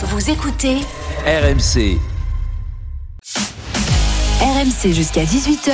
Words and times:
Vous 0.00 0.30
écoutez 0.30 0.76
RMC, 1.26 1.98
RMC 4.40 4.92
jusqu'à 4.92 5.24
18h. 5.24 5.72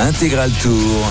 intégral 0.00 0.50
tour. 0.62 1.10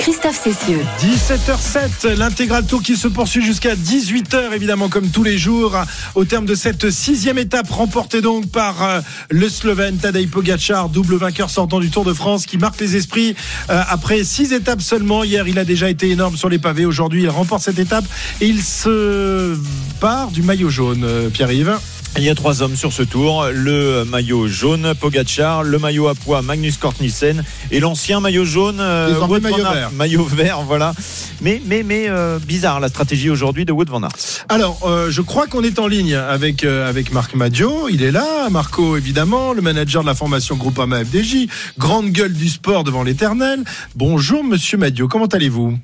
Christophe 0.00 0.42
Cessieux. 0.42 0.80
17h07, 1.00 2.16
l'intégral 2.16 2.66
tour 2.66 2.82
qui 2.82 2.96
se 2.96 3.06
poursuit 3.06 3.44
jusqu'à 3.44 3.76
18h, 3.76 4.52
évidemment, 4.52 4.88
comme 4.88 5.10
tous 5.10 5.22
les 5.22 5.38
jours, 5.38 5.76
au 6.16 6.24
terme 6.24 6.44
de 6.44 6.56
cette 6.56 6.90
sixième 6.90 7.38
étape 7.38 7.70
remportée 7.70 8.20
donc 8.20 8.50
par 8.50 8.82
euh, 8.82 9.00
le 9.30 9.48
Slovène 9.48 9.98
Tadej 9.98 10.28
Pogacar, 10.28 10.88
double 10.88 11.14
vainqueur 11.14 11.50
sortant 11.50 11.78
du 11.78 11.90
Tour 11.90 12.04
de 12.04 12.12
France, 12.12 12.46
qui 12.46 12.58
marque 12.58 12.80
les 12.80 12.96
esprits 12.96 13.36
euh, 13.70 13.80
après 13.88 14.24
six 14.24 14.52
étapes 14.52 14.82
seulement. 14.82 15.22
Hier, 15.22 15.46
il 15.46 15.56
a 15.60 15.64
déjà 15.64 15.88
été 15.88 16.10
énorme 16.10 16.36
sur 16.36 16.48
les 16.48 16.58
pavés. 16.58 16.84
Aujourd'hui, 16.84 17.22
il 17.22 17.30
remporte 17.30 17.62
cette 17.62 17.78
étape 17.78 18.04
et 18.40 18.48
il 18.48 18.60
se 18.60 19.56
part 20.00 20.32
du 20.32 20.42
maillot 20.42 20.68
jaune, 20.68 21.04
euh, 21.04 21.28
Pierre-Yves. 21.28 21.78
Il 22.18 22.24
y 22.24 22.28
a 22.28 22.34
trois 22.34 22.60
hommes 22.62 22.76
sur 22.76 22.92
ce 22.92 23.02
tour 23.02 23.46
le 23.52 24.04
maillot 24.04 24.46
jaune 24.46 24.92
Pogachar, 25.00 25.62
le 25.62 25.78
maillot 25.78 26.08
à 26.08 26.14
poids 26.14 26.42
Magnus 26.42 26.76
Cort 26.76 26.92
Nielsen 27.00 27.42
et 27.70 27.80
l'ancien 27.80 28.20
maillot 28.20 28.44
jaune 28.44 28.80
euh, 28.80 29.14
van 29.18 29.28
maillot 29.28 29.64
Aert. 29.64 29.72
vert. 29.72 29.90
Maillot 29.92 30.24
vert, 30.24 30.60
voilà. 30.62 30.92
Mais 31.40 31.62
mais 31.64 31.82
mais 31.82 32.08
euh, 32.08 32.38
bizarre 32.38 32.80
la 32.80 32.88
stratégie 32.88 33.30
aujourd'hui 33.30 33.64
de 33.64 33.72
Wout 33.72 33.86
van 33.88 34.02
Aert. 34.02 34.44
Alors, 34.50 34.80
euh, 34.84 35.10
je 35.10 35.22
crois 35.22 35.46
qu'on 35.46 35.62
est 35.62 35.78
en 35.78 35.86
ligne 35.86 36.14
avec 36.14 36.64
euh, 36.64 36.88
avec 36.88 37.12
Marc 37.12 37.34
Maggio. 37.34 37.88
Il 37.88 38.02
est 38.02 38.12
là, 38.12 38.50
Marco 38.50 38.96
évidemment, 38.98 39.54
le 39.54 39.62
manager 39.62 40.02
de 40.02 40.06
la 40.06 40.14
formation 40.14 40.56
Groupama 40.56 41.04
FDJ, 41.04 41.48
grande 41.78 42.10
gueule 42.10 42.34
du 42.34 42.50
sport 42.50 42.84
devant 42.84 43.02
l'éternel. 43.04 43.64
Bonjour, 43.96 44.44
Monsieur 44.44 44.76
Maggio, 44.76 45.08
comment 45.08 45.26
allez-vous? 45.26 45.78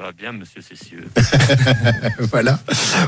Va 0.00 0.12
bien, 0.12 0.32
monsieur 0.32 0.62
Cessieux. 0.62 1.04
Voilà. 2.30 2.58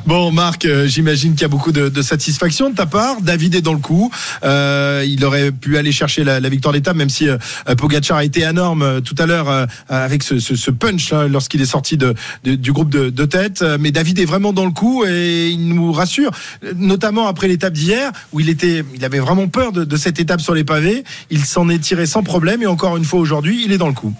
Bon, 0.06 0.30
Marc, 0.32 0.64
euh, 0.64 0.86
j'imagine 0.86 1.32
qu'il 1.32 1.42
y 1.42 1.44
a 1.44 1.48
beaucoup 1.48 1.72
de, 1.72 2.02
satisfaction 2.02 2.70
de 2.70 2.74
ta 2.74 2.86
part. 2.86 3.20
David 3.20 3.54
est 3.54 3.62
dans 3.62 3.72
le 3.72 3.78
coup. 3.78 4.10
Euh, 4.44 5.04
il 5.06 5.24
aurait 5.24 5.52
pu 5.52 5.78
aller 5.78 5.92
chercher 5.92 6.24
la, 6.24 6.40
victoire 6.48 6.72
d'étape, 6.72 6.96
même 6.96 7.08
si 7.08 7.28
euh, 7.28 7.38
Pogacar 7.76 8.18
a 8.18 8.24
été 8.24 8.42
énorme 8.42 8.82
euh, 8.82 9.00
tout 9.00 9.14
à 9.18 9.26
l'heure 9.26 9.66
avec 9.88 10.22
ce, 10.22 10.70
punch 10.70 11.10
là, 11.12 11.28
lorsqu'il 11.28 11.60
est 11.60 11.66
sorti 11.66 11.98
du 12.44 12.72
groupe 12.72 12.90
de, 12.90 13.24
tête. 13.24 13.64
Mais 13.80 13.90
David 13.90 14.18
est 14.18 14.24
vraiment 14.24 14.52
dans 14.52 14.66
le 14.66 14.72
coup 14.72 15.04
et 15.04 15.50
il 15.50 15.68
nous 15.68 15.92
rassure, 15.92 16.30
notamment 16.76 17.26
après 17.26 17.48
l'étape 17.48 17.72
d'hier 17.72 18.10
où 18.32 18.40
il 18.40 18.48
était, 18.48 18.84
il 18.94 19.04
avait 19.04 19.20
vraiment 19.20 19.48
peur 19.48 19.72
de 19.72 19.96
cette 19.96 20.18
étape 20.20 20.40
sur 20.40 20.54
les 20.54 20.64
pavés. 20.64 21.04
Il 21.30 21.44
s'en 21.44 21.68
est 21.68 21.78
tiré 21.78 22.06
sans 22.06 22.22
problème 22.22 22.62
et 22.62 22.66
encore 22.66 22.96
une 22.96 23.04
fois 23.04 23.20
aujourd'hui, 23.20 23.62
il 23.64 23.72
est 23.72 23.78
dans 23.78 23.88
le 23.88 23.94
coup. 23.94 24.14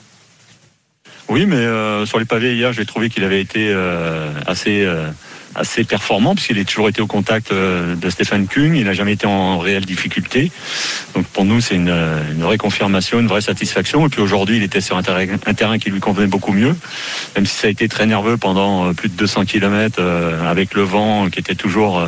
Oui, 1.32 1.46
mais 1.46 1.56
euh, 1.56 2.04
sur 2.04 2.18
les 2.18 2.26
pavés 2.26 2.54
hier, 2.54 2.74
j'ai 2.74 2.84
trouvé 2.84 3.08
qu'il 3.08 3.24
avait 3.24 3.40
été 3.40 3.70
euh, 3.70 4.30
assez 4.46 4.84
euh, 4.84 5.08
assez 5.54 5.82
performant 5.82 6.34
puisqu'il 6.34 6.58
a 6.58 6.64
toujours 6.64 6.90
été 6.90 7.00
au 7.00 7.06
contact 7.06 7.54
de 7.54 8.10
Stéphane 8.10 8.46
Kung. 8.46 8.76
Il 8.76 8.84
n'a 8.84 8.92
jamais 8.92 9.12
été 9.12 9.26
en 9.26 9.58
réelle 9.58 9.86
difficulté. 9.86 10.52
Donc 11.14 11.24
pour 11.28 11.46
nous, 11.46 11.62
c'est 11.62 11.74
une, 11.74 11.94
vraie 12.38 12.58
confirmation, 12.58 13.18
une 13.18 13.28
vraie 13.28 13.40
satisfaction. 13.40 14.06
Et 14.06 14.10
puis 14.10 14.20
aujourd'hui, 14.20 14.58
il 14.58 14.62
était 14.62 14.82
sur 14.82 14.98
un 14.98 15.02
terrain, 15.02 15.78
qui 15.78 15.90
lui 15.90 16.00
convenait 16.00 16.26
beaucoup 16.26 16.52
mieux, 16.52 16.74
même 17.34 17.46
si 17.46 17.54
ça 17.54 17.66
a 17.66 17.70
été 17.70 17.88
très 17.88 18.04
nerveux 18.06 18.38
pendant 18.38 18.92
plus 18.94 19.10
de 19.10 19.14
200 19.14 19.44
km 19.44 20.02
avec 20.46 20.72
le 20.72 20.82
vent 20.82 21.28
qui 21.30 21.38
était 21.38 21.54
toujours 21.54 22.02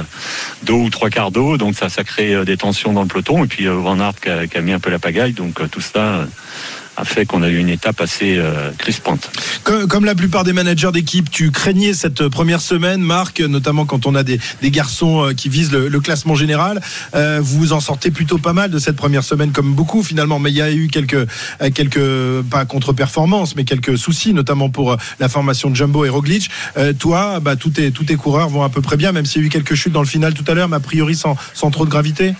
d'eau 0.62 0.80
ou 0.80 0.91
trois 0.91 1.11
quarts 1.11 1.30
d'eau. 1.30 1.58
Donc 1.58 1.75
ça, 1.75 1.91
ça 1.91 2.02
crée 2.02 2.47
des 2.47 2.56
tensions 2.56 2.95
dans 2.95 3.02
le 3.02 3.08
peloton. 3.08 3.45
Et 3.45 3.47
puis 3.47 3.67
Van 3.67 4.00
Aert 4.00 4.20
qui 4.22 4.30
a, 4.30 4.47
qui 4.47 4.56
a 4.56 4.62
mis 4.62 4.72
un 4.72 4.80
peu 4.80 4.91
la 4.91 4.98
pagaille. 4.98 5.33
Donc 5.33 5.61
tout 5.70 5.83
ça 5.83 6.27
a 6.97 7.05
fait 7.05 7.27
qu'on 7.27 7.42
a 7.42 7.48
eu 7.48 7.59
une 7.59 7.69
étape 7.69 8.00
assez 8.00 8.37
euh, 8.37 8.70
crispante. 8.78 9.31
Comme, 9.64 9.89
comme 9.89 10.05
la 10.05 10.14
plupart 10.14 10.45
des 10.45 10.53
managers 10.53 10.92
d'équipe, 10.92 11.31
tu 11.31 11.51
craignais 11.51 11.95
cette 11.95 12.28
première 12.28 12.61
semaine, 12.61 13.01
Marc, 13.01 13.41
notamment 13.41 13.84
quand 13.84 14.06
on 14.06 14.14
a 14.14 14.23
des, 14.23 14.39
des 14.62 14.70
garçons 14.70 15.25
euh, 15.25 15.33
qui 15.33 15.48
visent 15.48 15.73
le, 15.73 15.89
le 15.89 16.01
classement 16.01 16.34
général. 16.34 16.81
Euh, 17.14 17.41
vous 17.42 17.59
vous 17.59 17.73
en 17.73 17.81
sortez 17.81 18.11
plutôt 18.11 18.39
pas 18.39 18.53
mal 18.53 18.70
de 18.70 18.78
cette 18.78 18.97
première 18.97 19.25
semaine, 19.25 19.53
comme 19.53 19.75
beaucoup 19.75 20.03
finalement. 20.03 20.39
Mais 20.39 20.51
il 20.51 20.56
y 20.56 20.62
a 20.62 20.73
eu 20.73 20.89
quelques, 20.89 21.14
euh, 21.14 21.70
quelques 21.75 22.42
pas 22.51 22.64
contre-performances, 22.64 23.57
mais 23.57 23.64
quelques 23.64 23.98
soucis, 23.98 24.33
notamment 24.33 24.70
pour 24.70 24.92
euh, 24.92 24.97
la 25.20 25.29
formation 25.29 25.70
de 25.70 25.77
Jumbo 25.77 26.05
et 26.05 26.08
Roglic. 26.08 26.51
Euh, 26.77 26.92
toi, 26.92 27.41
bah, 27.41 27.57
tous, 27.57 27.70
tes, 27.70 27.91
tous 27.91 28.05
tes 28.05 28.17
coureurs 28.17 28.48
vont 28.48 28.63
à 28.63 28.68
peu 28.68 28.80
près 28.83 28.97
bien, 28.97 29.13
même 29.13 29.27
s'il 29.27 29.42
y 29.42 29.45
a 29.45 29.47
eu 29.47 29.51
quelques 29.51 29.74
chutes 29.74 29.92
dans 29.92 30.02
le 30.02 30.07
final 30.07 30.35
tout 30.35 30.45
à 30.47 30.55
l'heure, 30.55 30.68
mais 30.68 30.77
a 30.77 30.80
priori 30.80 31.14
sans, 31.14 31.36
sans 31.55 31.70
trop 31.70 31.85
de 31.85 31.91
gravité? 31.91 32.35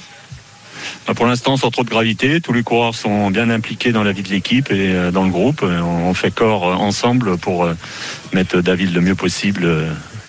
Bah, 1.06 1.15
Pour 1.15 1.26
l'instant, 1.26 1.56
sans 1.56 1.70
trop 1.70 1.84
de 1.84 1.91
gravité, 1.91 2.41
tous 2.41 2.53
les 2.53 2.62
coureurs 2.62 2.94
sont 2.94 3.31
bien 3.31 3.50
impliqués 3.50 3.92
dans 3.92 4.03
la 4.03 4.12
vie 4.12 4.22
de 4.22 4.28
l'équipe 4.31 4.70
et 4.70 4.94
euh, 4.94 5.10
dans 5.10 5.25
le 5.25 5.31
groupe. 5.31 5.60
Euh, 5.62 5.81
On 5.81 6.15
fait 6.15 6.31
corps 6.31 6.69
euh, 6.69 6.75
ensemble 6.75 7.37
pour 7.38 7.69
mettre 8.32 8.60
David 8.60 8.94
le 8.94 9.00
mieux 9.00 9.15
possible 9.15 9.66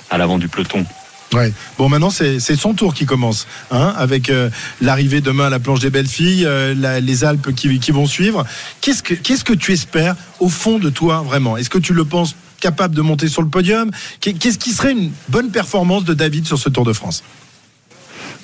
à 0.09 0.17
l'avant 0.17 0.37
du 0.37 0.47
peloton. 0.47 0.85
Ouais. 1.33 1.51
Bon, 1.77 1.89
maintenant 1.89 2.11
c'est 2.11 2.39
son 2.39 2.73
tour 2.73 2.93
qui 2.93 3.05
commence, 3.05 3.47
hein, 3.71 3.93
avec 3.97 4.31
l'arrivée 4.79 5.21
demain 5.21 5.47
à 5.47 5.49
la 5.49 5.59
planche 5.59 5.79
des 5.79 5.89
belles 5.89 6.07
filles, 6.07 6.47
les 6.75 7.23
Alpes 7.25 7.53
qui, 7.53 7.91
vont 7.91 8.05
suivre. 8.05 8.45
Qu'est-ce 8.81 9.43
que 9.43 9.53
tu 9.53 9.73
espères 9.73 10.15
au 10.39 10.47
fond 10.49 10.77
de 10.79 10.89
toi 10.89 11.23
vraiment? 11.25 11.57
Est-ce 11.57 11.69
que 11.69 11.79
tu 11.79 11.93
le 11.93 12.05
penses 12.05 12.35
capable 12.61 12.95
de 12.95 13.01
monter 13.01 13.27
sur 13.27 13.41
le 13.41 13.49
podium? 13.49 13.91
Qu'est- 14.21 14.33
Qu'est-ce 14.33 14.59
qui 14.59 14.71
serait 14.71 14.91
une 14.93 15.11
bonne 15.29 15.49
performance 15.51 16.05
de 16.05 16.13
David 16.13 16.45
sur 16.45 16.57
ce 16.59 16.69
Tour 16.69 16.85
de 16.85 16.93
France? 16.93 17.23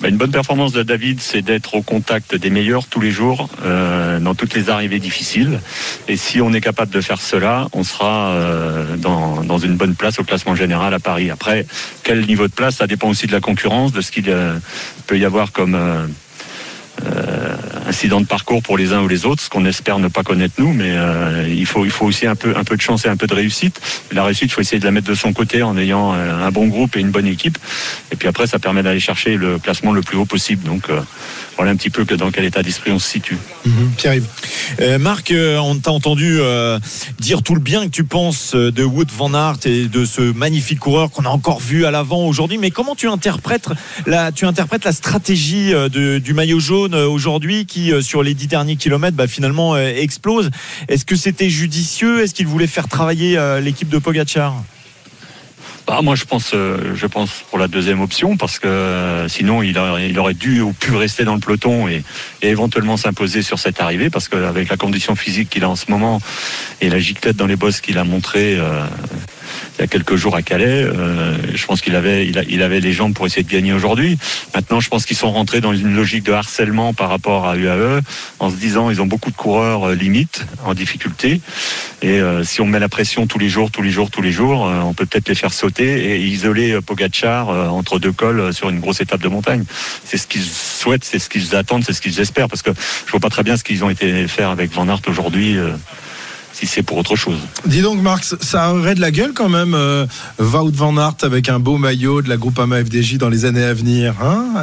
Une 0.08 0.16
bonne 0.16 0.30
performance 0.30 0.72
de 0.72 0.82
David, 0.82 1.20
c'est 1.20 1.42
d'être 1.42 1.74
au 1.74 1.82
contact 1.82 2.34
des 2.34 2.50
meilleurs 2.50 2.86
tous 2.86 3.00
les 3.00 3.10
jours, 3.10 3.48
euh, 3.64 4.18
dans 4.18 4.34
toutes 4.34 4.54
les 4.54 4.70
arrivées 4.70 4.98
difficiles. 4.98 5.60
Et 6.08 6.16
si 6.16 6.40
on 6.40 6.52
est 6.52 6.60
capable 6.60 6.92
de 6.92 7.00
faire 7.00 7.20
cela, 7.20 7.68
on 7.72 7.84
sera 7.84 8.30
euh, 8.30 8.96
dans, 8.96 9.42
dans 9.44 9.58
une 9.58 9.76
bonne 9.76 9.94
place 9.94 10.18
au 10.18 10.24
classement 10.24 10.54
général 10.54 10.92
à 10.94 10.98
Paris. 10.98 11.30
Après, 11.30 11.66
quel 12.02 12.26
niveau 12.26 12.48
de 12.48 12.52
place, 12.52 12.76
ça 12.76 12.86
dépend 12.86 13.08
aussi 13.08 13.26
de 13.26 13.32
la 13.32 13.40
concurrence, 13.40 13.92
de 13.92 14.00
ce 14.00 14.10
qu'il 14.10 14.28
euh, 14.28 14.58
peut 15.06 15.18
y 15.18 15.24
avoir 15.24 15.52
comme 15.52 15.74
euh, 15.74 16.06
incident 17.92 18.22
de 18.22 18.26
parcours 18.26 18.62
pour 18.62 18.78
les 18.78 18.94
uns 18.94 19.02
ou 19.02 19.08
les 19.08 19.26
autres, 19.26 19.42
ce 19.42 19.50
qu'on 19.50 19.66
espère 19.66 19.98
ne 19.98 20.08
pas 20.08 20.22
connaître 20.22 20.54
nous, 20.58 20.72
mais 20.72 20.92
euh, 20.92 21.46
il 21.48 21.66
faut 21.66 21.84
il 21.84 21.90
faut 21.90 22.06
aussi 22.06 22.26
un 22.26 22.34
peu 22.34 22.54
un 22.56 22.64
peu 22.64 22.74
de 22.74 22.80
chance 22.80 23.04
et 23.04 23.08
un 23.08 23.18
peu 23.18 23.26
de 23.26 23.34
réussite. 23.34 23.80
La 24.12 24.24
réussite, 24.24 24.44
il 24.44 24.52
faut 24.52 24.62
essayer 24.62 24.80
de 24.80 24.84
la 24.84 24.90
mettre 24.90 25.08
de 25.08 25.14
son 25.14 25.34
côté 25.34 25.62
en 25.62 25.76
ayant 25.76 26.14
euh, 26.14 26.46
un 26.46 26.50
bon 26.50 26.68
groupe 26.68 26.96
et 26.96 27.00
une 27.00 27.10
bonne 27.10 27.26
équipe. 27.26 27.58
Et 28.10 28.16
puis 28.16 28.28
après, 28.28 28.46
ça 28.46 28.58
permet 28.58 28.82
d'aller 28.82 29.00
chercher 29.00 29.36
le 29.36 29.58
classement 29.58 29.92
le 29.92 30.00
plus 30.00 30.16
haut 30.16 30.24
possible. 30.24 30.64
Donc 30.64 30.88
euh, 30.88 31.00
voilà 31.56 31.72
un 31.72 31.76
petit 31.76 31.90
peu 31.90 32.04
que 32.04 32.14
dans 32.14 32.30
quel 32.30 32.44
état 32.44 32.62
d'esprit 32.62 32.90
on 32.92 32.98
se 32.98 33.08
situe. 33.08 33.38
Pierre-Yves 33.96 34.26
Euh, 34.80 34.98
Marc, 34.98 35.30
euh, 35.30 35.58
on 35.58 35.76
t'a 35.76 35.92
entendu 35.92 36.38
euh, 36.40 36.78
dire 37.18 37.42
tout 37.42 37.54
le 37.54 37.60
bien 37.60 37.84
que 37.84 37.90
tu 37.90 38.04
penses 38.04 38.54
de 38.54 38.84
Wout 38.84 39.06
van 39.16 39.34
Aert 39.34 39.58
et 39.66 39.86
de 39.86 40.04
ce 40.04 40.20
magnifique 40.20 40.78
coureur 40.78 41.10
qu'on 41.10 41.24
a 41.24 41.28
encore 41.28 41.60
vu 41.60 41.84
à 41.84 41.90
l'avant 41.90 42.26
aujourd'hui. 42.26 42.58
Mais 42.58 42.70
comment 42.70 42.94
tu 42.94 43.08
interprètes 43.08 43.68
la, 44.06 44.32
tu 44.32 44.46
interprètes 44.46 44.84
la 44.84 44.92
stratégie 44.92 45.72
du 45.90 46.34
maillot 46.34 46.60
jaune 46.60 46.94
aujourd'hui 46.94 47.66
qui, 47.66 47.92
sur 48.02 48.22
les 48.22 48.34
dix 48.34 48.46
derniers 48.46 48.76
kilomètres, 48.76 49.16
bah, 49.16 49.26
finalement 49.26 49.76
explose? 49.76 50.50
Est-ce 50.88 51.04
que 51.04 51.16
c'était 51.16 51.50
judicieux? 51.50 52.22
Est-ce 52.22 52.34
qu'il 52.34 52.46
voulait 52.46 52.66
faire 52.66 52.88
travailler 52.88 53.38
l'équipe 53.62 53.88
de 53.88 53.98
Pogachar 53.98 54.54
Ah, 55.88 56.00
moi, 56.00 56.14
je 56.14 56.24
pense, 56.24 56.52
euh, 56.54 56.94
je 56.94 57.06
pense 57.06 57.44
pour 57.50 57.58
la 57.58 57.66
deuxième 57.66 58.00
option 58.00 58.36
parce 58.36 58.58
que 58.58 58.68
euh, 58.68 59.28
sinon, 59.28 59.62
il 59.62 59.76
aurait, 59.78 60.08
il 60.08 60.18
aurait 60.18 60.34
dû 60.34 60.60
ou 60.60 60.72
pu 60.72 60.94
rester 60.94 61.24
dans 61.24 61.34
le 61.34 61.40
peloton 61.40 61.88
et, 61.88 62.04
et 62.40 62.48
éventuellement 62.48 62.96
s'imposer 62.96 63.42
sur 63.42 63.58
cette 63.58 63.80
arrivée 63.80 64.08
parce 64.08 64.28
qu'avec 64.28 64.68
la 64.68 64.76
condition 64.76 65.16
physique 65.16 65.50
qu'il 65.50 65.64
a 65.64 65.68
en 65.68 65.76
ce 65.76 65.90
moment 65.90 66.20
et 66.80 66.88
la 66.88 67.00
giclette 67.00 67.36
dans 67.36 67.46
les 67.46 67.56
bosses 67.56 67.80
qu'il 67.80 67.98
a 67.98 68.04
montré 68.04 68.56
euh, 68.58 68.84
il 69.82 69.86
y 69.86 69.88
a 69.88 69.88
quelques 69.88 70.14
jours 70.14 70.36
à 70.36 70.42
Calais, 70.42 70.84
euh, 70.84 71.34
je 71.56 71.66
pense 71.66 71.80
qu'il 71.80 71.96
avait, 71.96 72.24
il, 72.24 72.38
les 72.38 72.92
jambes 72.92 73.14
pour 73.14 73.26
essayer 73.26 73.42
de 73.42 73.50
gagner 73.50 73.72
aujourd'hui. 73.72 74.16
Maintenant, 74.54 74.78
je 74.78 74.88
pense 74.88 75.04
qu'ils 75.04 75.16
sont 75.16 75.32
rentrés 75.32 75.60
dans 75.60 75.72
une 75.72 75.96
logique 75.96 76.22
de 76.22 76.30
harcèlement 76.30 76.94
par 76.94 77.08
rapport 77.08 77.48
à 77.48 77.56
UAE 77.56 78.00
en 78.38 78.48
se 78.48 78.54
disant 78.54 78.90
ils 78.90 79.02
ont 79.02 79.06
beaucoup 79.06 79.32
de 79.32 79.36
coureurs 79.36 79.88
euh, 79.88 79.94
limites 79.96 80.46
en 80.64 80.74
difficulté 80.74 81.40
et 82.00 82.20
euh, 82.20 82.44
si 82.44 82.60
on 82.60 82.66
met 82.66 82.78
la 82.78 82.88
pression 82.88 83.26
tous 83.26 83.40
les 83.40 83.48
jours, 83.48 83.72
tous 83.72 83.82
les 83.82 83.90
jours, 83.90 84.08
tous 84.08 84.22
les 84.22 84.30
jours, 84.30 84.70
on 84.84 84.94
peut 84.94 85.04
peut-être 85.04 85.28
les 85.28 85.34
faire 85.34 85.52
sauter 85.52 86.14
et 86.14 86.20
isoler 86.26 86.78
Pogacar 86.80 87.48
entre 87.48 87.98
deux 87.98 88.12
cols 88.12 88.54
sur 88.54 88.70
une 88.70 88.78
grosse 88.78 89.00
étape 89.00 89.20
de 89.20 89.28
montagne. 89.28 89.64
C'est 90.04 90.16
ce 90.16 90.28
qu'ils 90.28 90.44
souhaitent, 90.44 91.04
c'est 91.04 91.18
ce 91.18 91.28
qu'ils 91.28 91.56
attendent, 91.56 91.84
c'est 91.84 91.92
ce 91.92 92.00
qu'ils 92.00 92.20
espèrent. 92.20 92.48
Parce 92.48 92.62
que 92.62 92.70
je 93.06 93.10
vois 93.10 93.20
pas 93.20 93.30
très 93.30 93.42
bien 93.42 93.56
ce 93.56 93.64
qu'ils 93.64 93.84
ont 93.84 93.90
été 93.90 94.28
faire 94.28 94.50
avec 94.50 94.72
Van 94.72 94.88
Aert 94.88 95.02
aujourd'hui. 95.08 95.58
Si 96.52 96.66
c'est 96.66 96.82
pour 96.82 96.98
autre 96.98 97.16
chose. 97.16 97.38
Dis 97.66 97.80
donc, 97.82 98.00
Marc, 98.02 98.24
ça 98.40 98.74
aurait 98.74 98.94
de 98.94 99.00
la 99.00 99.10
gueule 99.10 99.32
quand 99.34 99.48
même, 99.48 99.74
euh, 99.74 100.06
Wout 100.38 100.70
van 100.74 100.96
Aert 100.98 101.16
avec 101.22 101.48
un 101.48 101.58
beau 101.58 101.78
maillot 101.78 102.20
de 102.22 102.28
la 102.28 102.36
Groupama 102.36 102.84
FDJ 102.84 103.16
dans 103.16 103.28
les 103.30 103.44
années 103.44 103.64
à 103.64 103.74
venir. 103.74 104.14
Hein 104.22 104.44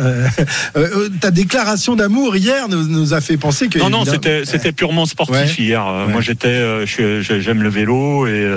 Euh, 0.76 0.88
euh, 0.96 1.10
ta 1.20 1.32
déclaration 1.32 1.96
d'amour 1.96 2.36
hier 2.36 2.68
nous, 2.70 2.84
nous 2.88 3.14
a 3.14 3.22
fait 3.22 3.38
penser 3.38 3.68
que. 3.70 3.80
Non, 3.80 3.90
non, 3.90 4.04
c'était 4.06 4.72
purement 4.72 5.06
sportif 5.06 5.36
Ouais. 5.36 5.48
hier. 5.58 5.86
Euh, 5.86 6.06
Ouais. 6.06 6.12
Moi, 6.14 6.22
j'étais, 6.22 6.86
j'aime 6.86 7.62
le 7.64 7.70
vélo 7.70 8.26
et 8.28 8.48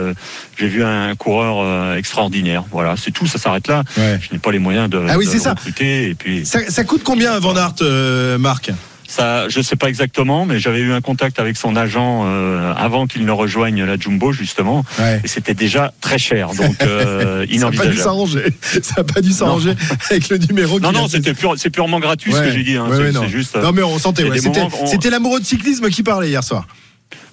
j'ai 0.59 0.69
vu 0.69 0.85
un 0.85 1.15
coureur 1.17 1.97
extraordinaire. 1.97 2.65
Voilà, 2.71 2.95
c'est 2.97 3.11
tout, 3.11 3.27
ça 3.27 3.39
s'arrête 3.39 3.67
là. 3.69 3.83
Ouais. 3.97 4.19
Je 4.21 4.33
n'ai 4.33 4.39
pas 4.39 4.53
les 4.53 4.59
moyens 4.59 4.89
de, 4.91 5.01
Ah 5.09 5.17
oui, 5.19 5.27
de 5.27 5.39
ça. 5.39 5.51
recruter 5.51 6.11
et 6.11 6.15
puis 6.15 6.45
Ça, 6.47 6.61
ça 6.69 6.85
coûte 6.85 7.03
combien 7.05 7.39
Van 7.41 7.57
Aert, 7.57 7.75
Marc? 8.39 8.71
Ça, 9.13 9.47
je 9.51 9.61
sais 9.61 9.77
pas 9.77 9.91
exactement, 9.91 10.47
mais 10.47 10.59
j'avais 10.59 10.79
eu 10.79 10.91
un 10.93 11.03
contact 11.03 11.39
avec 11.39 11.59
son 11.59 11.77
agent 11.77 12.23
euh, 12.25 12.73
avant 12.75 13.07
qu'il 13.07 13.27
ne 13.27 13.31
rejoigne 13.31 13.85
la 13.85 13.99
Jumbo 13.99 14.33
justement, 14.33 14.87
Ouais. 14.99 15.21
et 15.23 15.29
c'était 15.29 15.53
déjà 15.53 15.93
très 16.01 16.17
cher, 16.17 16.49
donc 16.55 16.77
euh, 16.81 17.45
Ça 17.53 17.71
n'a 17.71 17.77
pas 17.77 17.87
dû 17.87 17.99
s'arranger. 17.99 18.45
Ça 18.83 18.95
n'a 18.97 19.05
pas 19.05 19.21
dû 19.21 19.33
s'arranger 19.33 19.75
avec 20.09 20.31
le 20.31 20.39
numéro. 20.39 20.81
Non, 20.81 20.93
non, 20.93 21.09
c'était 21.09 21.35
c'est 21.59 21.69
purement 21.69 22.01
gratuit 22.01 22.33
ce 22.33 22.41
que 22.41 22.51
j'ai 22.51 22.63
dit. 22.63 22.77
Hein. 22.77 22.87
Ouais, 22.89 22.97
c'est 22.97 23.03
ouais, 23.03 23.13
non. 23.13 23.21
c'est 23.25 23.29
juste. 23.29 23.55
Non 23.57 23.73
mais 23.73 23.83
on 23.83 23.99
sentait. 23.99 24.25
c'était 24.87 25.11
l'amoureux 25.11 25.41
de 25.41 25.45
cyclisme 25.45 25.91
qui 25.91 26.03
parlait 26.03 26.31
hier 26.31 26.43
soir. 26.43 26.67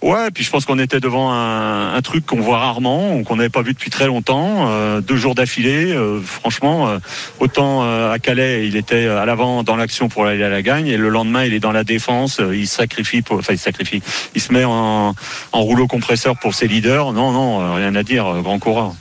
Ouais, 0.01 0.31
puis 0.33 0.45
je 0.45 0.49
pense 0.49 0.65
qu'on 0.65 0.79
était 0.79 1.01
devant 1.01 1.33
un, 1.33 2.01
truc 2.01 2.25
qu'on 2.25 2.39
voit 2.39 2.59
rarement, 2.59 3.21
qu'on 3.23 3.35
n'avait 3.35 3.49
pas 3.49 3.61
vu 3.61 3.73
depuis 3.73 3.89
très 3.89 4.07
longtemps, 4.07 4.69
euh, 4.69 5.01
deux 5.01 5.17
jours 5.17 5.35
d'affilée. 5.35 5.91
euh, 5.91 6.21
franchement, 6.21 6.87
euh, 6.87 6.99
autant 7.39 7.81
à 7.81 8.17
Calais, 8.19 8.65
il 8.65 8.77
était 8.77 9.07
à 9.07 9.25
l'avant 9.25 9.63
dans 9.63 9.75
l'action 9.75 10.07
pour 10.07 10.25
aller 10.25 10.41
à 10.41 10.49
la 10.49 10.61
gagne, 10.61 10.87
et 10.87 10.95
le 10.95 11.09
lendemain, 11.09 11.43
il 11.43 11.53
est 11.53 11.59
dans 11.59 11.73
la 11.73 11.83
défense, 11.83 12.39
il 12.53 12.67
sacrifie, 12.67 13.21
pour, 13.21 13.39
enfin 13.39 13.53
il 13.53 13.59
sacrifie, 13.59 14.01
il 14.35 14.41
se 14.41 14.53
met 14.53 14.63
en, 14.63 15.13
rouleau 15.51 15.87
compresseur 15.87 16.39
pour 16.39 16.53
ses 16.53 16.67
leaders. 16.67 17.11
Non, 17.11 17.33
non, 17.33 17.75
rien 17.75 17.93
à 17.95 18.03
dire, 18.03 18.25
grand 18.41 18.59
coureur. 18.59 18.93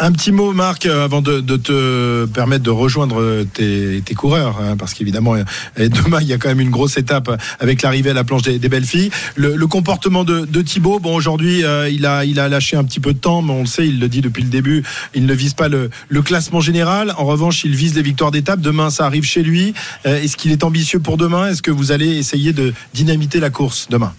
Un, 0.00 0.12
petit 0.12 0.30
mot, 0.30 0.52
Marc, 0.52 0.84
avant 0.84 1.22
de, 1.22 1.40
te 1.40 2.26
permettre 2.26 2.62
de 2.62 2.70
rejoindre 2.70 3.44
tes, 3.54 4.02
coureurs, 4.14 4.60
hein, 4.60 4.76
parce 4.76 4.92
qu'évidemment, 4.92 5.34
demain, 5.78 6.18
il 6.20 6.26
y 6.26 6.34
a 6.34 6.38
quand 6.38 6.48
même 6.48 6.60
une 6.60 6.70
grosse 6.70 6.98
étape 6.98 7.30
avec 7.58 7.80
l'arrivée 7.80 8.10
à 8.10 8.14
la 8.14 8.24
planche 8.24 8.42
des, 8.42 8.68
belles 8.68 8.84
filles. 8.84 9.10
Le, 9.36 9.56
le 9.56 9.66
comportement 9.66 9.93
de, 9.98 10.44
de 10.44 10.62
Thibaut, 10.62 10.98
bon, 10.98 11.14
aujourd'hui, 11.14 11.64
euh, 11.64 11.88
il, 11.88 12.06
a, 12.06 12.24
il 12.24 12.38
a 12.40 12.48
lâché 12.48 12.76
un 12.76 12.84
petit 12.84 13.00
peu 13.00 13.12
de 13.12 13.18
temps, 13.18 13.42
mais 13.42 13.52
on 13.52 13.60
le 13.60 13.66
sait, 13.66 13.86
il 13.86 14.00
le 14.00 14.08
dit 14.08 14.20
depuis 14.20 14.42
le 14.42 14.48
début, 14.48 14.82
il 15.14 15.26
ne 15.26 15.34
vise 15.34 15.54
pas 15.54 15.68
le, 15.68 15.90
le 16.08 16.22
classement 16.22 16.60
général. 16.60 17.14
En 17.16 17.24
revanche, 17.24 17.64
il 17.64 17.74
vise 17.74 17.94
les 17.94 18.02
victoires 18.02 18.30
d'étape. 18.30 18.60
Demain, 18.60 18.90
ça 18.90 19.06
arrive 19.06 19.24
chez 19.24 19.42
lui. 19.42 19.74
Euh, 20.06 20.20
Est-ce 20.22 20.36
qu'il 20.36 20.52
est 20.52 20.64
ambitieux 20.64 21.00
pour 21.00 21.16
demain? 21.16 21.48
Est-ce 21.48 21.62
que 21.62 21.70
vous 21.70 21.92
allez 21.92 22.16
essayer 22.18 22.52
de 22.52 22.72
dynamiter 22.92 23.40
la 23.40 23.50
course 23.50 23.86
demain? 23.90 24.12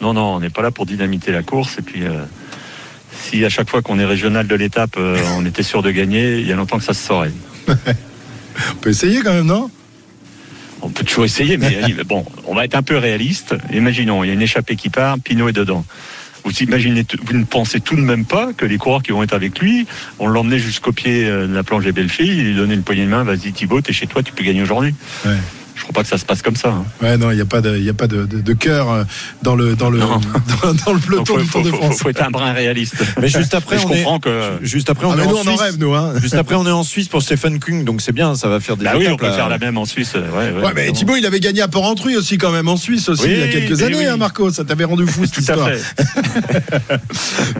Non, 0.00 0.12
non, 0.14 0.34
on 0.36 0.40
n'est 0.40 0.50
pas 0.50 0.62
là 0.62 0.70
pour 0.70 0.86
dynamiter 0.86 1.32
la 1.32 1.42
course, 1.42 1.76
et 1.78 1.82
puis. 1.82 2.02
euh, 2.04 2.24
si 3.22 3.44
à 3.44 3.48
chaque 3.50 3.68
fois 3.68 3.82
qu'on 3.82 3.98
est 3.98 4.04
régional 4.06 4.46
de 4.46 4.54
l'étape, 4.54 4.96
on 5.36 5.44
était 5.44 5.62
sûr 5.64 5.82
de 5.82 5.90
gagner, 5.90 6.38
il 6.38 6.46
y 6.46 6.52
a 6.52 6.56
longtemps 6.56 6.78
que 6.78 6.84
ça 6.84 6.94
se 6.94 7.06
saurait. 7.06 7.32
On 7.68 8.74
peut 8.80 8.90
essayer 8.90 9.20
quand 9.20 9.32
même, 9.34 9.46
non? 9.46 9.70
On 10.82 10.88
peut 10.88 11.04
toujours 11.04 11.24
essayer, 11.24 11.56
mais 11.58 11.92
bon, 12.04 12.24
on 12.46 12.54
va 12.54 12.64
être 12.64 12.74
un 12.74 12.82
peu 12.82 12.96
réaliste. 12.96 13.54
Imaginons, 13.72 14.24
il 14.24 14.28
y 14.28 14.30
a 14.30 14.34
une 14.34 14.42
échappée 14.42 14.76
qui 14.76 14.88
part, 14.88 15.18
Pinot 15.18 15.48
est 15.48 15.52
dedans. 15.52 15.84
Vous 16.44 16.62
imaginez, 16.62 17.04
vous 17.22 17.36
ne 17.36 17.44
pensez 17.44 17.80
tout 17.80 17.96
de 17.96 18.00
même 18.00 18.24
pas 18.24 18.52
que 18.54 18.64
les 18.64 18.78
coureurs 18.78 19.02
qui 19.02 19.12
vont 19.12 19.22
être 19.22 19.34
avec 19.34 19.58
lui, 19.58 19.86
on 20.18 20.26
l'emmenait 20.26 20.58
jusqu'au 20.58 20.92
pied 20.92 21.26
euh, 21.26 21.46
de 21.46 21.54
la 21.54 21.62
planche 21.62 21.84
des 21.84 21.92
belles 21.92 22.08
filles, 22.08 22.38
il 22.38 22.44
lui 22.44 22.54
donnait 22.54 22.74
une 22.74 22.82
poignée 22.82 23.04
de 23.04 23.10
main, 23.10 23.24
vas-y 23.24 23.52
Thibaut, 23.52 23.82
t'es 23.82 23.92
chez 23.92 24.06
toi, 24.06 24.22
tu 24.22 24.32
peux 24.32 24.42
gagner 24.42 24.62
aujourd'hui. 24.62 24.94
Ouais. 25.26 25.36
Je 25.80 25.84
crois 25.84 25.94
pas 25.94 26.02
que 26.02 26.08
ça 26.08 26.18
se 26.18 26.26
passe 26.26 26.42
comme 26.42 26.56
ça. 26.56 26.68
hein. 26.68 26.84
Ouais, 27.00 27.16
non, 27.16 27.30
il 27.30 27.36
n'y 27.36 27.40
a 27.40 27.46
pas 27.46 27.62
de, 27.62 27.74
il 27.76 27.82
y 27.84 27.88
a 27.88 27.94
pas 27.94 28.06
de, 28.06 28.26
de, 28.26 28.40
de 28.42 28.52
cœur 28.52 28.90
euh, 28.90 29.04
dans 29.42 29.56
le, 29.56 29.74
dans 29.76 29.88
le, 29.88 29.98
dans, 30.62 30.74
dans 30.74 30.92
le 30.92 31.00
Donc 31.00 31.06
peloton 31.06 31.24
faut, 31.24 31.38
du 31.40 31.48
Tour 31.48 31.62
de 31.62 31.70
faut- 31.70 31.76
faut- 31.76 31.82
France. 31.84 31.98
faut 32.00 32.08
être 32.10 32.22
un 32.22 32.30
brin 32.30 32.52
réaliste. 32.52 32.96
Mais 33.20 33.28
juste 33.28 33.54
après, 33.54 33.76
Mais 33.76 33.82
je 33.82 33.86
on 33.86 33.92
est, 33.92 33.96
comprends 34.02 34.20
que. 34.20 34.58
juste 34.62 34.90
après, 34.90 35.06
on 35.06 35.12
Ah, 35.12 35.22
est 35.22 35.26
nous, 35.26 35.30
en 35.34 35.38
on 35.38 35.40
en 35.40 35.42
Suisse. 35.44 35.60
rêve, 35.60 35.76
nous, 35.78 35.94
hein. 35.94 36.12
Juste 36.20 36.34
après, 36.34 36.54
on 36.54 36.66
est 36.66 36.70
en 36.70 36.82
Suisse 36.84 37.08
pour 37.08 37.22
Stephen 37.22 37.58
Kung, 37.58 37.84
donc 37.84 38.02
c'est 38.02 38.12
bien, 38.12 38.34
ça 38.34 38.48
va 38.48 38.60
faire 38.60 38.76
des 38.76 38.84
Bah 38.84 38.92
oui, 38.98 39.08
on 39.10 39.16
peut 39.16 39.24
là. 39.26 39.32
faire 39.32 39.48
la 39.48 39.56
même 39.58 39.78
en 39.78 39.86
Suisse. 39.86 40.12
Ouais, 40.14 40.20
ouais, 40.20 40.62
Ouais, 40.62 40.72
mais. 40.74 40.92
Thibaut, 40.92 41.16
il 41.16 41.24
avait 41.24 41.40
gagné 41.40 41.62
à 41.62 41.68
Port-Entruy 41.68 42.16
aussi, 42.16 42.36
quand 42.36 42.52
même, 42.52 42.68
en 42.68 42.76
Suisse 42.76 43.08
aussi, 43.08 43.22
Oui, 43.24 43.30
il 43.32 43.38
y 43.40 43.42
a 43.42 43.48
quelques 43.48 43.82
années, 43.82 43.96
oui. 43.96 44.06
hein, 44.06 44.16
Marco. 44.18 44.50
Ça 44.50 44.64
t'avait 44.64 44.84
rendu 44.84 45.06
fou, 45.06 45.24
cette 45.24 45.32
Tout 45.34 45.50
à 45.50 45.54
histoire. 45.54 45.68
fait. 45.70 47.00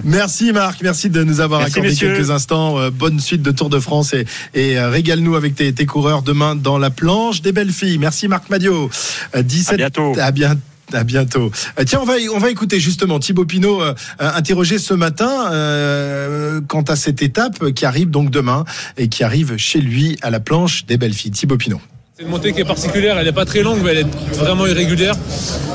Merci, 0.05 0.53
Marc. 0.53 0.83
Merci 0.83 1.11
de 1.11 1.23
nous 1.25 1.41
avoir 1.41 1.61
Merci, 1.61 1.73
accordé 1.75 1.89
messieurs. 1.91 2.15
quelques 2.15 2.31
instants. 2.31 2.79
Euh, 2.79 2.91
bonne 2.91 3.21
suite 3.21 3.43
de 3.43 3.51
Tour 3.51 3.71
de 3.71 3.79
France 3.81 4.13
et, 4.15 4.27
et 4.55 4.79
euh, 4.79 4.91
régale-nous 4.91 5.37
avec 5.37 5.55
tes, 5.55 5.73
tes 5.73 5.87
coureurs 5.87 6.23
demain 6.23 6.55
dans 6.57 6.79
la 6.79 6.91
planche 6.91 7.43
des 7.43 7.53
belles 7.53 7.73
filles. 7.73 7.99
Merci, 7.99 8.10
Marc 8.29 8.51
Madio. 8.51 8.91
Euh, 9.35 9.43
17 9.43 9.75
À 9.75 9.77
bientôt. 9.77 10.13
À 10.19 10.31
bien- 10.33 10.57
à 10.93 11.05
bientôt. 11.05 11.53
Euh, 11.79 11.85
Tiens, 11.87 12.01
on 12.03 12.05
va, 12.05 12.15
on 12.35 12.39
va 12.39 12.51
écouter 12.51 12.81
justement 12.81 13.21
Thibaut 13.21 13.45
Pinot 13.45 13.81
euh, 13.81 13.95
euh, 14.21 14.31
interrogé 14.35 14.77
ce 14.79 14.93
matin 14.93 15.53
euh, 15.53 16.61
quant 16.67 16.83
à 16.83 16.97
cette 16.97 17.23
étape 17.23 17.71
qui 17.75 17.87
arrive 17.87 18.11
donc 18.11 18.31
demain 18.31 18.65
et 18.97 19.09
qui 19.09 19.23
arrive 19.23 19.57
chez 19.57 19.81
lui 19.81 20.19
à 20.23 20.31
la 20.31 20.41
planche 20.41 20.87
des 20.87 20.97
belles 20.97 21.15
filles. 21.15 21.31
Thibaut 21.31 21.57
Pinot. 21.57 21.81
C'est 22.21 22.27
une 22.27 22.33
montée 22.33 22.53
qui 22.53 22.61
est 22.61 22.67
particulière, 22.67 23.17
elle 23.19 23.25
n'est 23.25 23.33
pas 23.33 23.47
très 23.47 23.63
longue, 23.63 23.79
mais 23.83 23.93
elle 23.93 23.99
est 24.01 24.35
vraiment 24.35 24.67
irrégulière, 24.67 25.15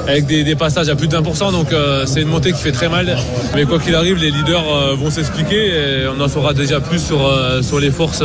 avec 0.07 0.27
des, 0.27 0.55
passages 0.55 0.89
à 0.89 0.95
plus 0.95 1.07
de 1.07 1.17
1%, 1.17 1.51
donc 1.51 1.73
euh, 1.73 2.05
c'est 2.05 2.21
une 2.21 2.27
montée 2.27 2.51
qui 2.51 2.61
fait 2.61 2.71
très 2.71 2.87
mal. 2.87 3.17
Mais 3.55 3.65
quoi 3.65 3.79
qu'il 3.79 3.95
arrive, 3.95 4.17
les 4.17 4.29
leaders 4.29 4.63
euh, 4.71 4.93
vont 4.93 5.09
s'expliquer 5.09 5.69
et 5.69 6.07
on 6.07 6.21
en 6.21 6.27
saura 6.27 6.53
déjà 6.53 6.79
plus 6.79 6.99
sur, 6.99 7.25
euh, 7.25 7.63
sur 7.63 7.79
les, 7.79 7.89
forces, 7.89 8.21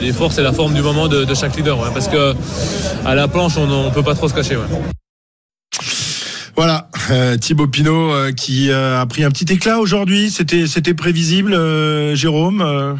les 0.00 0.12
forces 0.14 0.38
et 0.38 0.42
la 0.42 0.54
forme 0.54 0.72
du 0.72 0.80
moment 0.80 1.08
de, 1.08 1.26
chaque 1.34 1.54
leader, 1.56 1.76
parce 1.92 2.08
que 2.08 2.32
à 3.04 3.14
la 3.14 3.28
planche, 3.28 3.58
on 3.58 3.84
ne 3.84 3.90
peut 3.90 4.02
pas 4.02 4.14
trop 4.14 4.30
se 4.30 4.34
cacher. 4.34 4.56
Voilà, 6.56 6.88
Thibaut 7.38 7.66
Pinot 7.66 8.32
qui 8.34 8.72
a 8.72 9.04
pris 9.04 9.24
un 9.24 9.30
petit 9.30 9.52
éclat 9.52 9.78
aujourd'hui. 9.78 10.30
C'était, 10.30 10.94
prévisible, 10.94 11.54
Jérôme. 12.14 12.96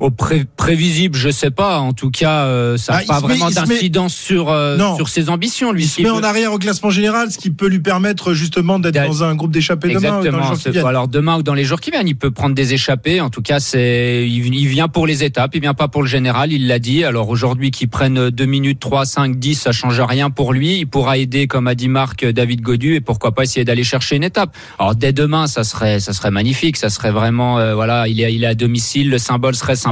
Au 0.00 0.10
pré- 0.10 0.44
prévisible, 0.56 1.16
je 1.16 1.28
sais 1.30 1.50
pas. 1.50 1.78
En 1.80 1.92
tout 1.92 2.10
cas, 2.10 2.44
euh, 2.44 2.76
ça 2.76 2.92
n'a 2.94 3.02
il 3.02 3.06
pas 3.06 3.20
vraiment 3.20 3.48
met- 3.48 3.52
d'incidence 3.54 4.14
sur 4.14 4.50
euh, 4.50 4.76
sur 4.96 5.08
ses 5.08 5.28
ambitions. 5.28 5.72
Lui, 5.72 5.84
Il 5.84 5.88
se 5.88 6.00
met 6.02 6.08
veut- 6.08 6.14
en 6.14 6.22
arrière 6.22 6.52
au 6.52 6.58
classement 6.58 6.90
général, 6.90 7.30
ce 7.32 7.38
qui 7.38 7.50
peut 7.50 7.66
lui 7.68 7.80
permettre 7.80 8.32
justement 8.32 8.78
d'être 8.78 8.94
dans 9.06 9.24
un 9.24 9.34
groupe 9.34 9.50
d'échappés 9.50 9.88
demain 9.88 9.98
ou 9.98 10.00
dans 10.02 10.10
les 10.20 10.26
Exactement. 10.28 10.54
jours 10.54 10.72
qui. 10.72 10.78
Alors 10.78 11.08
demain 11.08 11.36
ou 11.38 11.42
dans 11.42 11.54
les 11.54 11.64
jours 11.64 11.80
qui 11.80 11.90
viennent, 11.90 12.06
il 12.08 12.16
peut 12.16 12.30
prendre 12.30 12.54
des 12.54 12.74
échappées. 12.74 13.20
En 13.20 13.30
tout 13.30 13.42
cas, 13.42 13.58
c'est 13.60 14.26
il, 14.28 14.54
il 14.54 14.66
vient 14.68 14.88
pour 14.88 15.06
les 15.06 15.24
étapes, 15.24 15.50
il 15.54 15.60
vient 15.60 15.74
pas 15.74 15.88
pour 15.88 16.02
le 16.02 16.08
général. 16.08 16.52
Il 16.52 16.68
l'a 16.68 16.78
dit. 16.78 17.02
Alors 17.04 17.28
aujourd'hui, 17.28 17.70
qu'il 17.72 17.88
prenne 17.88 18.30
2 18.30 18.44
minutes 18.44 18.78
3, 18.78 19.04
5, 19.04 19.36
10, 19.38 19.54
ça 19.60 19.72
change 19.72 20.00
rien 20.00 20.30
pour 20.30 20.52
lui. 20.52 20.78
Il 20.78 20.86
pourra 20.86 21.18
aider, 21.18 21.46
comme 21.48 21.66
a 21.66 21.74
dit 21.74 21.88
Marc, 21.88 22.24
David 22.24 22.60
Godu, 22.60 22.94
et 22.94 23.00
pourquoi 23.00 23.32
pas 23.34 23.42
essayer 23.42 23.64
d'aller 23.64 23.84
chercher 23.84 24.14
une 24.16 24.24
étape. 24.24 24.54
Alors 24.78 24.94
dès 24.94 25.12
demain, 25.12 25.46
ça 25.48 25.64
serait 25.64 25.98
ça 25.98 26.12
serait 26.12 26.30
magnifique. 26.30 26.76
Ça 26.76 26.88
serait 26.88 27.10
vraiment 27.10 27.58
euh, 27.58 27.74
voilà, 27.74 28.06
il 28.06 28.20
est 28.20 28.32
il 28.32 28.44
est 28.44 28.48
à 28.48 28.54
domicile, 28.54 29.10
le 29.10 29.18
symbole 29.18 29.54
serait 29.56 29.74
sympa. 29.74 29.87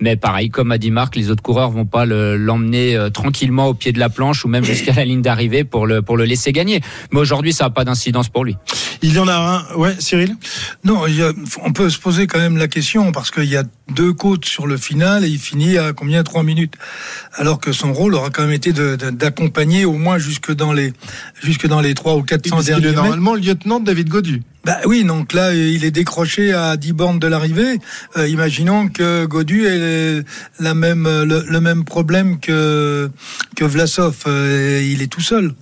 Mais 0.00 0.16
pareil, 0.16 0.48
comme 0.50 0.72
a 0.72 0.78
dit 0.78 0.90
Marc, 0.90 1.16
les 1.16 1.30
autres 1.30 1.42
coureurs 1.42 1.70
vont 1.70 1.84
pas 1.86 2.04
le- 2.06 2.36
l'emmener 2.36 2.96
euh, 2.96 3.10
tranquillement 3.10 3.66
au 3.68 3.74
pied 3.74 3.92
de 3.92 3.98
la 3.98 4.08
planche 4.08 4.44
ou 4.44 4.48
même 4.48 4.64
jusqu'à 4.64 4.92
la 4.94 5.04
ligne 5.04 5.22
d'arrivée 5.22 5.64
pour 5.64 5.86
le 5.86 6.02
pour 6.02 6.16
le 6.16 6.24
laisser 6.24 6.52
gagner. 6.52 6.80
Mais 7.12 7.20
aujourd'hui, 7.20 7.52
ça 7.52 7.64
n'a 7.64 7.70
pas 7.70 7.84
d'incidence 7.84 8.28
pour 8.28 8.44
lui. 8.44 8.56
Il 9.02 9.12
y 9.14 9.18
en 9.18 9.28
a 9.28 9.34
un, 9.72 9.74
ouais, 9.76 9.94
Cyril? 9.98 10.36
Non, 10.84 11.06
il 11.06 11.16
y 11.16 11.22
a- 11.22 11.32
on 11.64 11.72
peut 11.72 11.90
se 11.90 11.98
poser 11.98 12.26
quand 12.26 12.38
même 12.38 12.56
la 12.56 12.68
question 12.68 13.12
parce 13.12 13.30
qu'il 13.30 13.44
y 13.44 13.56
a 13.56 13.62
deux 13.94 14.12
côtes 14.12 14.44
sur 14.44 14.66
le 14.66 14.76
final 14.76 15.24
et 15.24 15.28
il 15.28 15.38
finit 15.38 15.78
à 15.78 15.92
combien 15.92 16.22
trois 16.22 16.42
minutes, 16.42 16.74
alors 17.34 17.58
que 17.60 17.72
son 17.72 17.92
rôle 17.92 18.14
aura 18.14 18.30
quand 18.30 18.42
même 18.42 18.52
été 18.52 18.72
d'accompagner 18.72 19.84
au 19.84 19.94
moins 19.94 20.18
jusque 20.18 20.52
dans 20.52 20.72
les 20.72 20.92
jusque 21.42 21.66
dans 21.66 21.80
les 21.80 21.94
trois 21.94 22.16
ou 22.16 22.22
400 22.22 22.50
Parce 22.56 22.64
qu'il 22.66 22.74
derniers 22.74 22.86
est 22.86 22.90
mètres. 22.90 23.02
normalement 23.02 23.34
le 23.34 23.40
lieutenant 23.40 23.80
de 23.80 23.86
David 23.86 24.08
Godu. 24.08 24.42
Bah 24.64 24.78
oui, 24.84 25.04
donc 25.04 25.32
là, 25.32 25.54
il 25.54 25.84
est 25.84 25.90
décroché 25.90 26.52
à 26.52 26.76
10 26.76 26.92
bornes 26.92 27.18
de 27.18 27.26
l'arrivée. 27.26 27.78
Euh, 28.18 28.28
imaginons 28.28 28.88
que 28.88 29.24
Godu 29.24 29.66
ait 29.66 30.22
la 30.60 30.74
même, 30.74 31.04
le, 31.04 31.44
le 31.48 31.60
même 31.60 31.84
problème 31.84 32.38
que, 32.38 33.08
que 33.56 33.64
Vlasov. 33.64 34.16
Euh, 34.26 34.82
il 34.84 35.00
est 35.00 35.06
tout 35.06 35.22
seul. 35.22 35.54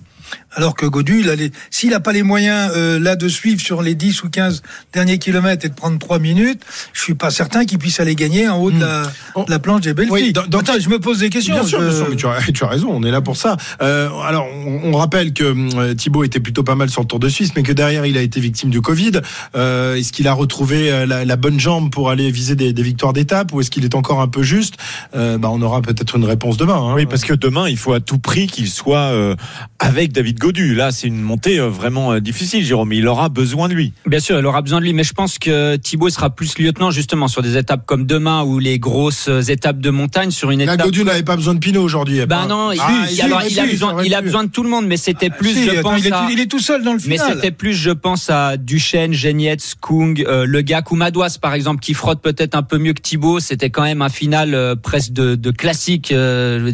Alors 0.57 0.75
que 0.75 0.85
Godu, 0.85 1.21
il 1.21 1.51
s'il 1.71 1.91
n'a 1.91 1.99
pas 1.99 2.11
les 2.11 2.23
moyens 2.23 2.71
euh, 2.75 2.99
là 2.99 3.15
de 3.15 3.27
suivre 3.29 3.61
sur 3.61 3.81
les 3.81 3.95
10 3.95 4.23
ou 4.23 4.29
15 4.29 4.63
derniers 4.91 5.19
kilomètres 5.19 5.65
et 5.65 5.69
de 5.69 5.73
prendre 5.75 5.97
3 5.99 6.19
minutes, 6.19 6.61
je 6.93 7.01
suis 7.01 7.13
pas 7.13 7.29
certain 7.29 7.63
qu'il 7.65 7.77
puisse 7.77 7.99
aller 7.99 8.15
gagner 8.15 8.49
en 8.49 8.57
haut 8.57 8.71
de, 8.71 8.79
la, 8.79 9.03
de 9.03 9.49
la 9.51 9.59
planche 9.59 9.81
des 9.81 9.93
belles 9.93 10.07
Hmm. 10.07 10.11
Oui, 10.13 10.23
filles. 10.23 10.33
dans- 10.33 10.47
dans 10.47 10.59
Attends, 10.59 10.73
quel- 10.73 10.81
je 10.81 10.89
me 10.89 10.99
pose 10.99 11.19
des 11.19 11.29
questions. 11.29 11.53
Bien 11.53 11.63
sûr, 11.63 11.79
je- 11.79 11.85
bien 11.87 11.95
sûr, 11.95 12.07
mais 12.09 12.15
tu 12.15 12.27
as, 12.27 12.39
tu 12.53 12.63
as 12.63 12.67
raison, 12.67 12.89
on 12.91 13.03
est 13.03 13.11
là 13.11 13.21
pour 13.21 13.37
ça. 13.37 13.55
Euh, 13.81 14.09
alors, 14.25 14.47
on, 14.65 14.93
on 14.93 14.97
rappelle 14.97 15.31
que 15.33 15.43
euh, 15.77 15.93
Thibaut 15.93 16.23
était 16.23 16.39
plutôt 16.39 16.63
pas 16.63 16.75
mal 16.75 16.89
sur 16.89 17.01
le 17.01 17.07
Tour 17.07 17.19
de 17.19 17.29
Suisse, 17.29 17.51
mais 17.55 17.61
que 17.63 17.71
derrière, 17.73 18.05
il 18.07 18.17
a 18.17 18.21
été 18.21 18.39
victime 18.39 18.69
du 18.71 18.81
Covid. 18.81 19.11
Euh, 19.55 19.95
est-ce 19.95 20.11
qu'il 20.11 20.27
a 20.27 20.33
retrouvé 20.33 21.05
la, 21.05 21.23
la 21.23 21.35
bonne 21.35 21.59
jambe 21.59 21.91
pour 21.91 22.09
aller 22.09 22.31
viser 22.31 22.55
des, 22.55 22.73
des 22.73 22.83
victoires 22.83 23.13
d'étape 23.13 23.53
ou 23.53 23.61
est-ce 23.61 23.69
qu'il 23.69 23.85
est 23.85 23.93
encore 23.95 24.21
un 24.21 24.27
peu 24.27 24.41
juste? 24.43 24.75
Euh, 25.15 25.37
bah, 25.37 25.49
On 25.51 25.61
aura 25.61 25.81
peut-être 25.81 26.15
une 26.15 26.25
réponse 26.25 26.57
demain. 26.57 26.75
hein. 26.77 26.93
Oui, 26.95 27.05
parce 27.05 27.23
que 27.23 27.33
demain, 27.33 27.69
il 27.69 27.77
faut 27.77 27.93
à 27.93 27.99
tout 27.99 28.17
prix 28.17 28.47
qu'il 28.47 28.67
soit 28.69 29.11
euh, 29.11 29.35
avec 29.79 30.13
David 30.13 30.39
Godu. 30.39 30.46
Là, 30.55 30.91
c'est 30.91 31.07
une 31.07 31.21
montée 31.21 31.59
euh, 31.59 31.67
vraiment 31.69 32.13
euh, 32.13 32.19
difficile, 32.21 32.63
Jérôme. 32.63 32.93
Il 32.93 33.05
aura 33.07 33.27
besoin 33.27 33.67
de 33.67 33.73
lui. 33.73 33.91
Bien 34.05 34.19
sûr, 34.19 34.39
il 34.39 34.45
aura 34.45 34.61
besoin 34.61 34.79
de 34.79 34.85
lui, 34.85 34.93
mais 34.93 35.03
je 35.03 35.11
pense 35.13 35.37
que 35.39 35.75
Thibaut 35.75 36.09
sera 36.09 36.29
plus 36.29 36.57
lieutenant 36.57 36.89
justement 36.89 37.27
sur 37.27 37.41
des 37.41 37.57
étapes 37.57 37.85
comme 37.85 38.05
demain 38.05 38.43
ou 38.43 38.57
les 38.57 38.79
grosses 38.79 39.27
euh, 39.27 39.41
étapes 39.41 39.79
de 39.79 39.89
montagne 39.89 40.31
sur 40.31 40.49
une 40.51 40.63
Là, 40.63 40.75
étape. 40.75 40.85
Godu 40.87 41.03
n'avait 41.03 41.23
pas 41.23 41.35
besoin 41.35 41.53
de 41.53 41.59
Pinot 41.59 41.81
aujourd'hui. 41.83 42.25
Ben 42.25 42.47
non, 42.47 42.71
il, 42.71 42.79
Ah, 42.81 43.05
il- 43.09 43.15
si, 43.15 43.21
alors, 43.21 43.39
mais 43.39 43.49
il 43.51 43.59
a 43.59 43.65
si, 43.65 43.71
besoin, 43.71 43.93
aurait 43.93 44.05
il 44.07 44.13
a 44.15 44.19
pu. 44.19 44.25
besoin 44.25 44.43
de 44.45 44.49
tout 44.49 44.63
le 44.63 44.69
monde, 44.69 44.87
mais 44.87 44.95
c'était 44.97 45.29
plus, 45.29 45.53
Si, 45.53 45.65
je 45.65 45.71
attends, 45.71 45.81
pense 45.91 45.99
il, 45.99 46.07
est, 46.07 46.11
à. 46.13 46.27
il 46.31 46.39
est 46.39 46.49
tout 46.49 46.59
seul 46.59 46.81
dans 46.81 46.93
le 46.93 46.99
Mais 47.07 47.17
final. 47.17 47.33
c'était 47.35 47.51
plus, 47.51 47.73
je 47.73 47.91
pense, 47.91 48.29
à 48.29 48.55
Duchesne, 48.57 49.11
Genietz, 49.13 49.75
Kung, 49.81 50.23
euh, 50.27 50.45
Le 50.45 50.61
Gac 50.61 50.91
ou 50.91 50.95
Madouas, 50.95 51.37
par 51.41 51.53
exemple, 51.55 51.81
qui 51.81 51.93
frotte 51.93 52.21
peut-être 52.21 52.55
un 52.55 52.63
peu 52.63 52.77
mieux 52.77 52.93
que 52.93 53.01
Thibaut. 53.01 53.39
C'était 53.41 53.69
quand 53.69 53.83
même 53.83 54.01
un 54.01 54.09
final 54.09 54.53
euh, 54.55 54.75
presque 54.75 55.11
de, 55.11 55.35
de 55.35 55.51
classique, 55.51 56.11
euh, 56.13 56.71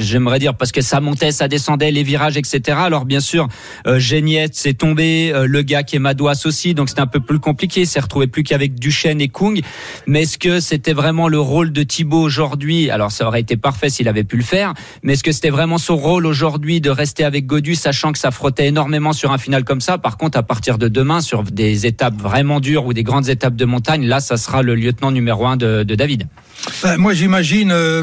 j'aimerais 0.00 0.38
dire, 0.38 0.54
parce 0.54 0.70
que 0.72 0.80
ça 0.80 1.00
montait, 1.00 1.32
ça 1.32 1.48
descendait, 1.48 1.90
les 1.90 2.02
virages, 2.04 2.36
etc. 2.36 2.78
Alors 2.78 3.04
bien 3.04 3.15
bien 3.16 3.20
sûr, 3.22 3.48
euh, 3.86 3.98
Geniette 3.98 4.54
s'est 4.54 4.74
tombé, 4.74 5.32
euh, 5.32 5.46
le 5.46 5.62
gars 5.62 5.82
qui 5.82 5.96
est 5.96 5.98
Madouas 5.98 6.42
aussi, 6.44 6.74
donc 6.74 6.90
c'était 6.90 7.00
un 7.00 7.06
peu 7.06 7.20
plus 7.20 7.38
compliqué. 7.38 7.80
Il 7.80 7.86
s'est 7.86 7.98
retrouvé 7.98 8.26
plus 8.26 8.42
qu'avec 8.42 8.74
Duchesne 8.74 9.22
et 9.22 9.28
Kung. 9.28 9.62
Mais 10.06 10.24
est-ce 10.24 10.36
que 10.36 10.60
c'était 10.60 10.92
vraiment 10.92 11.26
le 11.26 11.40
rôle 11.40 11.72
de 11.72 11.82
Thibaut 11.82 12.20
aujourd'hui? 12.20 12.90
Alors 12.90 13.10
ça 13.12 13.26
aurait 13.26 13.40
été 13.40 13.56
parfait 13.56 13.88
s'il 13.88 14.06
avait 14.06 14.22
pu 14.22 14.36
le 14.36 14.42
faire, 14.42 14.74
mais 15.02 15.14
est-ce 15.14 15.24
que 15.24 15.32
c'était 15.32 15.48
vraiment 15.48 15.78
son 15.78 15.96
rôle 15.96 16.26
aujourd'hui 16.26 16.82
de 16.82 16.90
rester 16.90 17.24
avec 17.24 17.46
Godu, 17.46 17.74
sachant 17.74 18.12
que 18.12 18.18
ça 18.18 18.30
frottait 18.30 18.66
énormément 18.66 19.14
sur 19.14 19.32
un 19.32 19.38
final 19.38 19.64
comme 19.64 19.80
ça? 19.80 19.96
Par 19.96 20.18
contre, 20.18 20.36
à 20.36 20.42
partir 20.42 20.76
de 20.76 20.88
demain, 20.88 21.22
sur 21.22 21.42
des 21.42 21.86
étapes 21.86 22.20
vraiment 22.20 22.60
dures 22.60 22.84
ou 22.84 22.92
des 22.92 23.02
grandes 23.02 23.30
étapes 23.30 23.56
de 23.56 23.64
montagne, 23.64 24.04
là, 24.04 24.20
ça 24.20 24.36
sera 24.36 24.60
le 24.60 24.74
lieutenant 24.74 25.10
numéro 25.10 25.46
un 25.46 25.56
de, 25.56 25.84
de 25.84 25.94
David. 25.94 26.28
Ben, 26.82 26.96
moi, 26.96 27.14
j'imagine 27.14 27.70
euh, 27.72 28.02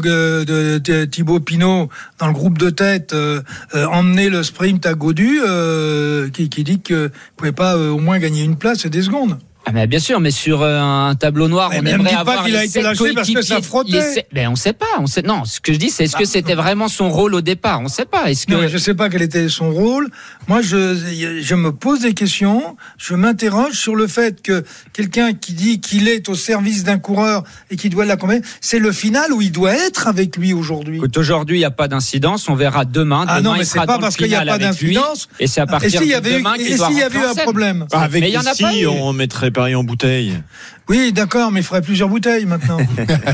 de, 0.80 1.04
Thibaut 1.04 1.40
Pinot 1.40 1.88
dans 2.18 2.26
le 2.26 2.32
groupe 2.32 2.58
de 2.58 2.70
tête 2.70 3.12
euh, 3.12 3.42
euh, 3.74 3.86
emmener 3.86 4.28
le 4.28 4.42
sprint 4.42 4.84
à 4.86 4.94
Godu, 4.94 5.40
euh, 5.46 6.28
qui, 6.30 6.48
qui 6.48 6.64
dit 6.64 6.80
que 6.80 7.10
pouvait 7.36 7.52
pas 7.52 7.76
euh, 7.76 7.90
au 7.90 7.98
moins 7.98 8.18
gagner 8.18 8.42
une 8.42 8.56
place 8.56 8.84
et 8.84 8.90
des 8.90 9.02
secondes. 9.02 9.38
Ah 9.66 9.72
mais 9.72 9.86
bien 9.86 9.98
sûr, 9.98 10.20
mais 10.20 10.30
sur 10.30 10.60
euh, 10.62 10.78
un 10.80 11.14
tableau 11.14 11.48
noir, 11.48 11.70
Mais 11.70 11.78
on 11.78 11.82
même 11.82 11.94
aimerait 11.94 12.10
dis 12.10 12.14
pas 12.16 12.20
avoir 12.20 12.44
qu'il 12.44 12.54
a 12.54 12.64
été 12.64 12.82
lâché 12.82 13.14
parce 13.14 13.30
que 13.30 13.42
ça 13.42 13.62
frottait. 13.62 14.26
Ben 14.32 14.48
on 14.48 14.56
sait 14.56 14.74
pas, 14.74 14.84
on 14.98 15.06
sait. 15.06 15.22
Non, 15.22 15.44
ce 15.46 15.58
que 15.60 15.72
je 15.72 15.78
dis, 15.78 15.88
c'est 15.90 16.04
est-ce 16.04 16.16
que 16.16 16.26
c'était 16.26 16.54
vraiment 16.54 16.88
son 16.88 17.08
rôle 17.08 17.34
au 17.34 17.40
départ? 17.40 17.80
On 17.80 17.88
sait 17.88 18.04
pas. 18.04 18.30
Est-ce 18.30 18.46
que 18.46 18.52
Non, 18.52 18.60
mais 18.60 18.68
je 18.68 18.76
sais 18.76 18.94
pas 18.94 19.08
quel 19.08 19.22
était 19.22 19.48
son 19.48 19.70
rôle. 19.70 20.10
Moi, 20.48 20.60
je, 20.60 21.40
je 21.40 21.54
me 21.54 21.72
pose 21.72 22.00
des 22.00 22.12
questions. 22.12 22.76
Je 22.98 23.14
m'interroge 23.14 23.72
sur 23.72 23.96
le 23.96 24.06
fait 24.06 24.42
que 24.42 24.64
quelqu'un 24.92 25.32
qui 25.32 25.54
dit 25.54 25.80
qu'il 25.80 26.08
est 26.08 26.28
au 26.28 26.34
service 26.34 26.84
d'un 26.84 26.98
coureur 26.98 27.42
et 27.70 27.76
qui 27.76 27.88
doit 27.88 28.04
l'accompagner, 28.04 28.42
c'est 28.60 28.78
le 28.78 28.92
final 28.92 29.32
où 29.32 29.40
il 29.40 29.50
doit 29.52 29.72
être 29.72 30.08
avec 30.08 30.36
lui 30.36 30.52
aujourd'hui. 30.52 30.96
Écoute, 30.98 31.16
aujourd'hui, 31.16 31.56
il 31.56 31.60
n'y 31.60 31.64
a 31.64 31.70
pas 31.70 31.88
d'incidence. 31.88 32.48
On 32.50 32.54
verra 32.54 32.84
demain. 32.84 33.24
Ah 33.26 33.38
demain, 33.38 33.50
non, 33.50 33.54
il 33.56 33.60
mais 33.60 33.64
sera 33.64 33.80
c'est 33.82 33.86
pas 33.86 33.98
parce 33.98 34.16
qu'il 34.16 34.26
y 34.28 34.34
a 34.34 34.40
final 34.40 34.58
pas 34.58 34.64
d'incidence. 34.64 35.28
Et 35.40 35.46
c'est 35.46 35.60
à 35.62 35.64
Et 35.64 35.66
partir 35.66 36.00
s'il 36.00 36.08
y 36.08 36.10
de 36.10 36.16
avait 36.16 36.34
demain 36.38 36.54
et 36.54 36.64
qu'il 36.64 36.76
doit 36.76 36.88
s'il 36.88 36.98
y 36.98 37.02
avait 37.02 37.18
un 37.24 37.34
problème 37.34 37.86
Bah, 37.90 38.00
Avec 38.00 38.22
Mais 38.22 38.28
il 38.28 38.34
y 38.34 38.38
en 38.38 38.44
a 38.46 38.52
ici, 38.52 38.62
pas 38.62 38.74
eu. 38.76 38.86
on 38.86 39.12
mettrait 39.14 39.50
En 39.56 39.84
bouteille. 39.84 40.40
Oui, 40.88 41.12
d'accord, 41.12 41.52
mais 41.52 41.60
il 41.60 41.62
faudrait 41.62 41.82
plusieurs 41.82 42.08
bouteilles 42.08 42.44
maintenant. 42.44 42.78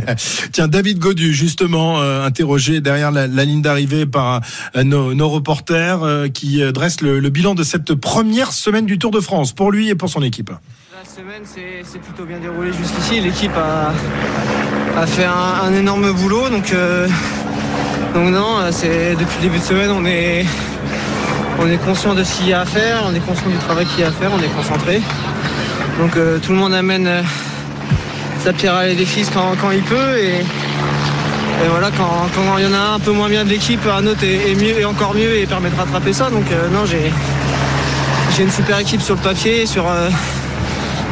Tiens, 0.52 0.68
David 0.68 0.98
Godu, 0.98 1.32
justement, 1.32 2.00
euh, 2.00 2.24
interrogé 2.24 2.80
derrière 2.80 3.10
la, 3.10 3.26
la 3.26 3.44
ligne 3.44 3.62
d'arrivée 3.62 4.04
par 4.06 4.42
euh, 4.76 4.84
nos, 4.84 5.14
nos 5.14 5.28
reporters 5.30 6.02
euh, 6.02 6.28
qui 6.28 6.62
euh, 6.62 6.72
dressent 6.72 7.00
le, 7.00 7.20
le 7.20 7.30
bilan 7.30 7.54
de 7.54 7.64
cette 7.64 7.94
première 7.94 8.52
semaine 8.52 8.84
du 8.86 8.98
Tour 8.98 9.10
de 9.10 9.20
France 9.20 9.52
pour 9.52 9.72
lui 9.72 9.88
et 9.88 9.94
pour 9.94 10.10
son 10.10 10.22
équipe. 10.22 10.50
La 10.50 11.08
semaine 11.08 11.44
s'est 11.44 11.82
s'est 11.90 11.98
plutôt 11.98 12.24
bien 12.24 12.38
déroulée 12.38 12.72
jusqu'ici. 12.72 13.20
L'équipe 13.20 13.56
a, 13.56 13.92
a 15.00 15.06
fait 15.06 15.24
un, 15.24 15.64
un 15.64 15.74
énorme 15.74 16.12
boulot. 16.12 16.50
Donc, 16.50 16.72
euh, 16.72 17.08
donc 18.14 18.30
non, 18.30 18.58
c'est 18.70 19.12
depuis 19.16 19.36
le 19.38 19.42
début 19.48 19.58
de 19.58 19.64
semaine, 19.64 19.90
on 19.90 20.04
est, 20.04 20.44
on 21.58 21.66
est 21.66 21.78
conscient 21.78 22.14
de 22.14 22.22
ce 22.24 22.36
qu'il 22.36 22.48
y 22.48 22.52
a 22.52 22.60
à 22.60 22.66
faire, 22.66 23.02
on 23.06 23.14
est 23.14 23.20
conscient 23.20 23.48
du 23.48 23.56
travail 23.56 23.86
qu'il 23.86 24.00
y 24.00 24.04
a 24.04 24.08
à 24.08 24.12
faire, 24.12 24.30
on 24.32 24.42
est 24.42 24.54
concentré. 24.54 25.00
Donc 25.98 26.16
euh, 26.16 26.38
tout 26.38 26.52
le 26.52 26.58
monde 26.58 26.74
amène 26.74 27.06
euh, 27.06 27.22
sa 28.42 28.52
pierre 28.52 28.74
à 28.74 28.86
l'édifice 28.86 29.30
quand, 29.30 29.70
il 29.70 29.82
peut. 29.82 30.18
Et, 30.18 30.34
voilà, 31.68 31.90
quand, 31.90 32.56
il 32.58 32.64
y 32.64 32.66
en 32.66 32.72
a 32.72 32.94
un, 32.94 32.98
peu 32.98 33.12
moins 33.12 33.28
bien 33.28 33.44
de 33.44 33.50
l'équipe, 33.50 33.80
un 33.86 34.06
autre 34.06 34.24
est, 34.24 34.54
mieux 34.54 34.80
et 34.80 34.84
encore 34.84 35.14
mieux 35.14 35.36
et 35.36 35.46
permet 35.46 35.68
de 35.68 35.76
rattraper 35.76 36.12
ça. 36.12 36.30
Donc 36.30 36.44
euh, 36.50 36.68
non, 36.70 36.86
j'ai 36.86 37.12
j'ai 38.36 38.44
une 38.44 38.50
super 38.50 38.78
équipe 38.78 39.02
sur 39.02 39.16
le 39.16 39.20
papier, 39.20 39.66
sur, 39.66 39.86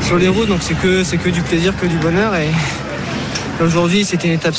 sur 0.02 0.18
les 0.18 0.28
routes, 0.28 0.46
donc 0.46 0.60
c'est 0.62 0.78
que, 0.78 1.02
c'est 1.02 1.16
que 1.16 1.28
du 1.28 1.42
plaisir, 1.42 1.74
que 1.76 1.84
du 1.84 1.96
bonheur. 1.96 2.32
Et 2.36 2.48
aujourd'hui, 3.60 4.04
c'était 4.04 4.28
une 4.28 4.34
étape 4.34 4.54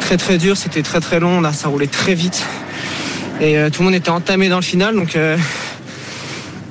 très 0.00 0.16
très 0.16 0.38
dure, 0.38 0.56
c'était 0.56 0.82
très 0.82 0.98
très 0.98 1.20
long, 1.20 1.40
là, 1.40 1.52
ça 1.52 1.68
roulait 1.68 1.86
très 1.86 2.14
vite. 2.14 2.44
Et 3.40 3.56
tout 3.72 3.82
le 3.82 3.84
monde 3.84 3.94
était 3.94 4.10
entamé 4.10 4.48
dans 4.48 4.56
le 4.56 4.62
final, 4.62 4.96
donc, 4.96 5.16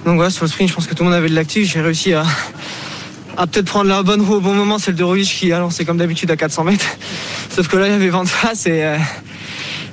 donc 0.05 0.15
voilà, 0.17 0.29
sur 0.29 0.45
le 0.45 0.49
sprint, 0.49 0.69
je 0.69 0.75
pense 0.75 0.85
que 0.85 0.93
tout 0.93 1.03
le 1.03 1.09
monde 1.09 1.17
avait 1.17 1.29
de 1.29 1.35
l'actif. 1.35 1.67
J'ai 1.71 1.81
réussi 1.81 2.13
à, 2.13 2.23
à 3.37 3.47
peut-être 3.47 3.65
prendre 3.65 3.89
la 3.89 4.03
bonne 4.03 4.21
roue 4.21 4.35
au 4.35 4.39
bon 4.39 4.53
moment. 4.53 4.77
C'est 4.77 4.91
le 4.91 4.97
de 4.97 5.03
Rovic 5.03 5.27
qui 5.27 5.51
a 5.51 5.59
lancé 5.59 5.83
comme 5.83 5.97
d'habitude 5.97 6.29
à 6.29 6.37
400 6.37 6.63
mètres. 6.63 6.85
Sauf 7.49 7.67
que 7.67 7.75
là, 7.75 7.87
il 7.87 7.91
y 7.91 7.95
avait 7.95 8.09
vent 8.09 8.23
de 8.23 8.29
face 8.29 8.67
et 8.67 8.83
euh, 8.83 8.97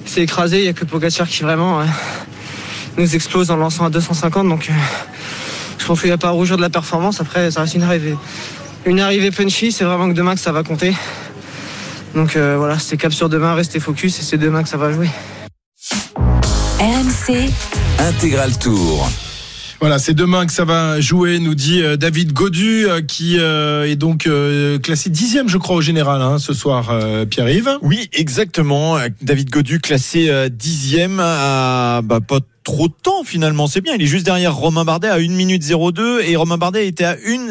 c'est 0.05 0.21
écrasé. 0.21 0.59
Il 0.59 0.63
n'y 0.65 0.69
a 0.69 0.75
que 0.75 0.85
Pogacar 0.85 1.27
qui 1.27 1.43
vraiment 1.43 1.81
euh, 1.81 1.85
nous 2.99 3.15
explose 3.15 3.51
en 3.51 3.57
lançant 3.57 3.87
à 3.87 3.91
250. 3.91 4.47
Donc 4.49 4.69
euh, 4.69 4.73
je 5.79 5.87
pense 5.87 6.01
qu'il 6.01 6.11
n'y 6.11 6.15
a 6.15 6.19
pas 6.19 6.29
à 6.29 6.33
rougir 6.33 6.59
de 6.59 6.63
la 6.63 6.71
performance. 6.71 7.23
Après, 7.23 7.51
ça 7.51 7.63
reste 7.63 7.75
une 7.75 7.83
arrivée, 7.83 8.17
une 8.85 9.01
arrivée 9.01 9.31
punchy. 9.31 9.73
C'est 9.73 9.85
vraiment 9.85 10.09
que 10.11 10.15
demain 10.15 10.35
que 10.35 10.41
ça 10.41 10.53
va 10.53 10.63
compter. 10.63 10.95
Donc 12.15 12.37
euh, 12.37 12.57
voilà, 12.59 12.79
c'est 12.79 12.99
cap 12.99 13.15
sur 13.15 13.31
demain, 13.31 13.55
restez 13.55 13.81
focus 13.81 14.19
et 14.19 14.23
c'est 14.23 14.37
demain 14.37 14.63
que 14.63 14.69
ça 14.69 14.77
va 14.77 14.93
jouer. 14.93 15.09
RMC, 16.79 17.51
Intégral 17.99 18.59
Tour. 18.59 19.09
Voilà, 19.83 19.99
c'est 19.99 20.15
demain 20.15 20.47
que 20.47 20.53
ça 20.53 20.65
va 20.65 21.01
jouer, 21.01 21.41
nous 21.41 21.57
dit 21.57 21.83
euh, 21.83 21.97
David 21.97 22.33
Godu, 22.33 22.87
euh, 22.87 23.01
qui 23.01 23.41
euh, 23.41 23.83
est 23.83 23.97
donc 23.97 24.29
classé 24.81 25.11
dixième, 25.11 25.49
je 25.49 25.59
crois, 25.59 25.75
au 25.75 25.81
général, 25.81 26.23
hein, 26.23 26.39
ce 26.39 26.55
soir, 26.55 26.97
Pierre-Yves. 27.29 27.79
Oui, 27.83 28.09
exactement. 28.13 28.99
David 29.23 29.51
Godu 29.51 29.81
classé 29.81 30.31
dixième 30.51 31.19
à 31.19 32.01
bah, 32.05 32.21
trop 32.65 32.89
de 32.89 32.95
temps 33.03 33.25
finalement. 33.25 33.67
C'est 33.67 33.81
bien. 33.81 33.95
Il 33.95 34.03
est 34.03 34.07
juste 34.07 34.25
derrière 34.25 34.55
Romain 34.55 34.85
Bardet 34.85 35.09
à 35.09 35.15
1 35.17 35.29
minute 35.29 35.63
02 35.65 36.23
et 36.23 36.37
Romain 36.37 36.59
Bardet 36.59 36.87
était 36.87 37.05
à 37.05 37.17
1 37.27 37.49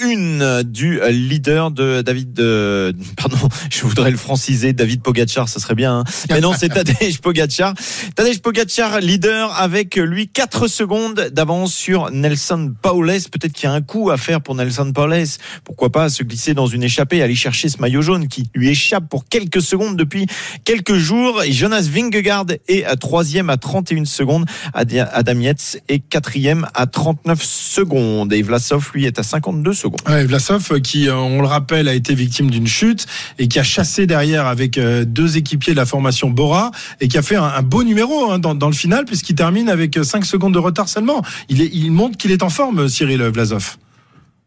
01 0.00 0.64
du 0.64 1.00
euh, 1.00 1.10
leader 1.10 1.70
de 1.70 2.02
David. 2.02 2.32
De, 2.32 2.94
pardon, 3.16 3.36
je 3.70 3.82
voudrais 3.82 4.10
le 4.10 4.16
franciser. 4.16 4.72
David 4.72 5.02
Pogacar, 5.02 5.48
ça 5.48 5.60
serait 5.60 5.74
bien. 5.74 6.00
hein. 6.00 6.04
Mais 6.30 6.40
non, 6.40 6.52
c'est 6.58 6.68
Tadej 6.74 7.18
Pogacar. 7.20 7.74
Tadej 8.14 8.40
Pogacar 8.40 9.00
leader 9.00 9.52
avec 9.56 9.96
lui 9.96 10.28
4 10.28 10.68
secondes 10.68 11.30
d'avance 11.32 11.72
sur 11.74 12.10
Nelson 12.10 12.72
Paules. 12.80 13.06
Peut-être 13.30 13.52
qu'il 13.52 13.64
y 13.64 13.72
a 13.72 13.72
un 13.72 13.82
coup 13.82 14.10
à 14.10 14.16
faire 14.16 14.40
pour 14.40 14.54
Nelson 14.54 14.92
Paules. 14.92 15.24
Pourquoi 15.64 15.90
pas 15.90 16.08
se 16.08 16.22
glisser 16.22 16.54
dans 16.54 16.66
une 16.66 16.82
échappée, 16.82 17.22
aller 17.22 17.34
chercher 17.34 17.68
ce 17.68 17.78
maillot 17.78 18.02
jaune 18.02 18.28
qui 18.28 18.44
lui 18.54 18.68
échappe 18.68 19.08
pour 19.08 19.26
quelques 19.28 19.62
secondes 19.62 19.96
depuis 19.96 20.26
quelques 20.64 20.96
jours. 20.96 21.42
Et 21.42 21.52
Jonas 21.52 21.88
Vingegaard 21.90 22.46
est 22.68 22.84
à 22.84 22.96
troisième 22.96 23.50
à 23.50 23.56
31 23.56 24.04
secondes. 24.04 24.39
Adi- 24.74 25.00
Adam 25.00 25.40
Yates 25.40 25.78
est 25.88 25.98
quatrième 25.98 26.66
à 26.74 26.86
39 26.86 27.42
secondes. 27.42 28.32
Et 28.32 28.42
Vlasov, 28.42 28.90
lui, 28.94 29.06
est 29.06 29.18
à 29.18 29.22
52 29.22 29.72
secondes. 29.72 30.00
Vlasov, 30.06 30.68
euh, 30.72 30.80
qui, 30.80 31.08
euh, 31.08 31.16
on 31.16 31.40
le 31.40 31.46
rappelle, 31.46 31.88
a 31.88 31.94
été 31.94 32.14
victime 32.14 32.50
d'une 32.50 32.66
chute 32.66 33.06
et 33.38 33.48
qui 33.48 33.58
a 33.58 33.62
chassé 33.62 34.06
derrière 34.06 34.46
avec 34.46 34.78
euh, 34.78 35.04
deux 35.04 35.36
équipiers 35.36 35.72
de 35.72 35.78
la 35.78 35.86
formation 35.86 36.30
Bora 36.30 36.70
et 37.00 37.08
qui 37.08 37.18
a 37.18 37.22
fait 37.22 37.36
un, 37.36 37.62
beau 37.62 37.84
numéro 37.84 38.30
hein, 38.30 38.38
dans, 38.38 38.68
le 38.68 38.74
final 38.74 39.04
puisqu'il 39.04 39.34
termine 39.34 39.68
avec 39.68 39.98
5 40.02 40.24
secondes 40.24 40.54
de 40.54 40.58
retard 40.58 40.88
seulement. 40.88 41.22
Il 41.48 41.90
montre 41.92 42.16
qu'il 42.16 42.32
est 42.32 42.42
en 42.42 42.50
forme, 42.50 42.88
Cyril 42.88 43.22
Vlasov. 43.22 43.76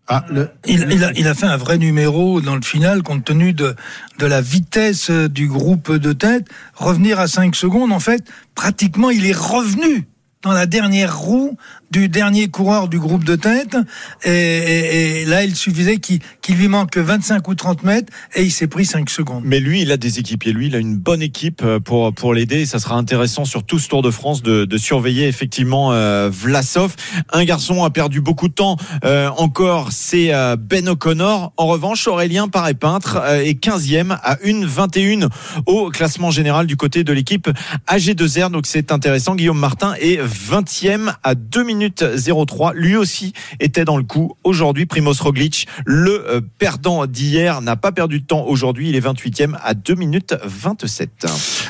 Ah. 0.07 0.25
Il, 0.65 1.27
a, 1.27 1.33
fait 1.33 1.45
un 1.45 1.55
vrai 1.55 1.77
numéro 1.77 2.41
dans 2.41 2.55
le 2.55 2.61
final 2.61 3.03
compte 3.03 3.23
tenu 3.23 3.53
de, 3.53 3.75
la 4.19 4.41
vitesse 4.41 5.09
du 5.09 5.47
groupe 5.47 5.93
de 5.93 6.11
tête. 6.11 6.45
Revenir 6.75 7.19
à 7.19 7.27
5 7.27 7.55
secondes, 7.55 7.91
en 7.93 7.99
fait, 8.01 8.23
pratiquement 8.53 9.09
il 9.09 9.25
est 9.25 9.35
revenu 9.37 10.07
dans 10.41 10.51
la 10.51 10.65
dernière 10.65 11.17
roue 11.17 11.55
du 11.89 12.09
dernier 12.09 12.49
coureur 12.49 12.89
du 12.89 12.99
groupe 12.99 13.23
de 13.23 13.37
tête. 13.37 13.77
Et, 14.25 14.29
et- 14.29 15.21
et 15.21 15.25
là, 15.25 15.45
il 15.45 15.55
suffisait 15.55 15.97
qu'il 15.97 16.19
qu'il 16.43 16.57
lui 16.57 16.67
manque 16.67 16.97
25 16.97 17.47
ou 17.47 17.55
30 17.55 17.83
mètres 17.83 18.13
et 18.35 18.43
il 18.43 18.51
s'est 18.51 18.67
pris 18.67 18.85
5 18.85 19.09
secondes. 19.09 19.43
Mais 19.45 19.59
lui, 19.59 19.81
il 19.81 19.91
a 19.91 19.97
des 19.97 20.19
équipiers. 20.19 20.51
Lui, 20.51 20.67
il 20.67 20.75
a 20.75 20.77
une 20.77 20.97
bonne 20.97 21.21
équipe 21.21 21.61
euh, 21.63 21.79
pour 21.79 22.13
pour 22.13 22.33
l'aider. 22.33 22.65
Ça 22.65 22.79
sera 22.79 22.95
intéressant 22.95 23.45
sur 23.45 23.63
tout 23.63 23.79
ce 23.79 23.87
Tour 23.87 24.01
de 24.01 24.11
France 24.11 24.43
de, 24.43 24.77
surveiller 24.77 25.27
effectivement 25.27 25.93
euh, 25.93 26.29
Vlasov. 26.29 26.95
Un 27.31 27.45
garçon 27.45 27.85
a 27.85 27.89
perdu 27.89 28.19
beaucoup 28.19 28.49
de 28.49 28.53
temps 28.53 28.75
euh, 29.05 29.29
encore, 29.37 29.91
c'est 29.93 30.31
Ben 30.59 30.89
O'Connor. 30.89 31.53
En 31.55 31.67
revanche, 31.67 32.07
Aurélien 32.07 32.49
Paré 32.49 32.73
Peintre 32.73 33.23
est 33.25 33.63
15e 33.63 34.17
à 34.21 34.35
1,21 34.35 35.29
au 35.65 35.89
classement 35.89 36.31
général 36.31 36.67
du 36.67 36.75
côté 36.75 37.05
de 37.05 37.13
l'équipe 37.13 37.49
AG2R. 37.87 38.51
Donc 38.51 38.65
c'est 38.65 38.91
intéressant. 38.91 39.35
Guillaume 39.35 39.59
Martin 39.59 39.93
est 40.01 40.21
20e 40.21 41.13
à 41.23 41.35
2 41.35 41.63
minutes 41.63 42.03
03. 42.03 42.73
Lui 42.73 42.97
aussi 42.97 43.31
était 43.61 43.85
dans 43.85 43.97
le 43.97 44.03
coup 44.03 44.35
aujourd'hui. 44.43 44.85
Primoz 44.85 45.21
Roglic, 45.21 45.67
le 45.85 46.32
perdant 46.41 47.05
d'hier, 47.05 47.61
n'a 47.61 47.75
pas 47.75 47.91
perdu 47.91 48.19
de 48.19 48.25
temps 48.25 48.45
aujourd'hui. 48.45 48.89
Il 48.89 48.95
est 48.95 49.05
28e 49.05 49.55
à 49.63 49.73
2 49.73 49.95
minutes 49.95 50.35
27. 50.43 51.25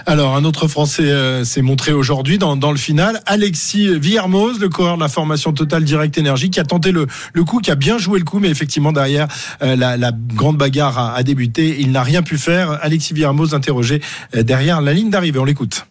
Alors, 0.06 0.36
un 0.36 0.44
autre 0.44 0.68
Français 0.68 1.04
euh, 1.04 1.44
s'est 1.44 1.62
montré 1.62 1.94
aujourd'hui 1.94 2.38
dans, 2.38 2.56
dans 2.56 2.72
le 2.72 2.78
final. 2.78 3.22
Alexis 3.26 3.98
Villermoz, 3.98 4.60
le 4.60 4.70
coureur 4.70 4.96
de 4.96 5.02
la 5.02 5.08
formation 5.08 5.54
Total 5.54 5.84
Direct 5.84 6.18
Energy, 6.18 6.50
qui 6.50 6.60
a 6.60 6.64
tenté 6.64 6.92
le, 6.92 7.08
le 7.34 7.44
coup, 7.44 7.60
qui 7.60 7.72
a 7.72 7.76
bien 7.76 7.98
joué 7.98 8.20
le 8.20 8.26
coup, 8.26 8.40
mais 8.40 8.50
effectivement, 8.50 8.92
derrière, 8.92 9.28
euh, 9.62 9.76
la, 9.76 9.98
la 9.98 10.12
grande 10.12 10.58
bagarre 10.58 10.98
a, 10.98 11.16
a 11.16 11.24
débuté. 11.24 11.78
Il 11.80 11.92
n'a 11.92 12.04
rien 12.04 12.22
pu 12.24 12.38
faire. 12.38 12.80
Alexis 12.82 13.14
Villermoz 13.14 13.54
interrogé 13.54 14.02
euh, 14.36 14.44
derrière 14.44 14.82
la 14.82 14.94
ligne 14.94 15.10
d'arrivée. 15.10 15.40
On 15.40 15.46
l'écoute. 15.46 15.86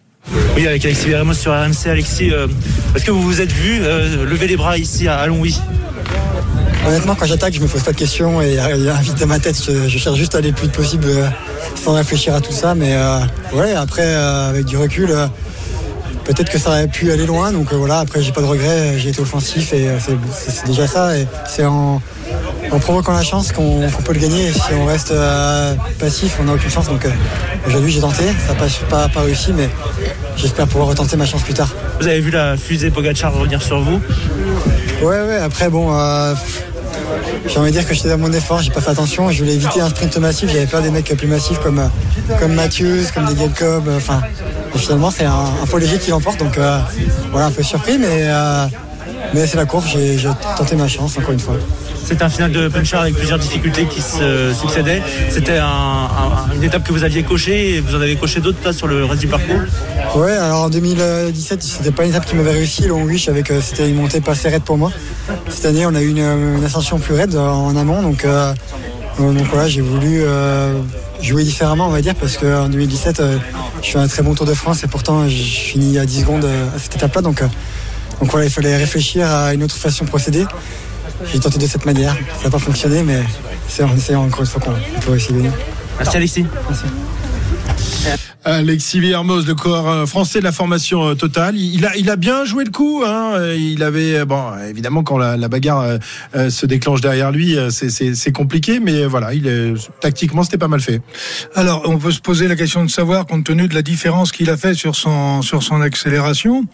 Oui, 0.56 0.66
avec 0.66 0.84
Alexis 0.84 1.08
Veremos 1.08 1.34
sur 1.34 1.52
RMC. 1.52 1.86
Alexis, 1.86 2.30
euh, 2.30 2.46
est-ce 2.94 3.04
que 3.04 3.10
vous 3.10 3.22
vous 3.22 3.40
êtes 3.40 3.52
vu 3.52 3.80
euh, 3.82 4.24
lever 4.24 4.46
les 4.46 4.56
bras 4.56 4.78
ici 4.78 5.08
à 5.08 5.26
Longwy 5.26 5.58
Honnêtement, 6.86 7.14
quand 7.14 7.26
j'attaque, 7.26 7.54
je 7.54 7.60
me 7.60 7.68
pose 7.68 7.82
pas 7.82 7.92
de 7.92 7.96
questions 7.96 8.40
et 8.42 8.60
rien 8.60 8.94
vite 9.00 9.18
dans 9.18 9.26
ma 9.26 9.38
tête. 9.38 9.56
Je, 9.64 9.88
je 9.88 9.98
cherche 9.98 10.16
juste 10.16 10.34
à 10.34 10.38
aller 10.38 10.48
le 10.48 10.54
plus 10.54 10.64
vite 10.66 10.74
possible 10.76 11.06
euh, 11.08 11.28
sans 11.82 11.92
réfléchir 11.94 12.34
à 12.34 12.40
tout 12.40 12.52
ça. 12.52 12.74
Mais 12.74 12.94
euh, 12.94 13.18
ouais, 13.54 13.72
après, 13.74 14.02
euh, 14.04 14.50
avec 14.50 14.64
du 14.64 14.76
recul, 14.76 15.10
euh, 15.10 15.26
peut-être 16.24 16.50
que 16.50 16.58
ça 16.58 16.70
aurait 16.70 16.88
pu 16.88 17.12
aller 17.12 17.24
loin. 17.26 17.52
Donc 17.52 17.72
euh, 17.72 17.76
voilà, 17.76 18.00
après 18.00 18.20
j'ai 18.20 18.32
pas 18.32 18.40
de 18.40 18.46
regrets, 18.46 18.98
j'ai 18.98 19.10
été 19.10 19.20
offensif 19.20 19.72
et 19.72 19.88
euh, 19.88 19.98
c'est- 20.00 20.66
déjà 20.66 20.88
ça. 20.88 21.16
Et 21.16 21.26
c'est 21.48 21.64
en, 21.64 22.02
en 22.72 22.78
provoquant 22.80 23.12
la 23.12 23.22
chance 23.22 23.52
qu'on 23.52 23.88
peut 24.04 24.12
le 24.12 24.20
gagner. 24.20 24.48
Et 24.48 24.52
si 24.52 24.60
on 24.76 24.84
reste 24.84 25.12
euh, 25.12 25.74
passif, 26.00 26.36
on 26.40 26.44
n'a 26.44 26.54
aucune 26.54 26.70
chance. 26.70 26.86
Donc 26.88 27.04
euh, 27.06 27.10
aujourd'hui 27.68 27.92
j'ai 27.92 28.00
tenté, 28.00 28.24
ça 28.44 28.54
n'a 28.54 28.58
pas, 28.58 28.66
pas, 28.90 29.08
pas 29.08 29.20
réussi, 29.22 29.52
mais 29.56 29.68
j'espère 30.36 30.66
pouvoir 30.66 30.88
retenter 30.88 31.16
ma 31.16 31.26
chance 31.26 31.42
plus 31.42 31.54
tard. 31.54 31.68
Vous 32.00 32.08
avez 32.08 32.20
vu 32.20 32.32
la 32.32 32.56
fusée 32.56 32.90
Pogacar 32.90 33.32
revenir 33.32 33.62
sur 33.62 33.80
vous? 33.80 34.00
Ouais, 35.02 35.20
ouais, 35.22 35.36
après, 35.36 35.68
bon, 35.68 35.92
euh, 35.96 36.32
j'ai 37.46 37.58
envie 37.58 37.70
de 37.70 37.76
dire 37.76 37.86
que 37.86 37.94
j'étais 37.94 38.08
dans 38.08 38.18
mon 38.18 38.32
effort, 38.32 38.60
j'ai 38.62 38.70
pas 38.70 38.80
fait 38.80 38.90
attention, 38.90 39.30
je 39.30 39.38
voulais 39.38 39.54
éviter 39.54 39.80
un 39.80 39.88
sprint 39.88 40.16
massif, 40.18 40.50
j'avais 40.50 40.66
peur 40.66 40.82
des 40.82 40.90
mecs 40.90 41.14
plus 41.16 41.26
massifs 41.26 41.58
comme, 41.60 41.78
euh, 41.78 42.36
comme 42.38 42.54
Matthews, 42.54 43.04
comme 43.14 43.26
des 43.26 43.36
Jacob, 43.36 43.88
euh, 43.88 43.96
enfin, 43.96 44.20
finalement, 44.76 45.10
c'est 45.10 45.24
un, 45.24 45.32
un 45.32 45.78
léger 45.78 45.98
qui 45.98 46.10
l'emporte, 46.10 46.38
donc 46.38 46.58
euh, 46.58 46.78
voilà, 47.30 47.46
un 47.46 47.50
peu 47.50 47.62
surpris, 47.62 47.98
mais, 47.98 48.28
mais 49.34 49.46
c'est 49.46 49.56
la 49.56 49.66
course, 49.66 49.86
j'ai 49.88 50.28
tenté 50.56 50.76
ma 50.76 50.88
chance, 50.88 51.16
encore 51.18 51.32
une 51.32 51.40
fois. 51.40 51.56
C'était 52.04 52.24
un 52.24 52.28
final 52.28 52.52
de 52.52 52.68
punchard 52.68 53.02
avec 53.02 53.14
plusieurs 53.14 53.38
difficultés 53.38 53.86
qui 53.86 54.02
se 54.02 54.52
succédaient. 54.58 55.02
C'était 55.30 55.58
un- 55.58 55.66
un- 55.66 56.54
une 56.54 56.62
étape 56.64 56.84
que 56.86 56.92
vous 56.92 57.04
aviez 57.04 57.22
cochée 57.22 57.74
et 57.76 57.80
vous 57.80 57.94
en 57.94 58.00
avez 58.00 58.16
coché 58.16 58.40
d'autres 58.40 58.72
sur 58.72 58.86
le 58.86 59.04
reste 59.04 59.20
du 59.20 59.28
parcours? 59.28 59.60
Ouais, 60.16 60.32
alors 60.32 60.62
en 60.64 60.68
2017, 60.70 61.62
c'était 61.62 61.90
pas 61.90 62.04
une 62.04 62.10
étape 62.10 62.26
qui 62.26 62.34
m'avait 62.36 62.50
réussi, 62.52 62.86
Long 62.86 63.02
Wish, 63.04 63.28
avec, 63.28 63.50
euh, 63.50 63.60
c'était 63.62 63.88
une 63.88 63.96
montée 63.96 64.20
pas 64.20 64.32
assez 64.32 64.48
raide 64.48 64.62
pour 64.62 64.76
moi. 64.76 64.90
Cette 65.48 65.64
année, 65.66 65.86
on 65.86 65.94
a 65.94 66.02
eu 66.02 66.08
une, 66.10 66.18
une 66.18 66.64
ascension 66.64 66.98
plus 66.98 67.14
raide 67.14 67.34
euh, 67.34 67.48
en 67.48 67.74
amont, 67.76 68.02
donc, 68.02 68.24
euh, 68.24 68.52
euh, 69.20 69.32
voilà, 69.50 69.68
j'ai 69.68 69.80
voulu 69.80 70.22
euh, 70.22 70.74
jouer 71.22 71.44
différemment, 71.44 71.86
on 71.86 71.90
va 71.90 72.02
dire, 72.02 72.14
parce 72.14 72.36
qu'en 72.36 72.68
2017, 72.68 73.20
euh, 73.20 73.38
je 73.82 73.90
fais 73.90 73.98
un 73.98 74.08
très 74.08 74.22
bon 74.22 74.34
Tour 74.34 74.46
de 74.46 74.54
France 74.54 74.82
et 74.84 74.88
pourtant, 74.88 75.28
je 75.28 75.34
finis 75.34 75.98
à 75.98 76.04
10 76.04 76.20
secondes 76.22 76.44
euh, 76.44 76.66
à 76.76 76.78
cette 76.78 76.96
étape-là, 76.96 77.20
euh, 77.20 77.22
donc 77.22 77.42
voilà, 78.30 78.46
il 78.46 78.50
fallait 78.52 78.76
réfléchir 78.76 79.26
à 79.30 79.54
une 79.54 79.62
autre 79.64 79.74
façon 79.76 80.04
de 80.04 80.10
procéder. 80.10 80.44
J'ai 81.26 81.40
tenté 81.40 81.58
de 81.58 81.66
cette 81.66 81.86
manière, 81.86 82.16
ça 82.38 82.44
n'a 82.44 82.50
pas 82.50 82.58
fonctionné, 82.58 83.02
mais 83.02 83.22
c'est 83.68 83.84
en 83.84 83.94
essayant 83.94 84.24
encore 84.24 84.40
une 84.40 84.46
fois 84.46 84.60
qu'on 84.60 85.00
peut 85.00 85.16
essayer. 85.16 85.34
De 85.38 85.42
gagner. 85.44 85.56
Merci 85.98 86.46
Alexis. 88.44 89.00
Villermoz, 89.00 89.46
le 89.46 89.54
corps 89.54 89.88
euh, 89.88 90.06
français 90.06 90.40
de 90.40 90.44
la 90.44 90.52
formation 90.52 91.08
euh, 91.08 91.14
totale. 91.14 91.56
Il 91.56 91.86
a, 91.86 91.96
il 91.96 92.10
a 92.10 92.16
bien 92.16 92.44
joué 92.44 92.64
le 92.64 92.70
coup. 92.70 93.02
Hein. 93.04 93.54
Il 93.56 93.82
avait, 93.82 94.18
euh, 94.18 94.24
bon, 94.24 94.52
évidemment, 94.68 95.02
quand 95.02 95.18
la, 95.18 95.36
la 95.36 95.48
bagarre 95.48 95.98
se 96.34 96.66
déclenche 96.66 97.00
derrière 97.00 97.30
lui, 97.30 97.56
c'est 97.70 98.32
compliqué, 98.32 98.80
mais 98.80 99.04
voilà, 99.04 99.34
il 99.34 99.46
est, 99.46 99.74
tactiquement, 100.00 100.42
c'était 100.42 100.58
pas 100.58 100.68
mal 100.68 100.80
fait. 100.80 101.00
Alors, 101.54 101.82
on 101.86 101.98
peut 101.98 102.10
se 102.10 102.20
poser 102.20 102.48
la 102.48 102.56
question 102.56 102.84
de 102.84 102.90
savoir, 102.90 103.26
compte 103.26 103.44
tenu 103.44 103.68
de 103.68 103.74
la 103.74 103.82
différence 103.82 104.32
qu'il 104.32 104.50
a 104.50 104.56
fait 104.56 104.74
sur 104.74 104.96
son 104.96 105.42
sur 105.42 105.62
son 105.62 105.80
accélération, 105.80 106.64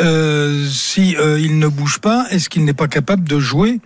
euh, 0.00 0.66
si 0.68 1.16
euh, 1.16 1.38
il 1.40 1.58
ne 1.58 1.68
bouge 1.68 1.98
pas, 1.98 2.26
est-ce 2.30 2.48
qu'il 2.48 2.64
n'est 2.64 2.74
pas 2.74 2.88
capable 2.88 3.26
de 3.26 3.38
jouer 3.38 3.80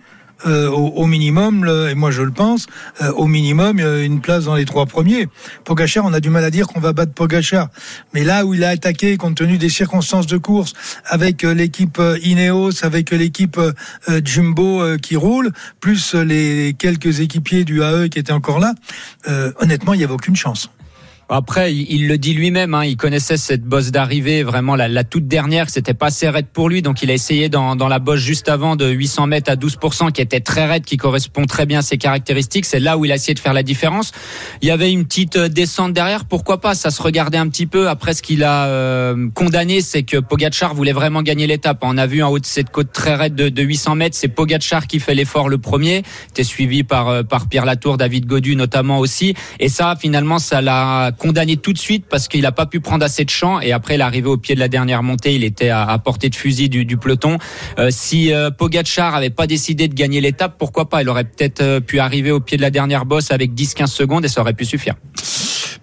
euh, 0.45 0.69
au, 0.69 1.05
minimum, 1.05 1.67
et 1.89 1.95
moi 1.95 2.11
je 2.11 2.21
le 2.21 2.31
pense, 2.31 2.67
euh, 3.01 3.11
au 3.13 3.27
minimum 3.27 3.79
euh, 3.79 4.03
une 4.03 4.21
place 4.21 4.45
dans 4.45 4.55
les 4.55 4.65
trois 4.65 4.85
premiers. 4.85 5.27
Pogachar, 5.63 6.05
on 6.05 6.13
a 6.13 6.19
du 6.19 6.29
mal 6.29 6.43
à 6.43 6.49
dire 6.49 6.67
qu'on 6.67 6.79
va 6.79 6.93
battre 6.93 7.13
Pogachar, 7.13 7.69
mais 8.13 8.23
là 8.23 8.45
où 8.45 8.53
il 8.53 8.63
a 8.63 8.69
attaqué, 8.69 9.17
compte 9.17 9.35
tenu 9.35 9.57
des 9.57 9.69
circonstances 9.69 10.27
de 10.27 10.37
course, 10.37 10.73
avec 11.05 11.43
euh, 11.43 11.53
l'équipe 11.53 12.01
Ineos, 12.23 12.83
avec 12.83 13.11
l'équipe 13.11 13.59
Jumbo 14.23 14.97
qui 14.97 15.15
roule, 15.15 15.51
plus 15.79 16.15
les 16.15 16.75
quelques 16.77 17.19
équipiers 17.19 17.63
du 17.63 17.81
AE 17.81 18.09
qui 18.09 18.19
étaient 18.19 18.31
encore 18.31 18.59
là, 18.59 18.73
honnêtement, 19.59 19.93
il 19.93 19.97
n'y 19.97 20.03
avait 20.03 20.13
aucune 20.13 20.35
chance. 20.35 20.69
Après, 21.29 21.73
il, 21.73 22.07
le 22.07 22.17
dit 22.17 22.33
lui-même, 22.33 22.73
hein, 22.73 22.85
il 22.85 22.97
connaissait 22.97 23.37
cette 23.37 23.63
bosse 23.63 23.91
d'arrivée, 23.91 24.43
vraiment 24.43 24.75
la, 24.75 24.87
la 24.87 25.03
toute 25.03 25.27
dernière, 25.27 25.69
c'était 25.69 25.93
pas 25.93 26.07
assez 26.07 26.29
raide 26.29 26.47
pour 26.51 26.69
lui, 26.69 26.81
donc 26.81 27.01
il 27.01 27.09
a 27.09 27.13
essayé 27.13 27.49
dans, 27.49 27.75
dans 27.75 27.87
la 27.87 27.99
bosse 27.99 28.19
juste 28.19 28.49
avant 28.49 28.75
de 28.75 28.87
800 28.89 29.27
mètres 29.27 29.51
à 29.51 29.55
12%, 29.55 30.11
qui 30.11 30.21
était 30.21 30.41
très 30.41 30.65
raide, 30.65 30.85
qui 30.85 30.97
correspond 30.97 31.45
très 31.45 31.65
bien 31.65 31.79
à 31.79 31.81
ses 31.81 31.97
caractéristiques. 31.97 32.65
C'est 32.65 32.79
là 32.79 32.97
où 32.97 33.05
il 33.05 33.11
a 33.11 33.15
essayé 33.15 33.33
de 33.33 33.39
faire 33.39 33.53
la 33.53 33.63
différence. 33.63 34.11
Il 34.61 34.67
y 34.67 34.71
avait 34.71 34.91
une 34.91 35.05
petite 35.05 35.37
euh, 35.37 35.49
descente 35.49 35.93
derrière, 35.93 36.25
pourquoi 36.25 36.59
pas 36.59 36.75
Ça 36.75 36.91
se 36.91 37.01
regardait 37.01 37.37
un 37.37 37.47
petit 37.47 37.67
peu. 37.67 37.89
Après, 37.89 38.13
ce 38.13 38.21
qu'il 38.21 38.43
a 38.43 38.65
euh, 38.65 39.29
condamné, 39.33 39.81
c'est 39.81 40.03
que 40.03 40.17
Pogacar 40.17 40.73
voulait 40.73 40.91
vraiment 40.91 41.21
gagner 41.21 41.47
l'étape. 41.47 41.79
On 41.81 41.97
a 41.97 42.05
vu 42.05 42.21
en 42.21 42.29
haut 42.29 42.39
de 42.39 42.45
cette 42.45 42.69
côte 42.69 42.91
très 42.91 43.15
raide 43.15 43.35
de, 43.35 43.49
de 43.49 43.61
800 43.63 43.95
mètres, 43.95 44.15
c'est 44.15 44.27
Pogacar 44.27 44.87
qui 44.87 44.99
fait 44.99 45.15
l'effort 45.15 45.49
le 45.49 45.57
premier, 45.57 46.03
était 46.29 46.43
suivi 46.43 46.83
par 46.83 47.07
euh, 47.09 47.23
par 47.23 47.47
Pierre 47.47 47.65
Latour, 47.65 47.97
David 47.97 48.25
Godu 48.25 48.55
notamment 48.55 48.99
aussi. 48.99 49.33
Et 49.59 49.69
ça, 49.69 49.95
finalement, 49.99 50.39
ça 50.39 50.61
l'a 50.61 51.11
condamné 51.17 51.57
tout 51.57 51.73
de 51.73 51.77
suite 51.77 52.05
parce 52.09 52.27
qu'il 52.27 52.41
n'a 52.41 52.51
pas 52.51 52.65
pu 52.65 52.79
prendre 52.79 53.05
assez 53.05 53.25
de 53.25 53.29
champ. 53.29 53.59
Et 53.59 53.71
après, 53.71 53.97
l'arrivée 53.97 54.29
au 54.29 54.37
pied 54.37 54.55
de 54.55 54.59
la 54.59 54.67
dernière 54.67 55.03
montée, 55.03 55.35
il 55.35 55.43
était 55.43 55.69
à, 55.69 55.97
portée 56.03 56.29
de 56.29 56.35
fusil 56.35 56.69
du, 56.69 56.97
peloton. 56.97 57.37
Euh, 57.79 57.89
si 57.91 58.33
euh, 58.33 58.51
Pogacar 58.51 59.15
avait 59.15 59.29
pas 59.29 59.47
décidé 59.47 59.87
de 59.87 59.93
gagner 59.93 60.21
l'étape, 60.21 60.55
pourquoi 60.57 60.89
pas? 60.89 61.01
Il 61.01 61.09
aurait 61.09 61.23
peut-être 61.23 61.61
euh, 61.61 61.79
pu 61.79 61.99
arriver 61.99 62.31
au 62.31 62.39
pied 62.39 62.57
de 62.57 62.61
la 62.61 62.69
dernière 62.69 63.05
bosse 63.05 63.31
avec 63.31 63.53
10-15 63.53 63.87
secondes 63.87 64.25
et 64.25 64.27
ça 64.27 64.41
aurait 64.41 64.53
pu 64.53 64.65
suffire. 64.65 64.95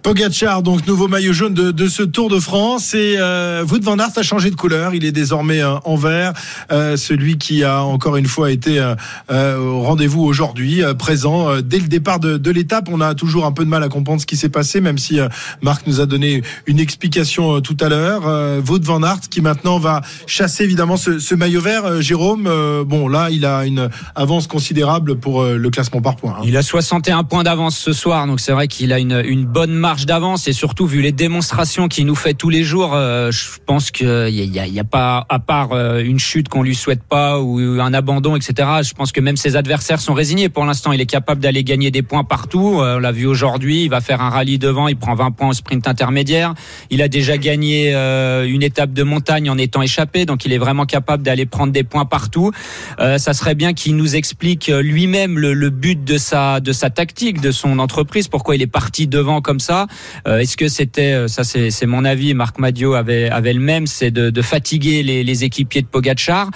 Pogacar, 0.03 0.63
donc 0.63 0.87
nouveau 0.87 1.07
maillot 1.07 1.31
jaune 1.31 1.53
de, 1.53 1.69
de 1.71 1.87
ce 1.87 2.01
Tour 2.01 2.29
de 2.29 2.39
France. 2.39 2.93
Et 2.95 3.17
euh, 3.19 3.63
Wout 3.69 3.83
van 3.83 3.99
Aert 3.99 4.11
a 4.15 4.23
changé 4.23 4.49
de 4.49 4.55
couleur. 4.55 4.95
Il 4.95 5.05
est 5.05 5.11
désormais 5.11 5.61
euh, 5.61 5.75
en 5.85 5.95
vert. 5.95 6.33
Euh, 6.71 6.97
celui 6.97 7.37
qui 7.37 7.63
a 7.63 7.83
encore 7.83 8.15
une 8.17 8.25
fois 8.25 8.51
été 8.51 8.79
euh, 8.79 8.95
euh, 9.31 9.57
au 9.59 9.81
rendez-vous 9.81 10.23
aujourd'hui, 10.23 10.81
présent 10.97 11.61
dès 11.61 11.79
le 11.79 11.87
départ 11.87 12.19
de, 12.19 12.37
de 12.37 12.51
l'étape. 12.51 12.89
On 12.91 12.99
a 12.99 13.13
toujours 13.13 13.45
un 13.45 13.51
peu 13.51 13.63
de 13.63 13.69
mal 13.69 13.83
à 13.83 13.89
comprendre 13.89 14.19
ce 14.21 14.25
qui 14.25 14.37
s'est 14.37 14.49
passé, 14.49 14.81
même 14.81 14.97
si 14.97 15.19
Marc 15.61 15.85
nous 15.85 16.01
a 16.01 16.05
donné 16.07 16.41
une 16.65 16.79
explication 16.79 17.61
tout 17.61 17.77
à 17.79 17.89
l'heure. 17.89 18.23
Wout 18.67 18.83
van 18.83 19.03
Aert 19.03 19.21
qui 19.29 19.41
maintenant 19.41 19.77
va 19.77 20.01
chasser 20.25 20.63
évidemment 20.63 20.97
ce, 20.97 21.19
ce 21.19 21.35
maillot 21.35 21.61
vert. 21.61 22.01
Jérôme, 22.01 22.49
bon 22.85 23.07
là, 23.07 23.29
il 23.29 23.45
a 23.45 23.65
une 23.65 23.89
avance 24.15 24.47
considérable 24.47 25.17
pour 25.19 25.43
le 25.43 25.69
classement 25.69 26.01
par 26.01 26.15
points. 26.15 26.37
hein. 26.39 26.43
Il 26.45 26.57
a 26.57 26.63
61 26.63 27.23
points 27.23 27.43
d'avance 27.43 27.77
ce 27.77 27.93
soir, 27.93 28.25
donc 28.25 28.39
c'est 28.39 28.51
vrai 28.51 28.67
qu'il 28.67 28.91
a 28.93 28.99
une, 28.99 29.21
une 29.25 29.45
bonne 29.45 29.71
d'avance 30.05 30.47
et 30.47 30.53
surtout 30.53 30.85
vu 30.85 31.01
les 31.01 31.11
démonstrations 31.11 31.87
qu'il 31.87 32.05
nous 32.05 32.15
fait 32.15 32.33
tous 32.33 32.49
les 32.49 32.63
jours, 32.63 32.91
euh, 32.93 33.31
je 33.31 33.45
pense 33.65 33.91
qu'il 33.91 34.29
y 34.29 34.79
a, 34.79 34.83
pas, 34.83 35.25
à 35.29 35.39
part 35.39 35.73
euh, 35.73 36.01
une 36.01 36.19
chute 36.19 36.49
qu'on 36.49 36.63
lui 36.63 36.75
souhaite 36.75 37.03
pas 37.03 37.39
ou 37.39 37.59
un 37.59 37.93
abandon, 37.93 38.35
etc. 38.35 38.69
Je 38.83 38.93
pense 38.93 39.11
que 39.11 39.19
même 39.19 39.37
ses 39.37 39.55
adversaires 39.55 39.99
sont 39.99 40.13
résignés. 40.13 40.49
Pour 40.49 40.65
l'instant, 40.65 40.91
il 40.91 41.01
est 41.01 41.05
capable 41.05 41.41
d'aller 41.41 41.63
gagner 41.63 41.91
des 41.91 42.01
points 42.01 42.23
partout. 42.23 42.79
Euh, 42.79 42.95
on 42.95 42.99
l'a 42.99 43.11
vu 43.11 43.25
aujourd'hui, 43.25 43.83
il 43.83 43.89
va 43.89 44.01
faire 44.01 44.21
un 44.21 44.29
rallye 44.29 44.57
devant, 44.57 44.87
il 44.87 44.95
prend 44.95 45.13
20 45.13 45.31
points 45.31 45.49
au 45.49 45.53
sprint 45.53 45.87
intermédiaire. 45.87 46.53
Il 46.89 47.01
a 47.01 47.07
déjà 47.07 47.37
gagné 47.37 47.93
une 47.93 48.63
étape 48.63 48.93
de 48.93 49.03
montagne 49.03 49.49
en 49.49 49.57
étant 49.57 49.81
échappé, 49.81 50.25
donc 50.25 50.45
il 50.45 50.53
est 50.53 50.57
vraiment 50.57 50.85
capable 50.85 51.23
d'aller 51.23 51.45
prendre 51.45 51.73
des 51.73 51.83
points 51.83 52.05
partout. 52.05 52.51
Ça 52.97 53.33
serait 53.33 53.55
bien 53.55 53.73
qu'il 53.73 53.95
nous 53.95 54.15
explique 54.15 54.67
lui-même 54.67 55.37
le, 55.37 55.53
le 55.53 55.69
but 55.69 56.03
de 56.03 56.17
sa 56.17 56.59
de 56.59 56.71
sa 56.71 56.89
tactique, 56.89 57.41
de 57.41 57.51
son 57.51 57.79
entreprise, 57.79 58.27
pourquoi 58.27 58.55
il 58.55 58.61
est 58.61 58.67
parti 58.67 59.07
devant 59.07 59.41
comme 59.41 59.59
ça. 59.59 59.80
Euh, 60.27 60.39
Est-ce 60.39 60.57
que 60.57 60.67
c'était 60.67 61.13
euh, 61.13 61.27
ça 61.27 61.43
c'est 61.43 61.85
mon 61.85 62.05
avis, 62.05 62.33
Marc 62.33 62.59
Madio 62.59 62.93
avait 62.93 63.29
avait 63.29 63.53
le 63.53 63.59
même, 63.59 63.87
c'est 63.87 64.11
de, 64.11 64.29
de 64.29 64.41
fatiguer 64.41 65.03
les, 65.03 65.23
les 65.23 65.43
équipiers 65.43 65.81
de 65.81 65.87
Pogacar. 65.87 66.49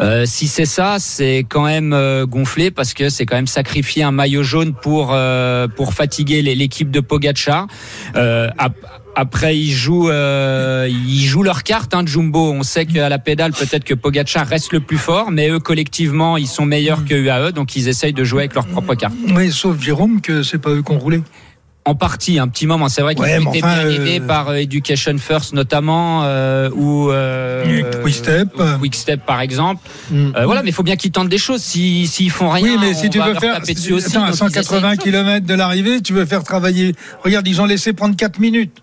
Euh, 0.00 0.24
si 0.26 0.46
c'est 0.48 0.64
ça, 0.66 0.96
c'est 0.98 1.44
quand 1.48 1.64
même 1.64 1.96
gonflé 2.26 2.70
parce 2.70 2.94
que 2.94 3.08
c'est 3.08 3.26
quand 3.26 3.36
même 3.36 3.46
sacrifier 3.46 4.02
un 4.02 4.12
maillot 4.12 4.42
jaune 4.42 4.74
pour 4.74 5.16
pour 5.76 5.94
fatiguer 5.94 6.42
l'équipe 6.42 6.90
de 6.90 7.00
Pogacar. 7.00 7.66
Ap- 8.14 8.74
après, 9.14 9.58
ils 9.58 9.70
jouent, 9.70 10.08
euh, 10.08 10.88
ils 10.88 11.26
jouent 11.26 11.42
leur 11.42 11.64
carte, 11.64 11.92
hein, 11.92 12.02
Jumbo. 12.06 12.50
On 12.50 12.62
sait 12.62 12.86
qu'à 12.86 13.10
la 13.10 13.18
pédale, 13.18 13.52
peut-être 13.52 13.84
que 13.84 13.92
Pogacar 13.92 14.46
reste 14.46 14.72
le 14.72 14.80
plus 14.80 14.96
fort, 14.96 15.30
mais 15.30 15.50
eux, 15.50 15.58
collectivement, 15.58 16.38
ils 16.38 16.46
sont 16.46 16.64
meilleurs 16.64 17.04
que 17.04 17.14
UAE, 17.14 17.52
donc 17.52 17.76
ils 17.76 17.88
essayent 17.88 18.14
de 18.14 18.24
jouer 18.24 18.44
avec 18.44 18.54
leur 18.54 18.66
propre 18.66 18.94
carte. 18.94 19.12
Oui, 19.36 19.52
sauf 19.52 19.78
Jérôme 19.82 20.22
que 20.22 20.42
c'est 20.42 20.56
pas 20.56 20.70
eux 20.70 20.82
qui 20.82 20.92
ont 20.92 20.98
roulé. 20.98 21.20
En 21.84 21.96
partie, 21.96 22.38
un 22.38 22.46
petit 22.46 22.68
moment. 22.68 22.88
C'est 22.88 23.02
vrai 23.02 23.16
qu'ils 23.16 23.24
Ouais, 23.24 23.38
été 23.40 23.46
enfin, 23.64 23.84
bien 23.86 23.90
aidés 23.90 24.20
euh, 24.20 24.26
par 24.26 24.50
euh, 24.50 24.54
Education 24.54 25.18
First 25.18 25.52
notamment, 25.52 26.22
euh, 26.22 26.70
ou 26.76 27.10
euh, 27.10 27.82
Quickstep. 28.04 28.48
ou 28.56 28.78
Quickstep 28.78 29.26
par 29.26 29.40
exemple. 29.40 29.82
Euh, 30.12 30.44
voilà, 30.44 30.62
mais 30.62 30.68
il 30.68 30.72
faut 30.72 30.84
bien 30.84 30.94
qu'ils 30.94 31.10
tentent 31.10 31.28
des 31.28 31.38
choses. 31.38 31.60
Si 31.60 32.06
s'ils 32.06 32.30
font 32.30 32.50
rien, 32.50 32.74
Oui, 32.74 32.78
mais 32.80 32.90
on 32.94 32.94
si 32.94 33.10
tu 33.10 33.18
va 33.18 33.26
veux 33.26 33.32
leur 33.32 33.40
faire 33.40 33.54
taper 33.58 33.74
dessus 33.74 33.92
aussi. 33.94 34.16
attends, 34.16 34.22
à 34.26 34.30
donc 34.30 34.36
ils 34.42 34.58
essayent 34.58 34.64
180 34.64 34.96
km 34.96 35.44
de 35.46 35.54
l'arrivée, 35.54 36.00
tu 36.02 36.12
veux 36.12 36.24
faire 36.24 36.44
travailler. 36.44 36.94
Regarde, 37.24 37.48
ils 37.48 37.60
ont 37.60 37.66
laissé 37.66 37.92
prendre 37.92 38.14
4 38.14 38.38
minutes. 38.38 38.78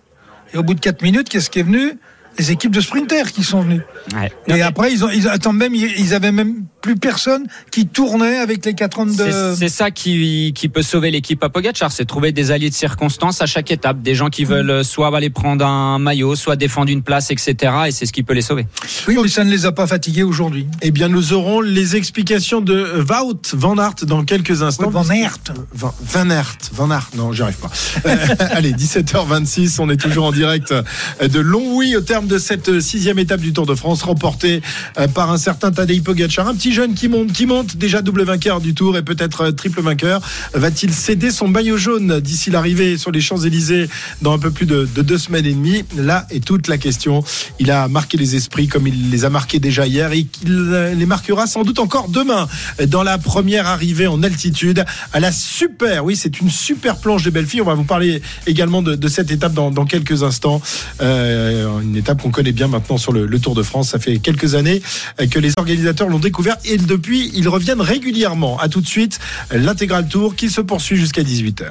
Et 0.52 0.58
au 0.58 0.62
bout 0.62 0.74
de 0.74 0.80
4 0.80 1.00
minutes, 1.00 1.28
qu'est-ce 1.30 1.48
qui 1.48 1.60
est 1.60 1.62
venu? 1.62 1.92
Les 2.38 2.52
équipes 2.52 2.74
de 2.74 2.80
sprinters 2.80 3.32
qui 3.32 3.42
sont 3.42 3.62
venues. 3.62 3.82
Ouais. 4.14 4.32
Et 4.46 4.62
après, 4.62 4.92
ils 4.92 5.04
ont, 5.04 5.10
ils, 5.10 5.28
attends, 5.28 5.52
même, 5.52 5.74
ils, 5.74 6.14
avaient 6.14 6.32
même 6.32 6.64
plus 6.80 6.96
personne 6.96 7.46
qui 7.70 7.86
tournait 7.86 8.38
avec 8.38 8.64
les 8.64 8.74
quatre 8.74 8.98
hommes 8.98 9.14
de. 9.14 9.24
C'est 9.30 9.56
c'est 9.56 9.68
ça 9.68 9.90
qui, 9.90 10.52
qui 10.54 10.68
peut 10.68 10.82
sauver 10.82 11.10
l'équipe 11.10 11.42
à 11.44 11.48
Pogacar, 11.48 11.92
c'est 11.92 12.04
trouver 12.04 12.32
des 12.32 12.50
alliés 12.50 12.70
de 12.70 12.74
circonstance 12.74 13.42
à 13.42 13.46
chaque 13.46 13.70
étape, 13.70 14.00
des 14.00 14.14
gens 14.14 14.30
qui 14.30 14.44
veulent 14.44 14.84
soit 14.84 15.14
aller 15.14 15.30
prendre 15.30 15.66
un 15.66 15.98
maillot, 15.98 16.34
soit 16.34 16.56
défendre 16.56 16.90
une 16.90 17.02
place, 17.02 17.30
etc. 17.30 17.72
Et 17.88 17.90
c'est 17.92 18.06
ce 18.06 18.12
qui 18.12 18.22
peut 18.22 18.34
les 18.34 18.42
sauver. 18.42 18.66
Oui, 19.06 19.16
mais 19.20 19.28
ça 19.28 19.44
ne 19.44 19.50
les 19.50 19.66
a 19.66 19.72
pas 19.72 19.86
fatigués 19.86 20.22
aujourd'hui. 20.22 20.66
Eh 20.82 20.90
bien, 20.90 21.08
nous 21.08 21.32
aurons 21.32 21.60
les 21.60 21.96
explications 21.96 22.60
de 22.60 23.04
Wout 23.08 23.54
Van 23.54 23.76
Aert 23.78 24.06
dans 24.06 24.24
quelques 24.24 24.62
instants. 24.62 24.86
Oui, 24.86 24.92
Van 24.92 25.10
Aert. 25.10 25.38
Van, 25.72 25.94
Van 26.00 26.30
Aert, 26.30 26.58
Van 26.72 26.90
Aert, 26.90 27.10
non, 27.16 27.32
j'y 27.32 27.42
arrive 27.42 27.58
pas. 27.58 27.70
Euh, 28.06 28.16
allez, 28.52 28.72
17h26, 28.72 29.76
on 29.80 29.90
est 29.90 29.96
toujours 29.96 30.26
en 30.26 30.32
direct 30.32 30.72
de 31.20 31.40
Longwy 31.40 31.96
au 31.96 32.00
terme 32.00 32.19
de 32.26 32.38
cette 32.38 32.80
sixième 32.80 33.18
étape 33.18 33.40
du 33.40 33.52
Tour 33.52 33.66
de 33.66 33.74
France, 33.74 34.02
remportée 34.02 34.62
euh, 34.98 35.08
par 35.08 35.30
un 35.30 35.38
certain 35.38 35.70
Tadej 35.70 36.02
Pogacar, 36.02 36.48
un 36.48 36.54
petit 36.54 36.72
jeune 36.72 36.94
qui 36.94 37.08
monte, 37.08 37.32
qui 37.32 37.46
monte, 37.46 37.76
déjà 37.76 38.02
double 38.02 38.22
vainqueur 38.22 38.60
du 38.60 38.74
Tour 38.74 38.96
et 38.96 39.02
peut-être 39.02 39.42
euh, 39.42 39.52
triple 39.52 39.80
vainqueur. 39.80 40.20
Va-t-il 40.54 40.92
céder 40.92 41.30
son 41.30 41.48
maillot 41.48 41.76
jaune 41.76 42.20
d'ici 42.20 42.50
l'arrivée 42.50 42.98
sur 42.98 43.10
les 43.10 43.20
Champs-Élysées 43.20 43.88
dans 44.22 44.32
un 44.32 44.38
peu 44.38 44.50
plus 44.50 44.66
de, 44.66 44.88
de 44.94 45.02
deux 45.02 45.18
semaines 45.18 45.46
et 45.46 45.54
demie? 45.54 45.84
Là 45.96 46.26
est 46.30 46.44
toute 46.44 46.68
la 46.68 46.78
question. 46.78 47.22
Il 47.58 47.70
a 47.70 47.88
marqué 47.88 48.16
les 48.16 48.36
esprits 48.36 48.68
comme 48.68 48.86
il 48.86 49.10
les 49.10 49.24
a 49.24 49.30
marqués 49.30 49.58
déjà 49.58 49.86
hier 49.86 50.12
et 50.12 50.26
euh, 50.48 50.94
les 50.94 51.06
marquera 51.06 51.46
sans 51.46 51.62
doute 51.62 51.78
encore 51.78 52.08
demain 52.08 52.48
dans 52.86 53.02
la 53.02 53.18
première 53.18 53.66
arrivée 53.66 54.06
en 54.06 54.22
altitude 54.22 54.84
à 55.12 55.20
la 55.20 55.32
super, 55.32 56.04
oui, 56.04 56.16
c'est 56.16 56.40
une 56.40 56.50
super 56.50 56.96
planche 56.96 57.22
de 57.22 57.30
Belleville. 57.30 57.62
On 57.62 57.66
va 57.66 57.74
vous 57.74 57.84
parler 57.84 58.22
également 58.46 58.82
de, 58.82 59.08
cette 59.08 59.30
étape 59.30 59.52
dans, 59.52 59.84
quelques 59.84 60.22
instants. 60.22 60.60
Euh, 61.00 61.80
une 61.80 61.96
étape 61.96 62.09
qu'on 62.14 62.30
connaît 62.30 62.52
bien 62.52 62.68
maintenant 62.68 62.98
sur 62.98 63.12
le, 63.12 63.40
Tour 63.40 63.54
de 63.54 63.62
France. 63.62 63.90
Ça 63.90 63.98
fait 63.98 64.18
quelques 64.18 64.54
années 64.54 64.82
que 65.30 65.38
les 65.38 65.52
organisateurs 65.56 66.08
l'ont 66.08 66.18
découvert 66.18 66.56
et 66.64 66.76
depuis, 66.76 67.30
ils 67.34 67.48
reviennent 67.48 67.80
régulièrement. 67.80 68.58
À 68.58 68.68
tout 68.68 68.80
de 68.80 68.86
suite, 68.86 69.18
l'intégral 69.50 70.08
tour 70.08 70.34
qui 70.34 70.50
se 70.50 70.60
poursuit 70.60 70.96
jusqu'à 70.96 71.22
18h. 71.22 71.70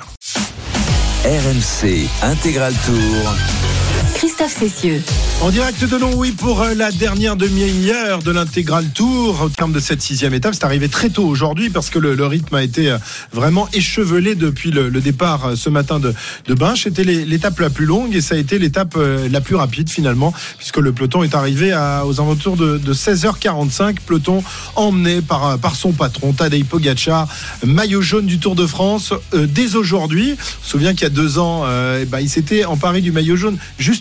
RMC 1.26 2.08
Intégral 2.24 2.74
Tour. 2.86 3.89
Christophe 4.20 4.52
Cessieux. 4.52 5.02
En 5.42 5.50
direct 5.50 5.82
de 5.86 5.96
Longwy 5.96 6.34
pour 6.34 6.62
euh, 6.62 6.74
la 6.74 6.92
dernière 6.92 7.38
demi-heure 7.38 8.22
de 8.22 8.32
l'intégral 8.32 8.84
tour 8.90 9.44
au 9.44 9.48
terme 9.48 9.72
de 9.72 9.80
cette 9.80 10.02
sixième 10.02 10.34
étape. 10.34 10.54
C'est 10.54 10.66
arrivé 10.66 10.90
très 10.90 11.10
tôt 11.10 11.24
aujourd'hui 11.24 11.70
parce 11.70 11.90
que 11.90 11.98
le, 11.98 12.26
rythme 12.26 12.54
a 12.56 12.62
été 12.62 12.92
euh, 12.92 12.98
vraiment 13.32 13.70
échevelé 13.72 14.36
depuis 14.36 14.72
le, 14.72 14.92
départ 15.00 15.46
euh, 15.46 15.56
ce 15.56 15.70
matin 15.70 16.02
de, 16.02 16.14
de 16.48 16.54
Binche. 16.54 16.84
C'était 16.84 17.06
l'étape 17.06 17.58
la 17.62 17.70
plus 17.70 17.86
longue 17.86 18.14
et 18.14 18.20
ça 18.20 18.36
a 18.36 18.38
été 18.38 18.60
l'étape 18.60 18.98
la 18.98 19.40
plus 19.40 19.56
rapide 19.56 19.90
finalement 19.90 20.34
puisque 20.58 20.78
le 20.78 20.92
peloton 20.92 21.24
est 21.24 21.34
arrivé 21.34 21.74
aux 22.06 22.20
alentours 22.20 22.58
de, 22.58 22.78
de 22.78 22.94
16h45. 22.94 24.00
Peloton 24.06 24.44
emmené 24.76 25.22
par, 25.22 25.58
par 25.60 25.78
son 25.78 25.94
patron 25.94 26.34
Tadej 26.34 26.66
Pogacar, 26.66 27.30
maillot 27.66 28.02
jaune 28.02 28.26
du 28.26 28.40
Tour 28.40 28.56
de 28.56 28.68
France 28.68 29.14
dès 29.34 29.76
aujourd'hui. 29.76 30.36
On 30.38 30.66
se 30.66 30.72
souvient 30.72 30.92
qu'il 30.92 31.04
y 31.04 31.06
a 31.06 31.10
deux 31.10 31.40
ans, 31.40 31.64
bah, 32.08 32.20
il 32.20 32.30
s'était 32.30 32.66
emparé 32.66 33.00
du 33.00 33.14
maillot 33.14 33.38
jaune 33.38 33.58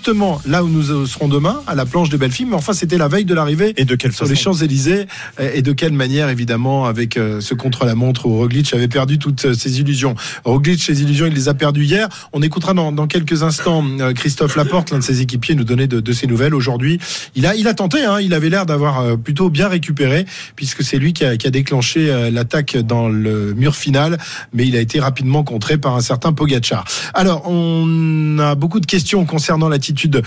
justement 0.09 0.41
là 0.47 0.65
où 0.65 0.69
nous 0.69 1.07
serons 1.07 1.29
demain, 1.29 1.61
à 1.67 1.75
la 1.75 1.85
planche 1.85 2.09
de 2.09 2.17
Belleville. 2.17 2.47
Mais 2.47 2.55
enfin, 2.55 2.73
c'était 2.73 2.97
la 2.97 3.09
veille 3.09 3.27
de 3.27 3.35
l'arrivée 3.35 3.75
Et 3.77 3.85
de 3.85 3.95
quelle 3.95 4.13
sur 4.13 4.21
façon 4.21 4.31
les 4.31 4.41
Champs-Élysées. 4.41 5.07
Et 5.39 5.61
de 5.61 5.73
quelle 5.73 5.93
manière, 5.93 6.31
évidemment, 6.31 6.87
avec 6.87 7.19
euh, 7.19 7.43
ce 7.43 7.53
contre-la-montre 7.53 8.25
où 8.25 8.39
Roglic 8.39 8.73
avait 8.73 8.89
perdu 8.89 9.19
toutes 9.19 9.45
euh, 9.45 9.53
ses 9.53 9.81
illusions. 9.81 10.15
Roglic, 10.45 10.83
ses 10.83 11.03
illusions, 11.03 11.27
il 11.27 11.35
les 11.35 11.51
a 11.51 11.55
perdues 11.55 11.85
hier. 11.85 12.09
On 12.33 12.41
écoutera 12.41 12.73
dans, 12.73 12.91
dans 12.91 13.07
quelques 13.07 13.43
instants 13.43 13.85
euh, 14.01 14.15
Christophe 14.15 14.57
Laporte, 14.57 14.93
l'un 14.93 14.99
de 14.99 15.05
ses 15.05 15.21
équipiers, 15.21 15.55
nous 15.55 15.65
donner 15.65 15.87
de, 15.87 16.01
de 16.01 16.13
ses 16.15 16.27
nouvelles 16.27 16.55
aujourd'hui. 16.55 16.99
Il 17.35 17.45
a, 17.45 17.55
il 17.55 17.69
a 17.69 17.75
tenté, 17.75 18.03
hein, 18.03 18.19
il 18.19 18.33
avait 18.33 18.49
l'air 18.49 18.65
d'avoir 18.65 19.01
euh, 19.01 19.17
plutôt 19.17 19.51
bien 19.51 19.69
récupéré, 19.69 20.25
puisque 20.57 20.83
c'est 20.83 20.99
lui 20.99 21.13
qui 21.13 21.27
a, 21.27 21.37
qui 21.37 21.47
a 21.47 21.51
déclenché 21.51 22.09
euh, 22.09 22.31
l'attaque 22.31 22.79
dans 22.79 23.11
le 23.11 23.53
mur 23.53 23.77
final, 23.77 24.17
mais 24.55 24.67
il 24.67 24.75
a 24.75 24.81
été 24.81 25.01
rapidement 25.01 25.45
contré 25.45 25.77
par 25.77 25.97
un 25.97 26.01
certain 26.01 26.33
Pogacar. 26.33 26.87
Alors, 27.13 27.47
on 27.47 28.39
a 28.39 28.55
beaucoup 28.55 28.81
de 28.81 28.87
questions 28.87 29.27
concernant 29.27 29.69
l'attitude 29.69 29.98
de 30.07 30.23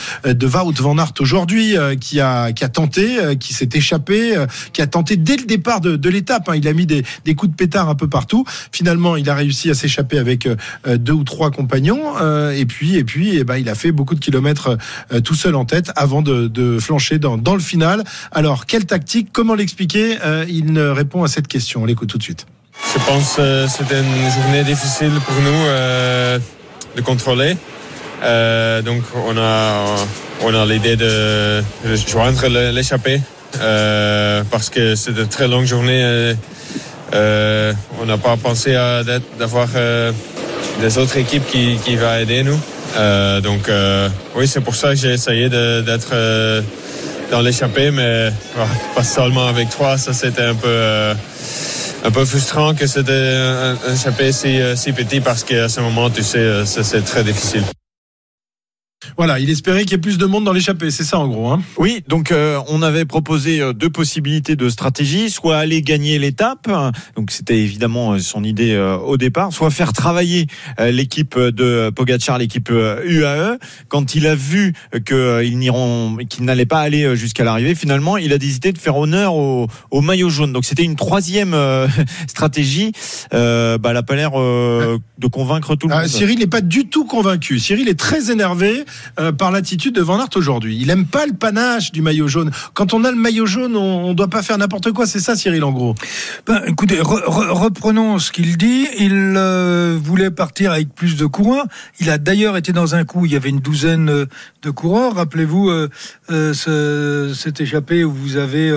Wout 0.48 0.74
van 0.82 0.98
Aert 0.98 1.14
aujourd'hui, 1.20 1.78
euh, 1.78 1.96
qui 1.96 2.20
a, 2.20 2.52
tenté, 2.52 3.20
euh, 3.20 3.36
qui 3.36 3.54
s'est 3.54 3.70
échappé, 3.74 4.36
euh, 4.36 4.46
qui 4.74 4.82
a 4.82 4.88
tenté 4.88 5.16
dès 5.16 5.38
le 5.38 5.46
départ 5.46 5.80
de, 5.80 6.10
l'étape. 6.10 6.50
hein. 6.50 6.56
Il 6.56 6.68
a 6.68 6.74
mis 6.74 6.86
des, 6.86 7.04
coups 7.36 7.52
de 7.52 7.56
pétard 7.56 7.88
un 7.90 7.96
peu 7.96 8.08
partout. 8.10 8.44
Finalement, 8.72 9.16
il 9.16 9.30
a 9.30 9.36
réussi 9.36 9.70
à 9.70 9.74
s'échapper 9.74 10.18
avec 10.18 10.46
euh, 10.46 10.56
deux 10.98 11.14
ou 11.14 11.24
trois 11.24 11.52
compagnons. 11.52 12.18
euh, 12.22 12.52
et 12.52 12.66
puis, 12.66 12.96
et 12.96 13.04
puis, 13.04 13.38
eh 13.38 13.44
ben, 13.44 13.58
il 13.58 13.70
a 13.70 13.76
fait 13.76 13.92
beaucoup 13.92 14.16
de 14.16 14.20
kilomètres 14.20 14.78
euh, 15.14 15.22
tout 15.22 15.36
seul 15.36 15.56
en 15.56 15.66
tête 15.66 15.92
avant 15.96 16.22
de, 16.22 16.78
flancher 16.80 17.20
dans, 17.20 17.38
dans 17.38 17.54
le 17.54 17.62
final. 17.62 18.04
Alors, 18.32 18.66
quelle 18.66 18.86
tactique 18.86 19.30
Comment 19.32 19.56
l'expliquer 19.56 20.18
Euh, 20.24 20.46
Il 20.50 20.78
répond 20.80 21.24
à 21.24 21.28
cette 21.28 21.48
question. 21.48 21.84
On 21.84 21.86
l'écoute 21.86 22.10
tout 22.10 22.18
de 22.18 22.24
suite. 22.24 22.46
Je 22.94 23.00
pense 23.06 23.36
que 23.36 23.68
c'était 23.68 24.00
une 24.00 24.32
journée 24.32 24.64
difficile 24.64 25.12
pour 25.26 25.36
nous 25.36 25.66
euh, 25.68 26.40
de 26.96 27.02
contrôler. 27.02 27.56
Euh, 28.24 28.82
donc 28.82 29.02
on 29.28 29.36
a, 29.38 29.96
on 30.44 30.54
a 30.54 30.66
l'idée 30.66 30.96
de 30.96 31.62
joindre 32.08 32.48
l'échappée 32.72 33.20
euh, 33.60 34.44
parce 34.52 34.70
que 34.70 34.96
c'est 34.96 35.12
une 35.12 35.28
très 35.28 35.48
longue 35.48 35.66
journée. 35.66 36.04
euh, 36.04 36.34
euh, 37.14 37.74
on 38.02 38.06
n'a 38.06 38.18
pas 38.18 38.38
pensé 38.38 38.76
à 38.76 39.04
d'avoir 39.38 39.68
euh, 39.76 40.12
des 40.80 40.98
autres 40.98 41.18
équipes 41.18 41.46
qui, 41.48 41.78
qui 41.84 41.96
va 41.96 42.22
aider 42.22 42.44
nous. 42.44 42.60
Euh, 42.98 43.42
donc 43.42 43.70
oui, 44.36 44.48
c'est 44.48 44.62
pour 44.62 44.76
ça 44.76 44.90
que 44.90 44.96
j'ai 44.96 45.14
essayé 45.14 45.50
de- 45.50 45.82
d'être 45.82 46.14
dans 47.32 47.42
l'échappée, 47.42 47.92
mais 47.92 48.32
ah, 48.58 48.66
pas 48.96 49.04
seulement 49.04 49.48
avec 49.48 49.70
toi. 49.70 49.98
Ça 49.98 50.14
c'était 50.14 50.44
un 50.44 50.56
peu 50.56 51.12
un 52.04 52.12
peu 52.12 52.26
frustrant 52.26 52.74
que 52.74 52.88
c'était 52.88 53.36
un, 53.36 53.78
un 53.88 54.32
si, 54.32 54.60
si 54.76 54.92
petit 54.94 55.20
parce 55.22 55.44
qu'à 55.44 55.68
ce 55.70 55.80
moment, 55.82 56.10
tu 56.10 56.24
sais, 56.24 56.66
c'est 56.66 57.04
très 57.04 57.24
difficile. 57.24 57.64
Voilà, 59.18 59.40
il 59.40 59.50
espérait 59.50 59.82
qu'il 59.84 59.92
y 59.92 59.96
ait 59.96 59.98
plus 60.00 60.18
de 60.18 60.26
monde 60.26 60.44
dans 60.44 60.54
l'échappée. 60.54 60.92
C'est 60.92 61.04
ça, 61.04 61.20
en 61.20 61.28
gros. 61.28 61.50
Hein. 61.50 61.62
Oui, 61.78 62.04
donc 62.08 62.32
euh, 62.32 62.60
on 62.68 62.82
avait 62.82 63.06
proposé 63.06 63.62
euh, 63.62 63.74
deux 63.74 63.90
possibilités 63.90 64.56
de 64.56 64.70
stratégie, 64.70 65.30
soit 65.30 65.58
aller 65.58 65.82
gagner 65.82 66.20
l'étape, 66.20 66.70
donc 67.16 67.32
c'était 67.32 67.60
évidemment 67.60 68.14
euh, 68.14 68.20
son 68.20 68.44
idée 68.44 68.74
euh, 68.74 68.98
au 68.98 69.18
départ, 69.18 69.52
soit 69.54 69.70
faire 69.70 69.94
travailler 69.94 70.48
euh, 70.80 70.92
l'équipe 70.92 71.38
de 71.38 71.90
Pogacar, 71.90 72.38
l'équipe 72.38 72.70
UAE. 72.70 73.58
Quand 73.88 74.16
il 74.16 74.28
a 74.28 74.36
vu 74.36 74.74
qu'ils 75.06 75.58
n'iront, 75.58 76.18
qu'ils 76.30 76.46
n'allaient 76.46 76.66
pas 76.66 76.80
aller 76.80 77.16
jusqu'à 77.16 77.44
l'arrivée, 77.44 77.76
finalement, 77.76 78.18
il 78.18 78.34
a 78.34 78.38
décidé 78.38 78.72
de 78.72 78.78
faire 78.78 78.98
honneur 78.98 79.36
au, 79.36 79.68
au 79.92 80.02
maillot 80.02 80.30
jaune. 80.30 80.54
Donc 80.54 80.66
c'était 80.66 80.84
une 80.84 80.96
troisième 80.96 81.56
stratégie. 82.28 82.92
Bah, 83.32 83.78
elle 83.84 83.98
a 83.98 84.04
pas 84.04 84.16
l'air 84.16 84.32
de 84.32 85.28
convaincre 85.28 85.76
tout 85.76 85.88
le 85.88 85.94
Ah, 85.94 86.02
monde. 86.02 86.08
Cyril 86.08 86.40
n'est 86.40 86.48
pas 86.48 86.62
du 86.62 86.88
tout 86.88 87.06
convaincu. 87.06 87.60
Cyril 87.60 87.88
est 87.88 88.00
très 88.00 88.32
énervé 88.32 88.84
euh, 89.20 89.32
par 89.32 89.52
l'attitude 89.52 89.96
de 89.96 90.02
Van 90.02 90.20
Aert 90.20 90.30
aujourd'hui. 90.36 90.78
Il 90.80 90.90
aime 90.90 91.06
pas 91.06 91.26
le 91.26 91.34
panache 91.34 91.92
du 91.92 92.02
maillot 92.02 92.28
jaune. 92.28 92.52
Quand 92.74 92.94
on 92.94 93.04
a 93.04 93.12
le 93.12 93.18
maillot 93.18 93.46
jaune, 93.46 93.76
on, 93.76 94.06
on 94.10 94.14
doit 94.14 94.28
pas 94.30 94.42
faire 94.44 94.58
n'importe 94.58 94.92
quoi. 94.92 95.06
C'est 95.06 95.20
ça, 95.20 95.36
Cyril, 95.36 95.64
en 95.64 95.72
gros. 95.72 95.96
Ben, 96.48 96.62
écoutez, 96.68 96.98
re- 96.98 97.24
re- 97.26 97.50
reprenons 97.52 98.20
ce 98.20 98.32
qu'il 98.32 98.58
dit. 98.58 98.88
Il 99.00 99.34
euh, 99.38 99.98
voulait 100.02 100.32
partir 100.32 100.72
avec 100.72 100.94
plus 100.94 101.16
de 101.18 101.26
coureurs. 101.26 101.66
Il 102.00 102.10
a 102.10 102.18
d'ailleurs 102.18 102.58
été 102.58 102.72
dans 102.74 102.96
un 102.96 103.04
coup, 103.06 103.26
il 103.26 103.32
y 103.32 103.36
avait 103.36 103.50
une 103.50 103.60
douzaine 103.60 104.10
euh, 104.10 104.26
de 104.64 104.70
coureurs. 104.70 105.16
Rappelez-vous 105.16 105.70
euh, 105.70 105.90
euh, 106.32 106.54
ce, 106.54 107.34
cet 107.36 107.62
échappé 107.62 108.04
où 108.04 108.12
vous 108.12 108.38
avez, 108.38 108.72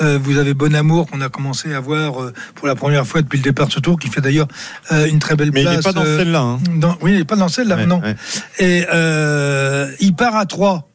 vous 0.00 0.38
avez 0.38 0.54
Bon 0.54 0.74
Amour 0.74 1.06
qu'on 1.10 1.20
a 1.20 1.28
commencé 1.28 1.74
à 1.74 1.80
voir 1.80 2.14
pour 2.54 2.66
la 2.66 2.74
première 2.74 3.06
fois 3.06 3.20
depuis 3.22 3.36
le 3.38 3.42
départ 3.44 3.66
de 3.68 3.72
ce 3.72 3.80
tour, 3.80 3.98
qui 3.98 4.08
fait 4.08 4.20
d'ailleurs 4.20 4.48
une 4.90 5.18
très 5.18 5.36
belle 5.36 5.50
Mais 5.52 5.60
il 5.60 5.64
place. 5.64 5.76
n'est 5.76 5.82
pas 5.82 5.92
dans 5.92 6.04
celle-là. 6.04 6.40
hein. 6.40 6.58
oui, 7.02 7.12
il 7.12 7.18
n'est 7.18 7.24
pas 7.24 7.36
dans 7.36 7.48
celle-là, 7.48 7.76
Ouais, 7.76 7.86
non. 7.86 8.00
ouais. 8.00 8.16
Et 8.58 8.84
euh, 9.50 9.90
il 10.00 10.14
part 10.14 10.36
à 10.36 10.46
3. 10.46 10.88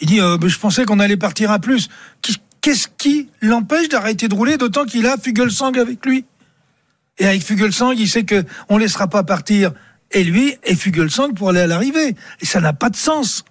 Il 0.00 0.08
dit, 0.08 0.20
euh, 0.20 0.36
je 0.46 0.58
pensais 0.58 0.84
qu'on 0.84 0.98
allait 1.00 1.16
partir 1.16 1.50
à 1.50 1.58
plus. 1.58 1.88
Qu'est- 2.22 2.40
Qu'est-ce 2.60 2.86
qui 2.96 3.28
l'empêche 3.40 3.88
d'arrêter 3.88 4.28
de 4.28 4.34
rouler, 4.36 4.56
d'autant 4.56 4.84
qu'il 4.84 5.04
a 5.08 5.16
Fugelsang 5.16 5.76
avec 5.78 6.06
lui? 6.06 6.24
Et 7.18 7.26
avec 7.26 7.42
Fugelsang, 7.42 7.92
il 7.98 8.08
sait 8.08 8.22
que 8.22 8.44
on 8.68 8.78
laissera 8.78 9.08
pas 9.08 9.24
partir 9.24 9.72
et 10.12 10.22
lui 10.22 10.54
et 10.62 10.76
Fugelsang 10.76 11.34
pour 11.34 11.48
aller 11.50 11.58
à 11.60 11.66
l'arrivée. 11.66 12.14
Et 12.40 12.46
ça 12.46 12.60
n'a 12.60 12.72
pas 12.72 12.88
de 12.88 12.94
sens. 12.96 13.44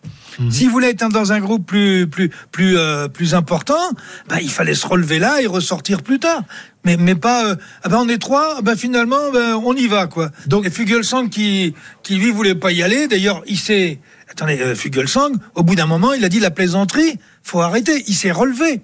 S'il 0.50 0.70
voulait 0.70 0.92
être 0.92 1.10
dans 1.10 1.34
un 1.34 1.42
groupe 1.42 1.66
plus 1.66 2.08
plus 2.08 2.32
plus 2.54 2.78
euh, 2.78 3.10
plus 3.10 3.36
important, 3.36 3.84
bah, 4.30 4.38
il 4.42 4.50
fallait 4.50 4.76
se 4.76 4.88
relever 4.88 5.20
là 5.20 5.42
et 5.42 5.46
ressortir 5.46 6.04
plus 6.04 6.20
tard. 6.20 6.44
Mais 6.86 6.96
mais 6.96 7.16
pas 7.16 7.48
euh, 7.48 7.56
ah 7.84 7.90
ben 7.90 7.98
on 8.00 8.08
est 8.08 8.18
trois, 8.18 8.56
ah 8.60 8.62
ben 8.62 8.78
finalement 8.78 9.30
ben, 9.34 9.56
on 9.56 9.76
y 9.76 9.88
va 9.88 10.08
quoi. 10.08 10.32
Donc 10.48 10.66
et 10.66 10.70
Fugelsang 10.72 11.28
qui 11.30 11.76
qui 12.02 12.16
lui 12.16 12.32
voulait 12.32 12.56
pas 12.56 12.72
y 12.72 12.82
aller. 12.82 13.08
D'ailleurs 13.10 13.44
il 13.46 13.58
s'est 13.60 14.00
attendez 14.32 14.60
euh, 14.62 14.76
Fugelsang 14.76 15.34
au 15.56 15.64
bout 15.64 15.76
d'un 15.76 15.86
moment 15.86 16.14
il 16.14 16.24
a 16.24 16.30
dit 16.30 16.40
la 16.40 16.52
plaisanterie 16.52 17.20
faut 17.44 17.62
arrêter. 17.62 18.04
Il 18.08 18.16
s'est 18.16 18.32
relevé. 18.32 18.82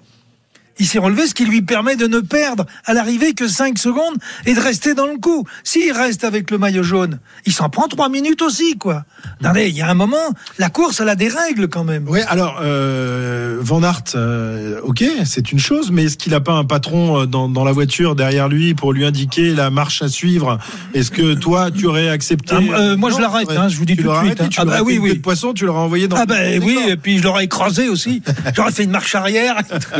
Il 0.78 0.86
s'est 0.86 0.98
relevé, 0.98 1.26
ce 1.26 1.34
qui 1.34 1.44
lui 1.44 1.62
permet 1.62 1.96
de 1.96 2.06
ne 2.06 2.20
perdre 2.20 2.66
à 2.84 2.94
l'arrivée 2.94 3.34
que 3.34 3.48
5 3.48 3.78
secondes 3.78 4.16
et 4.46 4.54
de 4.54 4.60
rester 4.60 4.94
dans 4.94 5.06
le 5.06 5.18
coup. 5.18 5.44
S'il 5.64 5.92
reste 5.92 6.24
avec 6.24 6.50
le 6.50 6.58
maillot 6.58 6.82
jaune, 6.82 7.18
il 7.46 7.52
s'en 7.52 7.68
prend 7.68 7.88
3 7.88 8.08
minutes 8.08 8.42
aussi, 8.42 8.76
quoi. 8.78 9.04
Attendez, 9.40 9.68
il 9.68 9.76
y 9.76 9.82
a 9.82 9.88
un 9.88 9.94
moment, 9.94 10.16
la 10.58 10.70
course, 10.70 11.00
elle 11.00 11.08
a 11.08 11.16
des 11.16 11.28
règles 11.28 11.68
quand 11.68 11.84
même. 11.84 12.04
Oui, 12.08 12.20
alors 12.28 12.60
euh, 12.62 13.58
Van 13.60 13.82
Aert, 13.82 14.02
euh, 14.14 14.80
ok, 14.82 15.04
c'est 15.24 15.52
une 15.52 15.58
chose, 15.58 15.90
mais 15.90 16.04
est-ce 16.04 16.16
qu'il 16.16 16.32
n'a 16.32 16.40
pas 16.40 16.52
un 16.54 16.64
patron 16.64 17.20
euh, 17.20 17.26
dans, 17.26 17.48
dans 17.48 17.64
la 17.64 17.72
voiture 17.72 18.14
derrière 18.14 18.48
lui 18.48 18.74
pour 18.74 18.92
lui 18.92 19.04
indiquer 19.04 19.54
la 19.54 19.70
marche 19.70 20.02
à 20.02 20.08
suivre? 20.08 20.58
Est-ce 20.94 21.10
que 21.10 21.34
toi, 21.34 21.70
tu 21.70 21.86
aurais 21.86 22.08
accepté? 22.08 22.54
Ah, 22.56 22.78
euh, 22.78 22.96
moi, 22.96 23.10
je 23.10 23.20
l'arrête, 23.20 23.50
hein, 23.50 23.68
je 23.68 23.76
vous 23.76 23.84
dis 23.84 23.96
tu 23.96 24.02
tout 24.04 24.10
de 24.10 24.26
suite, 24.26 24.40
hein. 24.40 24.48
tu 24.50 24.60
Ah, 24.60 24.64
bah 24.64 24.80
oui, 24.84 24.98
oui. 24.98 25.14
de 25.14 25.20
poisson, 25.20 25.52
tu 25.52 25.66
l'aurais 25.66 25.80
envoyé 25.80 26.08
dans 26.08 26.16
Ah 26.16 26.26
ben 26.26 26.58
le 26.60 26.64
oui, 26.64 26.78
et 26.88 26.96
puis 26.96 27.18
je 27.18 27.22
l'aurais 27.22 27.44
écrasé 27.44 27.88
aussi. 27.88 28.22
J'aurais 28.54 28.72
fait 28.72 28.84
une 28.84 28.90
marche 28.90 29.14
arrière. 29.14 29.56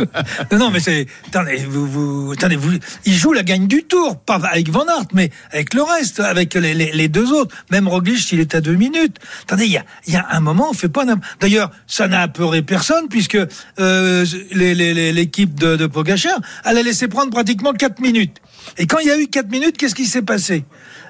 non, 0.51 0.57
non, 0.59 0.68
mais 0.71 0.79
c'est. 0.79 1.07
Attendez, 1.27 1.57
vous, 1.57 1.87
vous, 1.87 2.31
attendez, 2.31 2.55
vous, 2.55 2.71
il 3.05 3.13
joue 3.13 3.33
la 3.33 3.43
gagne 3.43 3.67
du 3.67 3.83
tour, 3.83 4.19
pas 4.19 4.39
avec 4.51 4.69
Van 4.69 4.85
Aert, 4.85 5.07
mais 5.13 5.31
avec 5.51 5.73
le 5.73 5.83
reste, 5.83 6.19
avec 6.19 6.53
les, 6.53 6.73
les, 6.73 6.91
les 6.91 7.07
deux 7.07 7.31
autres. 7.31 7.55
Même 7.71 7.87
Roglic, 7.87 8.31
il 8.31 8.39
est 8.39 8.55
à 8.55 8.61
deux 8.61 8.75
minutes. 8.75 9.17
Attendez, 9.43 9.65
il 9.65 9.71
y 9.71 9.77
a, 9.77 9.85
il 10.07 10.13
y 10.13 10.17
a 10.17 10.27
un 10.31 10.39
moment, 10.39 10.69
on 10.69 10.73
fait 10.73 10.89
pas. 10.89 11.05
D'ailleurs, 11.39 11.71
ça 11.87 12.07
n'a 12.07 12.21
apeuré 12.21 12.61
personne 12.61 13.07
puisque 13.09 13.37
euh, 13.79 14.25
l'équipe 14.51 15.55
de, 15.55 15.75
de 15.75 15.87
Pogacar, 15.87 16.39
elle 16.65 16.77
a 16.77 16.83
laissé 16.83 17.07
prendre 17.07 17.31
pratiquement 17.31 17.73
quatre 17.73 18.01
minutes. 18.01 18.37
Et 18.77 18.85
quand 18.85 18.99
il 18.99 19.07
y 19.07 19.11
a 19.11 19.17
eu 19.17 19.27
quatre 19.27 19.49
minutes, 19.49 19.77
qu'est-ce 19.77 19.95
qui 19.95 20.05
s'est 20.05 20.21
passé? 20.21 20.65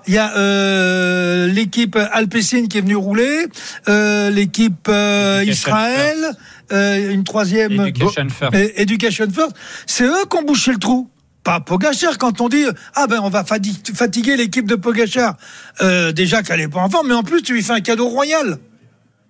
Il 0.08 0.14
y 0.14 0.18
a 0.18 0.36
euh, 0.38 1.48
l'équipe 1.48 1.98
Alpecin 2.14 2.68
qui 2.68 2.78
est 2.78 2.82
venue 2.82 2.96
rouler, 2.96 3.48
euh, 3.90 4.30
l'équipe 4.30 4.88
euh, 4.88 5.44
Israël, 5.46 6.32
euh, 6.72 7.12
une 7.12 7.24
troisième 7.24 7.72
Education 7.72 8.28
First. 8.30 8.56
Education 8.56 9.28
First. 9.32 9.56
C'est 9.86 10.06
eux 10.06 10.26
qui 10.30 10.38
ont 10.38 10.44
bouché 10.44 10.72
le 10.72 10.78
trou. 10.78 11.10
Pas 11.44 11.62
Pogachar 11.62 12.18
quand 12.18 12.42
on 12.42 12.50
dit 12.50 12.66
ah 12.96 13.08
ben 13.08 13.22
on 13.24 13.30
va 13.30 13.44
fatiguer 13.46 14.36
l'équipe 14.36 14.68
de 14.68 14.76
Pogachar. 14.76 15.38
Euh, 15.82 16.12
déjà 16.12 16.44
qu'elle 16.44 16.60
est 16.60 16.68
pas 16.68 16.82
en 16.82 16.90
forme, 16.90 17.08
mais 17.08 17.14
en 17.14 17.24
plus 17.24 17.42
tu 17.42 17.54
lui 17.54 17.64
fais 17.64 17.74
un 17.74 17.82
cadeau 17.82 18.08
royal. 18.08 18.58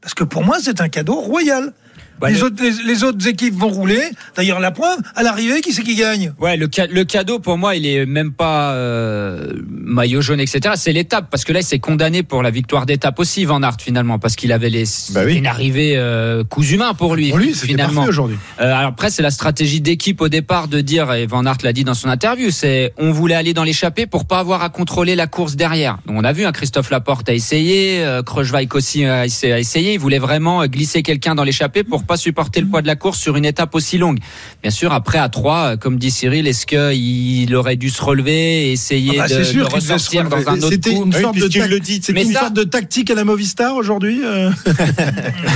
Parce 0.02 0.16
que 0.16 0.24
pour 0.24 0.44
moi 0.44 0.58
c'est 0.62 0.82
un 0.82 0.90
cadeau 0.90 1.16
royal. 1.16 1.74
Bah, 2.20 2.30
les, 2.30 2.38
le- 2.38 2.44
autres, 2.44 2.62
les, 2.62 2.72
les 2.94 3.04
autres 3.04 3.28
équipes 3.28 3.56
vont 3.56 3.70
rouler. 3.70 4.02
D'ailleurs 4.36 4.60
la 4.60 4.72
preuve, 4.72 4.98
à 5.16 5.24
l'arrivée 5.24 5.62
qui 5.62 5.74
c'est 5.74 5.84
qui 5.84 5.96
gagne 5.96 6.34
Ouais, 6.40 6.58
le, 6.58 6.68
ca- 6.74 6.88
le 6.88 7.04
cadeau 7.06 7.40
pour 7.40 7.58
moi, 7.58 7.76
il 7.76 7.86
est 7.86 8.06
même 8.06 8.32
pas 8.34 8.74
euh, 8.74 9.54
maillot 9.70 10.22
jaune, 10.22 10.40
etc. 10.40 10.74
C'est 10.76 10.92
l'étape 10.94 11.28
parce 11.30 11.44
que 11.44 11.54
là, 11.54 11.60
il 11.60 11.64
s'est 11.66 11.80
condamné 11.80 12.24
pour 12.24 12.44
la 12.44 12.52
victoire 12.52 12.86
d'étape 12.86 13.20
aussi, 13.20 13.46
Van 13.46 13.62
Aert 13.64 13.78
finalement, 13.80 14.20
parce 14.20 14.36
qu'il 14.36 14.52
avait 14.52 14.70
les 14.70 14.84
Bah 15.12 15.22
oui. 15.26 15.36
une 15.36 15.48
arrivée 15.48 15.94
euh, 15.96 16.44
coups 16.44 16.72
humains 16.72 16.94
pour 16.94 17.16
lui. 17.16 17.30
Pour 17.30 17.40
lui, 17.40 17.54
finalement. 17.54 18.04
aujourd'hui. 18.04 18.38
Euh, 18.60 18.64
alors 18.74 18.90
après, 18.90 19.10
c'est 19.10 19.22
la 19.24 19.32
stratégie 19.32 19.82
d'équipe 19.82 20.22
au 20.22 20.30
départ 20.30 20.68
de 20.68 20.82
dire, 20.82 21.12
et 21.14 21.26
Van 21.26 21.46
Aert 21.46 21.58
l'a 21.64 21.74
dit 21.74 21.84
dans 21.84 21.94
son 21.94 22.10
interview, 22.10 22.52
c'est 22.52 22.94
on 22.98 23.12
voulait 23.12 23.36
aller 23.36 23.54
dans 23.54 23.64
l'échappée 23.64 24.06
pour 24.06 24.26
pas 24.26 24.40
avoir 24.40 24.64
à 24.64 24.70
contrôler 24.70 25.16
la 25.16 25.28
course 25.28 25.56
derrière. 25.56 25.98
Donc 26.06 26.18
on 26.20 26.24
a 26.24 26.34
vu, 26.34 26.46
hein, 26.46 26.52
Christophe 26.52 26.90
Laporte 26.90 27.30
a 27.30 27.34
essayé, 27.34 28.04
euh, 28.04 28.22
Kreuzweig 28.24 28.74
aussi 28.76 29.06
a 29.06 29.26
essayé. 29.26 29.94
Il 29.94 30.00
voulait 30.00 30.20
vraiment 30.20 30.62
euh, 30.62 30.68
glisser 30.68 31.04
quelqu'un 31.04 31.36
dans 31.36 31.44
l'échappée 31.44 31.84
pour 31.84 32.04
pas 32.10 32.18
supporter 32.18 32.60
le 32.60 32.68
poids 32.68 32.82
de 32.82 32.88
la 32.88 32.96
course 32.96 33.20
sur 33.20 33.38
une 33.38 33.46
étape 33.46 33.76
aussi 33.76 34.00
longue. 34.00 34.18
Bien 34.64 34.72
sûr, 34.72 34.92
après 34.92 35.20
à 35.20 35.30
3, 35.30 35.78
comme 35.78 36.00
dit 36.00 36.10
Cyril, 36.10 36.48
est-ce 36.48 36.66
qu'il 36.66 37.56
aurait 37.56 37.76
dû 37.76 37.92
se 37.92 38.02
relever 38.04 38.70
et 38.70 38.72
essayer 38.72 39.12
Ah 39.20 39.28
bah, 39.28 39.38
de, 39.38 39.44
sûr 39.44 39.68
de 39.70 39.74
ressortir 39.76 40.28
dans 40.28 40.50
un 40.50 40.58
autre 40.58 40.70
C'était 40.72 40.96
coup 40.96 41.06
une 41.06 41.14
Oui, 41.14 41.22
sorte 41.22 41.36
de 41.38 41.42
le 41.70 41.80
dit. 41.80 42.02
une 42.10 42.32
ça- 42.34 42.40
sorte 42.42 42.54
de 42.56 42.64
tactique 42.64 43.12
à 43.12 43.16
la 43.16 43.24
Movistar 43.24 43.76
aujourd'hui. 43.76 44.22
euh 44.26 44.50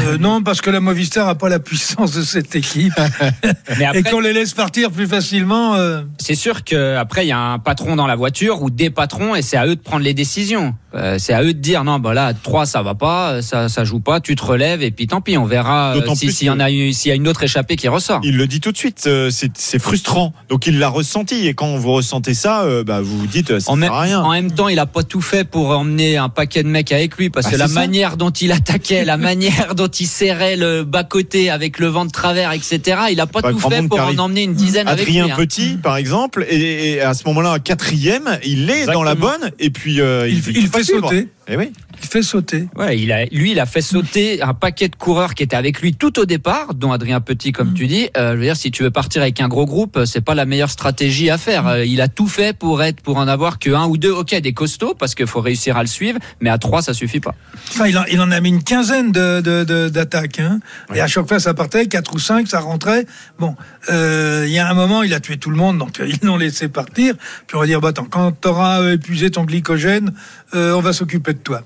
Euh, 0.07 0.17
Non, 0.19 0.43
parce 0.43 0.61
que 0.61 0.69
la 0.69 0.79
Movistar 0.79 1.27
a 1.27 1.35
pas 1.35 1.49
la 1.49 1.59
puissance 1.59 2.13
de 2.13 2.21
cette 2.21 2.55
équipe 2.55 2.93
Mais 3.79 3.85
après, 3.85 3.99
et 3.99 4.03
qu'on 4.03 4.19
les 4.19 4.33
laisse 4.33 4.53
partir 4.53 4.91
plus 4.91 5.07
facilement. 5.07 5.73
euh, 5.75 6.01
c'est 6.19 6.35
sûr 6.35 6.63
que 6.63 6.95
après 6.97 7.25
il 7.25 7.29
y 7.29 7.31
a 7.31 7.39
un 7.39 7.57
patron 7.59 7.95
dans 7.95 8.05
la 8.07 8.15
voiture 8.15 8.61
ou 8.61 8.69
des 8.69 8.89
patrons 8.91 9.33
et 9.35 9.41
c'est 9.41 9.57
à 9.57 9.65
eux 9.65 9.75
de 9.75 9.81
prendre 9.81 10.03
les 10.03 10.13
décisions. 10.13 10.75
Euh, 10.95 11.15
c'est 11.17 11.33
à 11.33 11.41
eux 11.43 11.53
de 11.53 11.59
dire 11.59 11.83
non 11.83 11.97
bah 11.99 12.13
là 12.13 12.33
3 12.33 12.65
ça 12.65 12.83
va 12.83 12.93
pas, 12.93 13.41
ça 13.41 13.67
ça 13.67 13.83
joue 13.83 13.99
pas, 13.99 14.19
tu 14.19 14.35
te 14.35 14.43
relèves 14.43 14.83
et 14.83 14.91
puis 14.91 15.07
tant 15.07 15.21
pis, 15.21 15.37
on 15.37 15.45
verra 15.45 15.95
euh, 15.95 16.15
si 16.15 16.31
s'il 16.31 16.47
y 16.47 16.49
en 16.51 16.59
a 16.59 16.69
eu 16.69 16.93
s'il 16.93 17.09
y 17.09 17.11
a 17.11 17.15
une 17.15 17.27
autre 17.27 17.43
échappée 17.43 17.75
qui 17.75 17.87
ressort. 17.87 18.19
Il 18.23 18.37
le 18.37 18.45
dit 18.47 18.59
tout 18.59 18.71
de 18.71 18.77
suite, 18.77 19.03
euh, 19.07 19.29
c'est 19.31 19.79
frustrant. 19.79 20.33
Donc 20.49 20.67
il 20.67 20.77
l'a 20.79 20.89
ressenti 20.89 21.47
et 21.47 21.53
quand 21.55 21.75
vous 21.77 21.93
ressentez 21.93 22.33
ça, 22.33 22.61
euh, 22.63 22.83
bah, 22.83 23.01
vous 23.01 23.17
vous 23.17 23.27
dites 23.27 23.51
euh, 23.51 23.59
ça 23.59 23.71
En 23.71 23.73
sert 23.73 23.79
même, 23.79 23.91
à 23.91 23.99
rien. 24.01 24.21
en 24.21 24.31
même 24.31 24.51
temps, 24.51 24.67
il 24.67 24.77
a 24.79 24.85
pas 24.85 25.03
tout 25.03 25.21
fait 25.21 25.43
pour 25.43 25.69
emmener 25.71 26.17
un 26.17 26.29
paquet 26.29 26.61
de 26.63 26.67
mecs 26.67 26.91
avec 26.91 27.17
lui 27.17 27.29
parce 27.29 27.47
Ah, 27.47 27.51
que 27.51 27.55
la 27.57 27.67
ça. 27.67 27.73
manière 27.73 28.15
dont 28.17 28.29
il 28.29 28.51
attaquait, 28.51 29.03
la 29.03 29.17
manière 29.29 29.73
dont 29.75 29.87
il 29.87 30.07
serrait 30.07 30.55
le 30.57 30.83
bas 30.83 31.03
côté 31.03 31.49
avec 31.49 31.79
le 31.79 31.87
vent 31.87 32.05
de 32.05 32.11
travers, 32.11 32.51
etc. 32.51 32.81
Il 33.11 33.19
a 33.19 33.25
pas 33.25 33.41
Pas 33.41 33.51
tout 33.51 33.59
fait 33.59 33.87
pour 33.87 33.99
en 33.99 34.17
emmener 34.19 34.43
une 34.43 34.53
dizaine 34.53 34.87
avec 34.87 35.07
lui. 35.07 35.19
Adrien 35.19 35.33
hein. 35.33 35.37
Petit, 35.37 35.77
par 35.81 35.97
exemple, 35.97 36.45
et, 36.49 36.91
et 36.93 37.01
à 37.01 37.13
ce 37.13 37.23
moment-là, 37.27 37.57
quatrième, 37.59 38.37
il 38.45 38.69
est 38.69 38.85
dans 38.85 39.03
la 39.03 39.15
bonne, 39.15 39.51
et 39.59 39.69
puis 39.69 39.99
euh, 39.99 40.27
il, 40.29 40.37
il 40.55 40.67
fait. 40.67 40.82
Sauter. 40.83 41.27
Eh 41.47 41.57
oui. 41.57 41.73
Il 42.01 42.07
fait 42.07 42.21
sauter. 42.23 42.67
Ouais, 42.75 42.99
il 42.99 43.11
a, 43.11 43.25
lui, 43.25 43.51
il 43.51 43.59
a 43.59 43.65
fait 43.65 43.81
sauter 43.81 44.41
un 44.41 44.53
paquet 44.53 44.87
de 44.89 44.95
coureurs 44.95 45.35
qui 45.35 45.43
étaient 45.43 45.55
avec 45.55 45.81
lui 45.81 45.93
tout 45.95 46.19
au 46.19 46.25
départ, 46.25 46.73
dont 46.73 46.91
Adrien 46.91 47.21
Petit, 47.21 47.51
comme 47.51 47.73
tu 47.73 47.87
dis. 47.87 48.09
Euh, 48.17 48.33
je 48.33 48.37
veux 48.37 48.43
dire, 48.43 48.57
si 48.57 48.71
tu 48.71 48.83
veux 48.83 48.91
partir 48.91 49.21
avec 49.21 49.39
un 49.41 49.47
gros 49.47 49.65
groupe, 49.65 49.97
euh, 49.97 50.05
c'est 50.05 50.21
pas 50.21 50.35
la 50.35 50.45
meilleure 50.45 50.69
stratégie 50.69 51.29
à 51.29 51.37
faire. 51.37 51.67
Euh, 51.67 51.85
il 51.85 52.01
a 52.01 52.07
tout 52.07 52.27
fait 52.27 52.55
pour 52.57 52.83
être, 52.83 53.01
pour 53.01 53.17
en 53.17 53.27
avoir 53.27 53.57
que 53.57 53.69
un 53.69 53.85
ou 53.85 53.97
deux. 53.97 54.11
Ok, 54.11 54.35
des 54.35 54.53
costauds, 54.53 54.95
parce 54.95 55.15
qu'il 55.15 55.27
faut 55.27 55.41
réussir 55.41 55.77
à 55.77 55.81
le 55.81 55.87
suivre, 55.87 56.19
mais 56.41 56.49
à 56.49 56.57
trois, 56.57 56.81
ça 56.81 56.93
suffit 56.93 57.19
pas. 57.19 57.35
Enfin, 57.69 57.87
il, 57.87 57.97
en, 57.97 58.03
il 58.05 58.19
en 58.19 58.31
a 58.31 58.39
mis 58.41 58.49
une 58.49 58.63
quinzaine 58.63 59.11
de, 59.11 59.41
de, 59.41 59.63
de- 59.63 59.89
d'attaques. 59.89 60.39
Hein. 60.39 60.59
Et 60.93 60.99
à 61.01 61.07
chaque 61.07 61.27
fois, 61.27 61.39
ça 61.39 61.53
partait, 61.53 61.87
quatre 61.87 62.13
ou 62.13 62.19
cinq, 62.19 62.47
ça 62.47 62.59
rentrait. 62.59 63.05
Bon, 63.39 63.55
euh, 63.89 64.43
il 64.45 64.53
y 64.53 64.59
a 64.59 64.69
un 64.69 64.73
moment, 64.73 65.03
il 65.03 65.13
a 65.13 65.19
tué 65.19 65.37
tout 65.37 65.49
le 65.49 65.57
monde, 65.57 65.77
donc 65.77 66.01
ils 66.05 66.19
l'ont 66.25 66.37
laissé 66.37 66.67
partir. 66.67 67.15
Puis 67.47 67.55
on 67.55 67.59
va 67.59 67.65
dire, 67.65 67.79
bah, 67.81 67.89
attends, 67.89 68.07
quand 68.09 68.33
tu 68.41 68.47
auras 68.47 68.91
épuisé 68.91 69.31
ton 69.31 69.45
glycogène, 69.45 70.11
on 70.53 70.81
va 70.81 70.93
s'occuper 70.93 71.33
de 71.33 71.39
toi. 71.39 71.61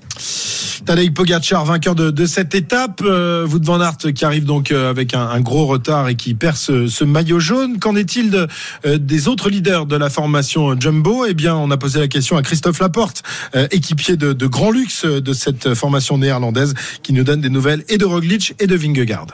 Tadej 0.84 1.10
Pogacar, 1.10 1.64
vainqueur 1.64 1.94
de, 1.94 2.26
cette 2.26 2.54
étape. 2.54 3.02
Euh, 3.04 3.46
van 3.46 3.80
Aert 3.80 3.98
qui 4.14 4.24
arrive 4.24 4.44
donc 4.44 4.70
euh, 4.70 4.90
avec 4.90 5.14
un, 5.14 5.40
gros 5.40 5.66
retard 5.66 6.08
et 6.08 6.14
qui 6.14 6.34
perd 6.34 6.56
ce, 6.56 7.04
maillot 7.04 7.40
jaune. 7.40 7.78
Qu'en 7.78 7.96
est-il 7.96 8.46
euh, 8.86 8.98
des 8.98 9.28
autres 9.28 9.50
leaders 9.50 9.86
de 9.86 9.96
la 9.96 10.10
formation 10.10 10.78
Jumbo? 10.78 11.26
Eh 11.26 11.34
bien, 11.34 11.54
on 11.54 11.70
a 11.70 11.76
posé 11.76 12.00
la 12.00 12.08
question 12.08 12.36
à 12.36 12.42
Christophe 12.42 12.80
Laporte, 12.80 13.22
euh, 13.54 13.66
équipier 13.70 14.16
de, 14.16 14.46
grand 14.46 14.70
luxe 14.70 15.04
de 15.04 15.32
cette 15.32 15.74
formation 15.74 16.18
néerlandaise, 16.18 16.74
qui 17.02 17.12
nous 17.12 17.24
donne 17.24 17.40
des 17.40 17.50
nouvelles 17.50 17.84
et 17.88 17.98
de 17.98 18.04
Roglic 18.04 18.54
et 18.58 18.66
de 18.66 18.74
Vingegaard. 18.74 19.26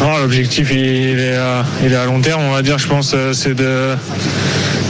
L'objectif 0.00 0.70
il, 0.70 0.78
est, 0.78 1.34
à 1.34 1.64
long 2.06 2.20
terme, 2.20 2.42
on 2.42 2.52
va 2.52 2.62
dire. 2.62 2.78
Je 2.78 2.86
pense 2.86 3.14
c'est 3.32 3.54
de 3.54 3.94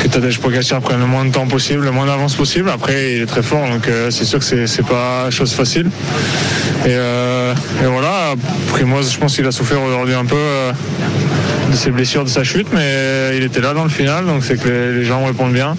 que 0.08 0.14
Tadej 0.14 0.38
Pogacar 0.38 0.80
prenne 0.80 1.00
le 1.00 1.06
moins 1.06 1.24
de 1.24 1.32
temps 1.32 1.46
possible, 1.46 1.84
le 1.84 1.90
moins 1.90 2.06
d'avance 2.06 2.34
possible. 2.34 2.70
Après, 2.70 3.14
il 3.14 3.22
est 3.22 3.26
très 3.26 3.42
fort, 3.42 3.68
donc 3.68 3.88
euh, 3.88 4.10
c'est 4.10 4.24
sûr 4.24 4.38
que 4.38 4.66
c'est, 4.66 4.86
pas 4.86 5.30
chose 5.30 5.52
facile. 5.52 5.86
Et, 6.84 6.90
euh, 6.90 7.54
et 7.82 7.86
voilà. 7.86 8.34
Après, 8.68 8.84
moi, 8.84 9.00
je 9.02 9.16
pense 9.18 9.34
qu'il 9.34 9.46
a 9.46 9.52
souffert 9.52 9.82
aujourd'hui 9.82 10.14
un 10.14 10.24
peu 10.24 10.36
euh, 10.36 10.72
de 11.70 11.76
ses 11.76 11.90
blessures, 11.90 12.24
de 12.24 12.28
sa 12.28 12.44
chute, 12.44 12.68
mais 12.72 13.36
il 13.36 13.42
était 13.42 13.60
là 13.60 13.74
dans 13.74 13.84
le 13.84 13.90
final, 13.90 14.26
donc 14.26 14.42
c'est 14.44 14.60
que 14.60 14.68
les, 14.68 15.04
gens 15.04 15.24
répondent 15.24 15.52
bien. 15.52 15.76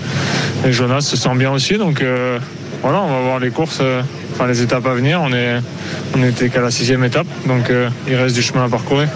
Et 0.65 0.71
Jonas 0.71 1.01
se 1.01 1.17
sent 1.17 1.35
bien 1.35 1.51
aussi, 1.51 1.77
donc 1.77 2.01
euh, 2.01 2.39
voilà, 2.81 3.01
on 3.01 3.09
va 3.09 3.21
voir 3.21 3.39
les 3.39 3.49
courses, 3.49 3.79
euh, 3.81 4.01
enfin 4.33 4.47
les 4.47 4.61
étapes 4.61 4.85
à 4.85 4.93
venir. 4.93 5.21
On 5.21 5.33
est, 5.33 5.59
on 6.15 6.23
était 6.23 6.49
qu'à 6.49 6.61
la 6.61 6.71
sixième 6.71 7.03
étape, 7.03 7.27
donc 7.45 7.69
euh, 7.69 7.89
il 8.07 8.15
reste 8.15 8.35
du 8.35 8.41
chemin 8.41 8.65
à 8.65 8.69
parcourir. 8.69 9.07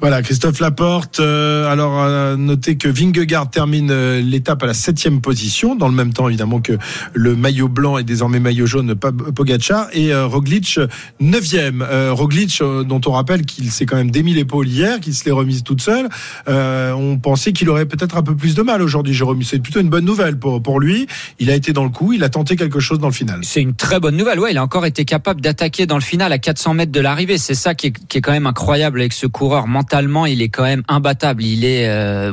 Voilà, 0.00 0.22
Christophe 0.22 0.60
Laporte. 0.60 1.20
euh, 1.20 1.70
alors, 1.70 2.02
euh, 2.02 2.36
notez 2.36 2.76
que 2.76 2.88
Vingegaard 2.88 3.50
termine 3.50 3.90
euh, 3.90 4.20
l'étape 4.20 4.62
à 4.62 4.66
la 4.66 4.74
septième 4.74 5.20
position, 5.20 5.74
dans 5.74 5.88
le 5.88 5.94
même 5.94 6.12
temps 6.12 6.28
évidemment 6.28 6.60
que 6.60 6.74
le 7.14 7.34
maillot 7.34 7.68
blanc 7.68 7.98
et 7.98 8.04
désormais 8.04 8.38
maillot 8.38 8.66
jaune 8.66 8.94
Pogacar 8.94 9.88
et 9.92 10.12
euh, 10.12 10.26
Roglic 10.26 10.78
neuvième. 11.20 11.82
Euh, 11.88 12.12
Roglic, 12.12 12.62
dont 12.86 13.00
on 13.06 13.12
rappelle 13.12 13.46
qu'il 13.46 13.70
s'est 13.70 13.86
quand 13.86 13.96
même 13.96 14.10
démis 14.10 14.34
l'épaule 14.34 14.68
hier, 14.68 15.00
qu'il 15.00 15.14
se 15.14 15.24
l'est 15.24 15.30
remise 15.30 15.62
toute 15.62 15.80
seule. 15.80 16.08
On 16.46 17.18
pensait 17.18 17.52
qu'il 17.52 17.68
aurait 17.70 17.86
peut-être 17.86 18.16
un 18.16 18.22
peu 18.22 18.34
plus 18.36 18.54
de 18.54 18.62
mal 18.62 18.82
aujourd'hui, 18.82 19.14
Jérôme. 19.14 19.42
C'est 19.42 19.58
plutôt 19.58 19.80
une 19.80 19.88
bonne 19.88 20.04
nouvelle 20.04 20.38
pour 20.38 20.62
pour 20.62 20.80
lui. 20.80 21.06
Il 21.38 21.50
a 21.50 21.54
été 21.54 21.72
dans 21.72 21.84
le 21.84 21.90
coup, 21.90 22.12
il 22.12 22.22
a 22.24 22.28
tenté 22.28 22.56
quelque 22.56 22.80
chose 22.80 22.98
dans 22.98 23.08
le 23.08 23.12
final. 23.12 23.40
C'est 23.42 23.62
une 23.62 23.74
très 23.74 24.00
bonne 24.00 24.16
nouvelle. 24.16 24.38
Ouais, 24.38 24.52
il 24.52 24.58
a 24.58 24.62
encore 24.62 24.86
été 24.86 25.04
capable 25.04 25.40
d'attaquer 25.40 25.86
dans 25.86 25.96
le 25.96 26.02
final 26.02 26.32
à 26.32 26.38
400 26.38 26.74
mètres 26.74 26.92
de 26.92 27.00
l'arrivée. 27.00 27.38
C'est 27.38 27.54
ça 27.54 27.74
qui 27.74 27.88
est, 27.88 28.06
qui 28.08 28.18
est 28.18 28.20
quand 28.20 28.32
même 28.32 28.46
incroyable 28.46 29.00
avec 29.00 29.12
ce 29.12 29.26
coureur. 29.26 29.66
Mentalement, 29.86 30.26
il 30.26 30.42
est 30.42 30.48
quand 30.48 30.64
même 30.64 30.82
imbattable. 30.88 31.44
Il 31.44 31.64
est, 31.64 31.88
euh, 31.88 32.32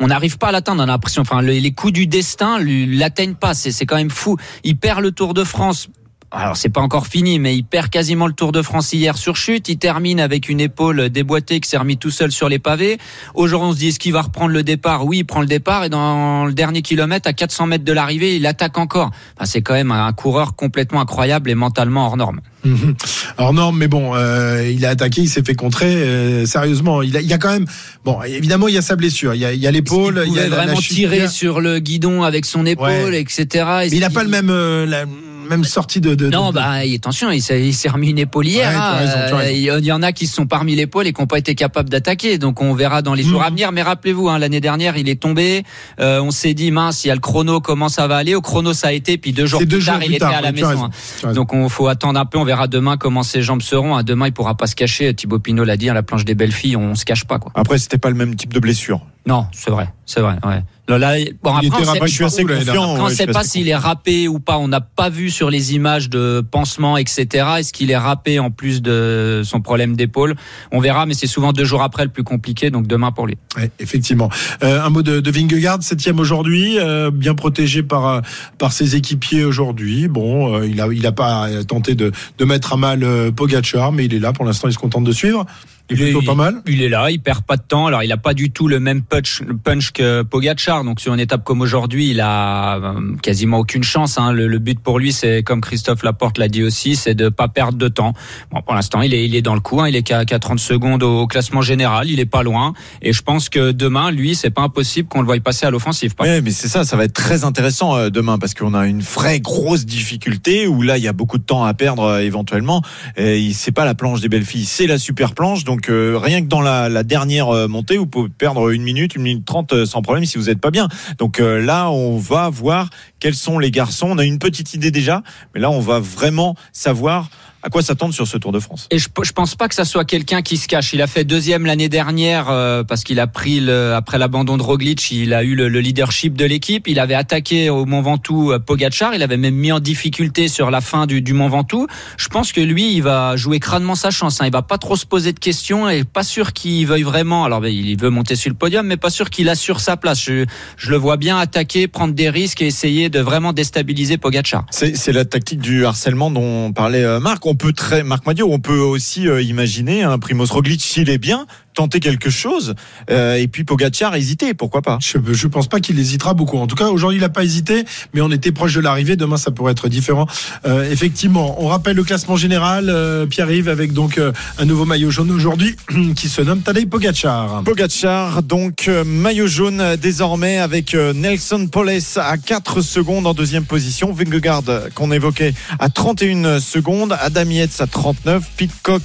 on 0.00 0.06
n'arrive 0.08 0.38
pas 0.38 0.48
à 0.48 0.52
l'atteindre. 0.52 0.80
On 0.80 0.84
a 0.84 0.86
l'impression, 0.88 1.22
enfin, 1.22 1.40
le- 1.40 1.52
les 1.52 1.70
coups 1.70 1.92
du 1.92 2.08
destin 2.08 2.58
l'atteignent 2.60 3.36
pas. 3.36 3.54
C'est 3.54 3.86
quand 3.86 3.94
même 3.94 4.10
fou. 4.10 4.36
Il 4.64 4.76
perd 4.76 5.00
le 5.00 5.12
Tour 5.12 5.34
de 5.34 5.44
France 5.44 5.86
alors 6.30 6.56
c'est 6.58 6.68
pas 6.68 6.80
encore 6.82 7.06
fini, 7.06 7.38
mais 7.38 7.56
il 7.56 7.62
perd 7.64 7.88
quasiment 7.88 8.26
le 8.26 8.34
Tour 8.34 8.52
de 8.52 8.60
France 8.60 8.92
hier 8.92 9.16
sur 9.16 9.36
chute. 9.36 9.68
Il 9.68 9.78
termine 9.78 10.20
avec 10.20 10.48
une 10.50 10.60
épaule 10.60 11.08
déboîtée 11.08 11.58
qui 11.60 11.68
s'est 11.68 11.78
remis 11.78 11.96
tout 11.96 12.10
seul 12.10 12.30
sur 12.32 12.48
les 12.50 12.58
pavés. 12.58 12.98
Aujourd'hui, 13.34 13.68
on 13.70 13.72
se 13.72 13.78
dit 13.78 13.88
est-ce 13.88 13.98
qu'il 13.98 14.12
va 14.12 14.22
reprendre 14.22 14.52
le 14.52 14.62
départ 14.62 15.06
Oui, 15.06 15.18
il 15.18 15.24
prend 15.24 15.40
le 15.40 15.46
départ 15.46 15.84
et 15.84 15.88
dans 15.88 16.44
le 16.44 16.52
dernier 16.52 16.82
kilomètre, 16.82 17.26
à 17.28 17.32
400 17.32 17.66
mètres 17.68 17.84
de 17.84 17.92
l'arrivée, 17.92 18.36
il 18.36 18.46
attaque 18.46 18.76
encore. 18.76 19.10
Enfin, 19.36 19.46
c'est 19.46 19.62
quand 19.62 19.72
même 19.74 19.90
un 19.90 20.12
coureur 20.12 20.54
complètement 20.54 21.00
incroyable 21.00 21.48
et 21.50 21.54
mentalement 21.54 22.06
hors 22.06 22.16
norme. 22.18 22.40
Mhm. 22.64 22.94
Alors 23.38 23.54
non, 23.54 23.72
mais 23.72 23.88
bon, 23.88 24.14
euh, 24.14 24.68
il 24.70 24.84
a 24.84 24.90
attaqué, 24.90 25.22
il 25.22 25.28
s'est 25.28 25.44
fait 25.44 25.54
contrer. 25.54 25.86
euh, 25.94 26.44
sérieusement, 26.44 27.00
il, 27.02 27.16
a, 27.16 27.20
il 27.22 27.28
y 27.28 27.32
a 27.32 27.38
quand 27.38 27.52
même. 27.52 27.66
Bon, 28.04 28.20
évidemment, 28.22 28.68
il 28.68 28.74
y 28.74 28.78
a 28.78 28.82
sa 28.82 28.96
blessure. 28.96 29.32
Il 29.34 29.40
y 29.40 29.44
a, 29.46 29.52
il 29.52 29.60
y 29.60 29.66
a 29.66 29.70
l'épaule. 29.70 30.22
Il 30.26 30.32
Il 30.32 30.36
y 30.36 30.38
a 30.40 30.42
pouvait 30.44 30.50
la- 30.50 30.56
la 30.56 30.62
vraiment 30.66 30.80
tirer 30.80 31.28
sur 31.28 31.60
le 31.60 31.78
guidon 31.78 32.22
avec 32.24 32.44
son 32.44 32.66
épaule, 32.66 32.86
Ouais. 33.12 33.20
etc. 33.20 33.64
Mais 33.82 33.88
il 33.92 34.00
n'a 34.00 34.10
pas 34.10 34.24
le 34.24 34.28
même, 34.28 34.50
euh, 34.50 34.84
la 34.86 35.04
même 35.48 35.64
sortie 35.64 36.00
de. 36.00 36.14
de 36.14 36.28
Non, 36.30 36.50
de- 36.50 36.54
bah 36.54 36.84
il- 36.84 36.94
attention, 36.96 37.30
il 37.30 37.40
s'est 37.42 37.66
il 37.66 37.72
s'est 37.74 37.88
remis 37.88 38.10
une 38.10 38.18
épaule 38.18 38.46
hier. 38.46 38.68
Ouais, 38.70 38.76
hein. 38.76 39.32
Euh. 39.34 39.50
Il 39.50 39.58
y- 39.58 39.64
il 39.86 39.92
en 39.92 40.02
a 40.02 40.12
qui 40.12 40.26
se 40.26 40.34
sont 40.34 40.46
parmi 40.46 40.74
l'épaule 40.76 41.06
et 41.06 41.12
qui 41.12 41.20
n'ont 41.20 41.26
pas 41.26 41.38
été 41.38 41.54
capables 41.54 41.88
d'attaquer. 41.88 42.38
Donc 42.38 42.60
on 42.60 42.74
verra 42.74 43.02
dans 43.02 43.14
les 43.14 43.22
jours 43.22 43.40
Mhm. 43.40 43.46
à 43.46 43.50
venir. 43.50 43.72
Mais 43.72 43.82
rappelez-vous, 43.82 44.28
hein, 44.28 44.38
l'année 44.38 44.60
dernière, 44.60 44.96
il 44.96 45.08
est 45.08 45.20
tombé. 45.20 45.62
Euh, 46.00 46.20
on 46.20 46.30
s'est 46.30 46.54
dit 46.54 46.70
mince, 46.70 47.04
il 47.04 47.08
y 47.08 47.10
a 47.10 47.14
le 47.14 47.20
chrono, 47.20 47.60
comment 47.60 47.88
ça 47.88 48.06
va 48.06 48.16
aller? 48.16 48.34
Au 48.34 48.40
chrono, 48.40 48.72
ça 48.72 48.88
a 48.88 48.92
été. 48.92 49.18
Puis 49.18 49.32
deux 49.32 49.46
jours 49.46 49.60
plus 49.60 49.66
deux 49.66 49.78
tard, 49.84 49.94
jours 49.94 50.02
il 50.02 50.06
plus 50.06 50.14
était 50.16 50.24
tard, 50.24 50.34
à 50.34 50.40
la 50.40 50.50
oui, 50.50 50.54
tu 50.58 50.64
as 50.64 50.68
maison. 50.68 50.82
raison, 50.82 50.90
hein. 51.28 51.32
Donc 51.32 51.52
on 51.54 51.68
faut 51.68 51.88
attendre 51.88 52.18
un 52.20 52.26
peu. 52.26 52.38
On 52.38 52.44
verra 52.44 52.66
demain 52.68 52.96
comment 52.96 53.22
ses 53.22 53.42
jambes 53.42 53.62
seront. 53.62 53.96
hein. 53.96 54.02
Demain, 54.02 54.26
il 54.26 54.32
pourra 54.32 54.56
pas 54.56 54.66
se 54.66 54.74
cacher. 54.74 55.12
Thibaut 55.14 55.38
Pinot 55.38 55.64
l'a 55.64 55.76
dit, 55.76 55.88
à 55.88 55.94
la 55.94 56.02
planche 56.02 56.24
des 56.24 56.34
belles 56.34 56.52
filles, 56.52 56.76
on 56.76 56.94
se 56.94 57.04
cache 57.04 57.24
pas 57.24 57.38
quoi. 57.38 57.52
Après, 57.54 57.78
c'était 57.78 57.98
pas 57.98 58.08
le 58.10 58.16
même 58.16 58.34
type 58.36 58.52
de 58.52 58.60
blessure. 58.60 59.00
Non, 59.26 59.46
c'est 59.52 59.70
vrai, 59.70 59.88
c'est 60.06 60.20
vrai. 60.20 60.36
Ouais. 60.44 60.62
Là, 60.88 61.16
bon, 61.42 61.54
après, 61.54 61.68
on 61.70 61.78
sait- 61.78 61.84
rappelé 61.84 62.06
je 62.08 62.14
suis 62.14 62.24
assez 62.24 62.44
confiant. 62.44 62.60
après, 62.62 62.78
on 62.78 63.04
ouais, 63.04 63.14
sait 63.14 63.26
pas 63.26 63.44
s'il 63.44 63.68
est 63.68 63.76
râpé 63.76 64.26
ou 64.26 64.38
pas. 64.38 64.56
On 64.56 64.68
n'a 64.68 64.80
pas 64.80 65.10
vu 65.10 65.28
sur 65.30 65.50
les 65.50 65.74
images 65.74 66.08
de 66.08 66.40
pansement, 66.50 66.96
etc. 66.96 67.26
Est-ce 67.58 67.74
qu'il 67.74 67.90
est 67.90 67.96
râpé 67.96 68.38
en 68.38 68.50
plus 68.50 68.80
de 68.80 69.42
son 69.44 69.60
problème 69.60 69.96
d'épaule? 69.96 70.34
On 70.72 70.80
verra, 70.80 71.04
mais 71.04 71.12
c'est 71.12 71.26
souvent 71.26 71.52
deux 71.52 71.64
jours 71.64 71.82
après 71.82 72.04
le 72.04 72.10
plus 72.10 72.24
compliqué, 72.24 72.70
donc 72.70 72.86
demain 72.86 73.12
pour 73.12 73.26
lui. 73.26 73.36
Ouais, 73.56 73.70
effectivement. 73.78 74.30
Euh, 74.62 74.82
un 74.82 74.88
mot 74.88 75.02
de, 75.02 75.20
de 75.20 75.30
Vingegaard, 75.30 75.82
septième 75.82 76.18
aujourd'hui, 76.20 76.78
euh, 76.78 77.10
bien 77.10 77.34
protégé 77.34 77.82
par 77.82 78.06
euh, 78.06 78.20
par 78.56 78.72
ses 78.72 78.96
équipiers 78.96 79.44
aujourd'hui. 79.44 80.08
Bon, 80.08 80.54
euh, 80.54 80.66
il 80.66 80.80
a 80.80 80.86
il 80.90 81.06
a 81.06 81.12
pas 81.12 81.48
tenté 81.68 81.94
de 81.94 82.12
de 82.38 82.44
mettre 82.46 82.72
à 82.72 82.76
mal 82.78 83.04
Pogacar, 83.36 83.92
mais 83.92 84.06
il 84.06 84.14
est 84.14 84.18
là 84.20 84.32
pour 84.32 84.46
l'instant. 84.46 84.68
Il 84.68 84.72
se 84.72 84.78
contente 84.78 85.04
de 85.04 85.12
suivre. 85.12 85.44
Il 85.90 86.02
est 86.02 86.12
plutôt 86.12 86.22
pas 86.22 86.34
mal. 86.34 86.62
Il 86.66 86.82
est 86.82 86.88
là, 86.88 87.10
il 87.10 87.20
perd 87.20 87.42
pas 87.42 87.56
de 87.56 87.62
temps. 87.62 87.86
Alors, 87.86 88.02
il 88.02 88.12
a 88.12 88.16
pas 88.18 88.34
du 88.34 88.50
tout 88.50 88.68
le 88.68 88.78
même 88.78 89.02
punch, 89.02 89.42
punch 89.64 89.92
que 89.92 90.22
Pogacar. 90.22 90.84
Donc, 90.84 91.00
sur 91.00 91.14
une 91.14 91.20
étape 91.20 91.44
comme 91.44 91.60
aujourd'hui, 91.60 92.10
il 92.10 92.20
a 92.20 92.76
euh, 92.76 93.16
quasiment 93.22 93.58
aucune 93.58 93.82
chance. 93.82 94.18
Hein. 94.18 94.32
Le, 94.32 94.46
le 94.46 94.58
but 94.58 94.78
pour 94.78 94.98
lui, 94.98 95.12
c'est 95.12 95.42
comme 95.42 95.60
Christophe 95.60 96.02
Laporte 96.02 96.38
l'a 96.38 96.48
dit 96.48 96.62
aussi, 96.62 96.94
c'est 96.94 97.14
de 97.14 97.30
pas 97.30 97.48
perdre 97.48 97.78
de 97.78 97.88
temps. 97.88 98.12
Bon, 98.50 98.60
pour 98.60 98.74
l'instant, 98.74 99.00
il 99.00 99.14
est, 99.14 99.24
il 99.24 99.34
est 99.34 99.42
dans 99.42 99.54
le 99.54 99.60
coup. 99.60 99.80
Hein. 99.80 99.88
Il 99.88 99.96
est 99.96 100.02
qu'à 100.02 100.24
qu'à 100.24 100.38
30 100.38 100.58
secondes 100.58 101.02
au, 101.02 101.20
au 101.20 101.26
classement 101.26 101.62
général. 101.62 102.10
Il 102.10 102.20
est 102.20 102.26
pas 102.26 102.42
loin. 102.42 102.74
Et 103.00 103.12
je 103.12 103.22
pense 103.22 103.48
que 103.48 103.72
demain, 103.72 104.10
lui, 104.10 104.34
c'est 104.34 104.50
pas 104.50 104.62
impossible 104.62 105.08
qu'on 105.08 105.20
le 105.20 105.26
voie 105.26 105.38
passer 105.40 105.66
à 105.66 105.70
l'offensive. 105.70 106.14
Ouais, 106.20 106.40
mais 106.40 106.50
c'est 106.50 106.68
ça, 106.68 106.84
ça 106.84 106.96
va 106.96 107.04
être 107.04 107.12
très 107.12 107.44
intéressant 107.44 107.96
euh, 107.96 108.10
demain 108.10 108.38
parce 108.38 108.54
qu'on 108.54 108.74
a 108.74 108.86
une 108.86 109.00
vraie 109.00 109.40
grosse 109.40 109.86
difficulté 109.86 110.66
où 110.66 110.82
là 110.82 110.98
il 110.98 111.04
y 111.04 111.08
a 111.08 111.12
beaucoup 111.12 111.38
de 111.38 111.42
temps 111.42 111.64
à 111.64 111.74
perdre 111.74 112.02
euh, 112.02 112.20
éventuellement. 112.20 112.82
Et 113.16 113.52
c'est 113.52 113.72
pas 113.72 113.84
la 113.84 113.94
planche 113.94 114.20
des 114.20 114.28
belles 114.28 114.44
filles, 114.44 114.64
c'est 114.64 114.86
la 114.86 114.98
super 114.98 115.34
planche. 115.34 115.64
Donc 115.64 115.77
euh, 115.88 116.18
rien 116.18 116.40
que 116.40 116.46
dans 116.46 116.60
la, 116.60 117.02
dernière 117.02 117.48
euh, 117.48 117.68
montée, 117.68 117.96
vous 117.96 118.06
pouvez 118.06 118.28
perdre 118.28 118.70
une 118.70 118.82
minute, 118.82 119.14
une 119.14 119.22
minute 119.22 119.44
trente 119.44 119.72
euh, 119.72 119.86
sans 119.86 120.02
problème 120.02 120.24
si 120.24 120.38
vous 120.38 120.46
n'êtes 120.46 120.60
pas 120.60 120.70
bien. 120.70 120.88
Donc 121.18 121.38
là, 121.38 121.90
on 121.90 122.16
va 122.16 122.48
voir 122.48 122.90
quels 123.20 123.34
sont 123.34 123.58
les 123.58 123.70
garçons. 123.70 124.08
On 124.10 124.18
a 124.18 124.24
une 124.24 124.38
petite 124.38 124.74
idée 124.74 124.90
déjà, 124.90 125.22
mais 125.54 125.60
là 125.60 125.70
on 125.70 125.80
va 125.80 126.00
vraiment 126.00 126.54
savoir 126.72 127.30
à 127.62 127.70
quoi 127.70 127.82
s'attendre 127.82 128.14
sur 128.14 128.26
ce 128.26 128.36
Tour 128.36 128.52
de 128.52 128.60
France. 128.60 128.86
Et 128.90 128.98
je, 128.98 129.08
je 129.22 129.32
pense 129.32 129.54
pas 129.54 129.68
que 129.68 129.74
ça 129.74 129.84
soit 129.84 130.04
quelqu'un 130.04 130.42
qui 130.42 130.56
se 130.56 130.68
cache. 130.68 130.92
Il 130.92 131.02
a 131.02 131.06
fait 131.06 131.24
deuxième 131.24 131.66
l'année 131.66 131.88
dernière 131.88 132.50
euh, 132.50 132.84
parce 132.84 133.04
qu'il 133.04 133.18
a 133.20 133.26
pris 133.26 133.60
le, 133.60 133.94
après 133.94 134.18
l'abandon 134.18 134.56
de 134.56 134.62
Roglic, 134.62 135.10
il 135.10 135.34
a 135.34 135.42
eu 135.42 135.54
le, 135.54 135.68
le 135.68 135.80
leadership 135.80 136.36
de 136.36 136.44
l'équipe. 136.44 136.86
Il 136.86 137.00
avait 137.00 137.14
attaqué 137.14 137.70
au 137.70 137.84
Mont 137.84 138.02
Ventoux 138.02 138.52
euh, 138.52 138.58
Pogacar. 138.58 139.14
Il 139.14 139.22
avait 139.22 139.36
même 139.36 139.54
mis 139.54 139.72
en 139.72 139.80
difficulté 139.80 140.48
sur 140.48 140.70
la 140.70 140.80
fin 140.80 141.06
du, 141.06 141.22
du 141.22 141.32
Mont 141.32 141.48
Ventoux. 141.48 141.86
Je 142.16 142.28
pense 142.28 142.52
que 142.52 142.60
lui, 142.60 142.94
il 142.94 143.02
va 143.02 143.36
jouer 143.36 143.58
crânement 143.58 143.94
sa 143.94 144.10
chance. 144.10 144.40
Hein. 144.40 144.46
Il 144.46 144.52
va 144.52 144.62
pas 144.62 144.78
trop 144.78 144.96
se 144.96 145.06
poser 145.06 145.32
de 145.32 145.40
questions 145.40 145.88
et 145.88 146.04
pas 146.04 146.22
sûr 146.22 146.52
qu'il 146.52 146.86
veuille 146.86 147.02
vraiment. 147.02 147.44
Alors, 147.44 147.60
ben, 147.60 147.72
il 147.72 147.98
veut 148.00 148.10
monter 148.10 148.36
sur 148.36 148.50
le 148.50 148.56
podium, 148.56 148.86
mais 148.86 148.96
pas 148.96 149.10
sûr 149.10 149.30
qu'il 149.30 149.48
assure 149.48 149.80
sa 149.80 149.96
place. 149.96 150.22
Je, 150.22 150.46
je 150.76 150.90
le 150.90 150.96
vois 150.96 151.16
bien 151.16 151.38
attaquer, 151.38 151.88
prendre 151.88 152.14
des 152.14 152.30
risques 152.30 152.62
et 152.62 152.66
essayer 152.66 153.08
de 153.08 153.20
vraiment 153.20 153.52
déstabiliser 153.52 154.16
Pogacar. 154.16 154.64
C'est 154.70 154.96
c'est 154.96 155.12
la 155.12 155.24
tactique 155.24 155.60
du 155.60 155.84
harcèlement 155.84 156.30
dont 156.30 156.72
parlait 156.72 157.04
euh, 157.04 157.20
Marc. 157.20 157.46
On 157.50 157.54
peut 157.54 157.72
très 157.72 158.02
Marc 158.02 158.26
Madiot, 158.26 158.46
on 158.52 158.58
peut 158.58 158.78
aussi 158.78 159.26
euh, 159.26 159.40
imaginer 159.40 160.02
un 160.02 160.18
Primoz 160.18 160.50
Roglic 160.50 160.82
s'il 160.82 161.08
est 161.08 161.16
bien 161.16 161.46
tenter 161.78 162.00
quelque 162.00 162.28
chose 162.28 162.74
euh, 163.08 163.36
et 163.36 163.46
puis 163.46 163.62
Pogacar 163.62 164.16
hésiter, 164.16 164.52
pourquoi 164.52 164.82
pas 164.82 164.98
Je, 165.00 165.18
je 165.30 165.46
pense 165.46 165.68
pas 165.68 165.78
qu'il 165.78 165.96
hésitera 166.00 166.34
beaucoup. 166.34 166.58
En 166.58 166.66
tout 166.66 166.74
cas, 166.74 166.88
aujourd'hui, 166.88 167.18
il 167.18 167.20
n'a 167.20 167.28
pas 167.28 167.44
hésité, 167.44 167.84
mais 168.12 168.20
on 168.20 168.32
était 168.32 168.50
proche 168.50 168.74
de 168.74 168.80
l'arrivée. 168.80 169.14
Demain, 169.14 169.36
ça 169.36 169.52
pourrait 169.52 169.70
être 169.72 169.88
différent. 169.88 170.26
Euh, 170.66 170.90
effectivement, 170.90 171.62
on 171.62 171.68
rappelle 171.68 171.94
le 171.94 172.02
classement 172.02 172.34
général. 172.34 172.86
Euh, 172.88 173.26
Pierre-Yves 173.26 173.68
avec 173.68 173.92
donc 173.92 174.18
euh, 174.18 174.32
un 174.58 174.64
nouveau 174.64 174.86
maillot 174.86 175.12
jaune 175.12 175.30
aujourd'hui 175.30 175.76
qui 176.16 176.28
se 176.28 176.42
nomme 176.42 176.62
Tadej 176.62 176.86
Pogacar. 176.86 177.62
Pogacar, 177.62 178.42
donc 178.42 178.88
euh, 178.88 179.04
maillot 179.04 179.46
jaune 179.46 179.80
euh, 179.80 179.96
désormais 179.96 180.58
avec 180.58 180.94
euh, 180.94 181.12
Nelson 181.12 181.68
Poles 181.70 182.00
à 182.16 182.36
4 182.36 182.80
secondes 182.80 183.26
en 183.26 183.34
deuxième 183.34 183.64
position, 183.64 184.12
Vingegaard 184.12 184.62
qu'on 184.94 185.12
évoquait 185.12 185.54
à 185.78 185.88
31 185.88 186.60
secondes, 186.60 187.16
Adam 187.20 187.48
Yates 187.48 187.80
à 187.80 187.86
39, 187.86 188.44
Pitcock 188.56 189.02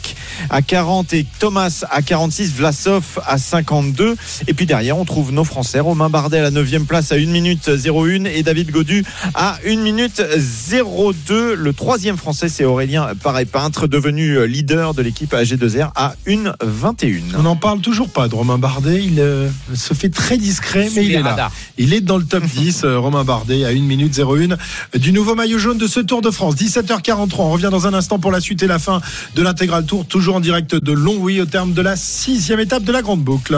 à 0.49 0.61
40 0.61 1.13
et 1.13 1.25
Thomas 1.39 1.83
à 1.91 2.01
46, 2.01 2.53
Vlasov 2.63 3.19
à 3.27 3.37
52. 3.37 4.15
Et 4.47 4.53
puis 4.53 4.65
derrière, 4.65 4.97
on 4.97 5.03
trouve 5.03 5.33
nos 5.33 5.43
Français, 5.43 5.81
Romain 5.81 6.09
Bardet 6.09 6.37
à 6.37 6.43
la 6.43 6.51
9 6.51 6.85
place 6.87 7.11
à 7.11 7.15
1 7.15 7.25
minute 7.25 7.69
01 7.69 8.23
et 8.23 8.41
David 8.41 8.71
Godu 8.71 9.03
à 9.35 9.57
1 9.67 9.75
minute 9.81 10.23
02. 10.71 11.55
Le 11.55 11.73
troisième 11.73 12.15
Français, 12.15 12.47
c'est 12.47 12.63
Aurélien 12.63 13.09
Paré-Peintre, 13.21 13.87
devenu 13.87 14.47
leader 14.47 14.93
de 14.93 15.01
l'équipe 15.01 15.33
AG2R 15.33 15.91
à 15.93 16.15
1,21. 16.25 17.35
On 17.37 17.41
n'en 17.41 17.57
parle 17.57 17.81
toujours 17.81 18.07
pas 18.07 18.29
de 18.29 18.35
Romain 18.35 18.57
Bardet. 18.57 19.03
Il 19.03 19.19
euh, 19.19 19.49
se 19.75 19.93
fait 19.93 20.07
très 20.07 20.37
discret, 20.37 20.89
mais 20.95 21.05
il 21.05 21.15
est 21.15 21.21
là. 21.21 21.51
Il 21.77 21.93
est 21.93 21.99
dans 21.99 22.17
le 22.17 22.23
top 22.23 22.43
10, 22.55 22.85
euh, 22.85 22.97
Romain 22.97 23.25
Bardet, 23.25 23.65
à 23.65 23.69
1 23.69 23.73
minute 23.73 24.17
01 24.17 24.55
du 24.97 25.11
nouveau 25.11 25.35
maillot 25.35 25.59
jaune 25.59 25.77
de 25.77 25.87
ce 25.87 25.99
Tour 25.99 26.21
de 26.21 26.31
France. 26.31 26.55
17h43, 26.55 27.35
on 27.39 27.51
revient 27.51 27.69
dans 27.69 27.87
un 27.87 27.93
instant 27.93 28.19
pour 28.19 28.31
la 28.31 28.39
suite 28.39 28.63
et 28.63 28.67
la 28.67 28.79
fin 28.79 29.01
de 29.35 29.41
l'intégral 29.41 29.85
Tour, 29.85 30.05
toujours 30.05 30.37
en 30.37 30.39
direct 30.39 30.75
de 30.75 30.91
Longwy 30.93 31.41
au 31.41 31.45
terme 31.45 31.73
de 31.73 31.81
la 31.81 31.97
sixième 31.97 32.52
étape 32.59 32.83
de 32.83 32.91
la 32.91 33.01
Grande 33.01 33.21
Boucle. 33.21 33.55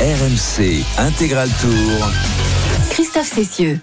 RMC 0.00 0.84
Intégral 0.98 1.48
Tour. 1.60 2.10
Christophe 2.90 3.26
Cessieux. 3.32 3.80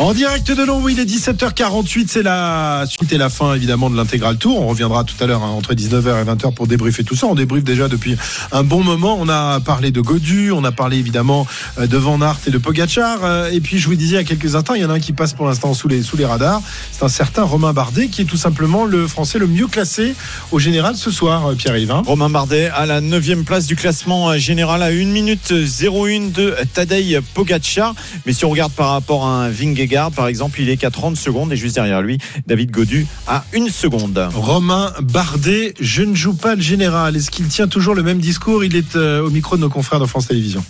En 0.00 0.14
direct 0.14 0.52
de 0.52 0.62
Longwy, 0.64 0.92
il 0.92 1.00
est 1.00 1.04
17h48, 1.04 2.06
c'est 2.08 2.22
la 2.22 2.84
suite 2.86 3.12
et 3.12 3.18
la 3.18 3.28
fin 3.28 3.54
évidemment 3.54 3.90
de 3.90 3.96
l'intégral 3.96 4.36
tour. 4.38 4.60
On 4.62 4.68
reviendra 4.68 5.02
tout 5.02 5.16
à 5.20 5.26
l'heure 5.26 5.42
hein, 5.42 5.48
entre 5.48 5.74
19h 5.74 6.22
et 6.22 6.24
20h 6.24 6.54
pour 6.54 6.68
débriefer 6.68 7.02
tout 7.02 7.16
ça. 7.16 7.26
On 7.26 7.34
débriefe 7.34 7.64
déjà 7.64 7.88
depuis 7.88 8.16
un 8.52 8.62
bon 8.62 8.84
moment. 8.84 9.16
On 9.18 9.28
a 9.28 9.58
parlé 9.58 9.90
de 9.90 10.00
Godu, 10.00 10.52
on 10.52 10.62
a 10.62 10.70
parlé 10.70 10.98
évidemment 10.98 11.48
euh, 11.80 11.88
de 11.88 11.96
Van 11.96 12.20
Aert 12.22 12.38
et 12.46 12.52
de 12.52 12.58
Pogachar. 12.58 13.18
Euh, 13.24 13.50
Et 13.50 13.60
puis 13.60 13.78
je 13.80 13.88
vous 13.88 13.96
disais 13.96 14.14
il 14.14 14.18
y 14.18 14.20
a 14.20 14.24
quelques 14.24 14.54
instants, 14.54 14.74
il 14.74 14.82
y 14.82 14.84
en 14.84 14.90
a 14.90 14.94
un 14.94 15.00
qui 15.00 15.12
passe 15.12 15.32
pour 15.32 15.46
l'instant 15.48 15.74
sous 15.74 15.88
les, 15.88 16.04
sous 16.04 16.16
les 16.16 16.26
radars. 16.26 16.62
C'est 16.92 17.02
un 17.04 17.08
certain 17.08 17.42
Romain 17.42 17.72
Bardet 17.72 18.06
qui 18.06 18.22
est 18.22 18.24
tout 18.26 18.36
simplement 18.36 18.84
le 18.84 19.08
Français 19.08 19.40
le 19.40 19.48
mieux 19.48 19.66
classé 19.66 20.14
au 20.52 20.60
général 20.60 20.94
ce 20.94 21.10
soir, 21.10 21.46
euh, 21.48 21.54
Pierre-Yves. 21.56 21.90
hein. 21.90 22.02
Romain 22.06 22.30
Bardet 22.30 22.68
à 22.72 22.86
la 22.86 23.00
9 23.00 23.42
place 23.44 23.66
du 23.66 23.74
classement 23.74 24.38
général 24.38 24.80
à 24.84 24.86
1 24.92 25.06
minute 25.06 25.50
01 25.52 26.28
de 26.32 26.54
Tadej 26.72 27.20
Pogacar. 27.34 27.96
Mais 28.26 28.32
si 28.32 28.44
on 28.44 28.50
regarde 28.50 28.70
par 28.72 28.90
rapport 28.90 29.26
à 29.26 29.30
un 29.46 29.48
Vingegaard, 29.50 29.87
par 30.14 30.28
exemple, 30.28 30.60
il 30.60 30.68
est 30.68 30.76
qu'à 30.76 30.90
30 30.90 31.16
secondes 31.16 31.52
et 31.52 31.56
juste 31.56 31.74
derrière 31.74 32.02
lui, 32.02 32.18
David 32.46 32.70
Godu 32.70 33.06
à 33.26 33.44
1 33.54 33.68
seconde. 33.70 34.28
Romain 34.34 34.92
Bardet, 35.02 35.74
je 35.80 36.02
ne 36.02 36.14
joue 36.14 36.34
pas 36.34 36.54
le 36.54 36.60
général. 36.60 37.16
Est-ce 37.16 37.30
qu'il 37.30 37.46
tient 37.48 37.68
toujours 37.68 37.94
le 37.94 38.02
même 38.02 38.18
discours? 38.18 38.64
Il 38.64 38.76
est 38.76 38.96
euh, 38.96 39.22
au 39.26 39.30
micro 39.30 39.56
de 39.56 39.62
nos 39.62 39.68
confrères 39.70 40.00
de 40.00 40.06
France 40.06 40.28
Télévisions. 40.28 40.64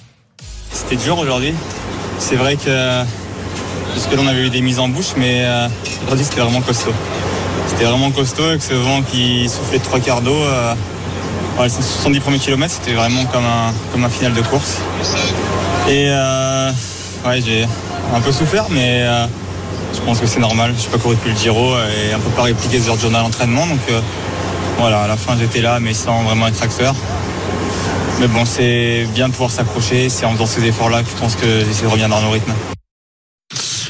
C'était 0.72 0.96
dur 0.96 1.18
aujourd'hui. 1.18 1.52
C'est 2.18 2.36
vrai 2.36 2.56
que 2.56 3.02
jusque 3.94 4.12
là 4.12 4.18
on 4.22 4.26
avait 4.26 4.46
eu 4.46 4.50
des 4.50 4.60
mises 4.60 4.78
en 4.78 4.88
bouche, 4.88 5.14
mais 5.16 5.42
euh, 5.44 5.68
aujourd'hui 6.06 6.24
c'était 6.24 6.40
vraiment 6.40 6.60
costaud. 6.60 6.92
C'était 7.68 7.84
vraiment 7.84 8.10
costaud 8.10 8.44
avec 8.44 8.62
ce 8.62 8.74
vent 8.74 9.02
qui 9.02 9.48
soufflait 9.48 9.78
de 9.78 9.84
trois 9.84 10.00
quarts 10.00 10.22
d'eau. 10.22 10.34
euh, 10.34 10.74
ouais, 11.58 11.64
les 11.64 11.70
70 11.70 12.20
premiers 12.20 12.38
kilomètres, 12.38 12.74
c'était 12.74 12.94
vraiment 12.94 13.24
comme 13.26 13.44
un, 13.44 13.72
comme 13.92 14.04
un 14.04 14.08
final 14.08 14.32
de 14.32 14.42
course. 14.42 14.78
Et 15.88 16.06
euh, 16.08 16.70
ouais, 17.26 17.40
j'ai 17.44 17.66
un 18.14 18.20
peu 18.20 18.32
souffert, 18.32 18.66
mais 18.70 19.02
euh, 19.02 19.26
je 19.94 20.00
pense 20.00 20.20
que 20.20 20.26
c'est 20.26 20.40
normal. 20.40 20.74
Je 20.76 20.84
n'ai 20.84 20.88
pas 20.90 20.98
couru 20.98 21.16
depuis 21.16 21.30
le 21.30 21.36
Giro 21.36 21.74
et 21.76 22.12
un 22.12 22.18
peu 22.18 22.30
pas 22.30 22.42
répliqué 22.42 22.80
ce 22.80 22.86
journal 23.00 23.22
d'entraînement. 23.22 23.66
Donc 23.66 23.80
euh, 23.90 24.00
voilà, 24.78 25.02
à 25.02 25.08
la 25.08 25.16
fin 25.16 25.36
j'étais 25.38 25.60
là, 25.60 25.78
mais 25.80 25.94
sans 25.94 26.22
vraiment 26.22 26.46
être 26.46 26.62
acteur. 26.62 26.94
Mais 28.20 28.26
bon, 28.26 28.44
c'est 28.44 29.06
bien 29.14 29.28
de 29.28 29.32
pouvoir 29.32 29.50
s'accrocher. 29.50 30.08
C'est 30.08 30.26
en 30.26 30.32
faisant 30.32 30.46
ces 30.46 30.64
efforts-là 30.64 31.02
que 31.02 31.10
je 31.10 31.20
pense 31.20 31.36
que 31.36 31.64
j'essaie 31.64 31.82
de 31.82 31.88
revenir 31.88 32.08
dans 32.08 32.20
nos 32.20 32.30
rythmes. 32.30 32.52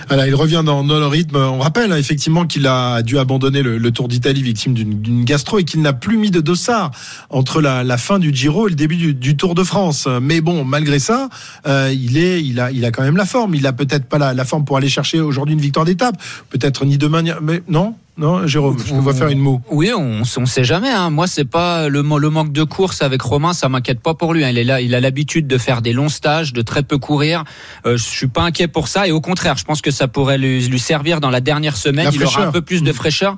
Voilà, 0.09 0.27
il 0.27 0.35
revient 0.35 0.63
dans, 0.65 0.85
dans 0.85 0.99
le 0.99 1.07
rythme. 1.07 1.37
On 1.37 1.59
rappelle 1.59 1.93
hein, 1.93 1.97
effectivement 1.97 2.47
qu'il 2.47 2.67
a 2.67 3.03
dû 3.03 3.19
abandonner 3.19 3.63
le, 3.63 3.91
Tour 3.91 4.09
d'Italie 4.09 4.43
victime 4.43 4.75
d'une 4.75 5.25
gastro 5.25 5.59
et 5.59 5.65
qu'il 5.65 5.83
n'a 5.83 5.93
plus 5.93 6.17
mis 6.17 6.31
de 6.31 6.41
dossard 6.41 6.91
entre 7.31 7.61
la, 7.61 7.99
fin 7.99 8.19
du 8.19 8.35
Giro 8.35 8.69
et 8.69 8.71
le 8.71 8.77
début 8.77 9.15
du, 9.15 9.37
Tour 9.37 9.55
de 9.55 9.63
France. 9.63 10.09
Mais 10.21 10.41
bon, 10.41 10.65
malgré 10.65 10.99
ça, 10.99 11.29
euh, 11.67 11.93
il 11.93 12.17
est, 12.17 12.43
il 12.43 12.59
a, 12.59 12.91
quand 12.91 13.03
même 13.03 13.17
la 13.17 13.27
forme. 13.27 13.55
Il 13.55 13.67
a 13.67 13.73
peut-être 13.73 14.07
pas 14.07 14.19
la, 14.19 14.45
forme 14.45 14.65
pour 14.65 14.77
aller 14.77 14.89
chercher 14.89 15.21
aujourd'hui 15.21 15.55
une 15.55 15.61
victoire 15.61 15.85
d'étape. 15.85 16.17
Peut-être 16.49 16.85
ni 16.85 16.97
demain, 16.97 17.23
mais 17.43 17.63
non? 17.69 17.95
Non, 18.19 18.47
Jérôme, 18.49 18.77
je 18.85 18.93
te 18.93 18.99
vois 18.99 19.15
faire 19.15 19.29
une 19.29 19.39
moue. 19.39 19.61
Oui, 19.71 19.93
on, 19.97 20.23
on 20.37 20.47
sait 20.47 20.65
jamais. 20.65 20.91
Hein. 20.91 21.09
Moi, 21.11 21.29
c'est 21.29 21.45
pas 21.45 21.89
le, 21.89 22.03
le 22.03 22.31
manque 22.31 22.51
de 22.53 22.65
course 22.65 23.01
avec 23.01 23.23
Romain, 23.23 23.53
ça 23.53 23.69
m'inquiète 23.69 24.01
pas 24.01 24.15
pour 24.15 24.35
lui. 24.35 24.45
hein. 24.45 24.51
Il 24.51 24.59
est 24.59 24.65
là, 24.65 24.81
il 24.81 24.95
a 24.97 25.01
l'habitude 25.01 25.47
de 25.47 25.57
faire 25.57 25.83
des 25.83 25.93
longs 25.93 26.09
stages, 26.09 26.53
de 26.53 26.61
très 26.63 26.83
peu 26.83 26.99
courir. 26.99 27.45
Euh, 27.87 27.97
je 27.97 28.03
suis 28.03 28.27
pas 28.27 28.43
inquiet 28.43 28.67
pour 28.67 28.89
ça. 28.89 29.07
Et 29.07 29.13
au 29.13 29.21
contraire, 29.21 29.57
je 29.57 29.65
pense 29.65 29.81
que 29.81 29.93
ça 29.93 30.09
pourrait 30.09 30.37
lui, 30.37 30.67
lui 30.67 30.81
servir 30.81 31.21
dans 31.21 31.31
la 31.31 31.41
dernière 31.41 31.77
semaine. 31.77 32.07
La 32.07 32.11
il 32.13 32.25
aura 32.25 32.47
un 32.47 32.51
peu 32.51 32.61
plus 32.61 32.83
de 32.83 32.91
Mmh. 32.91 32.95
fraîcheur. 32.95 33.37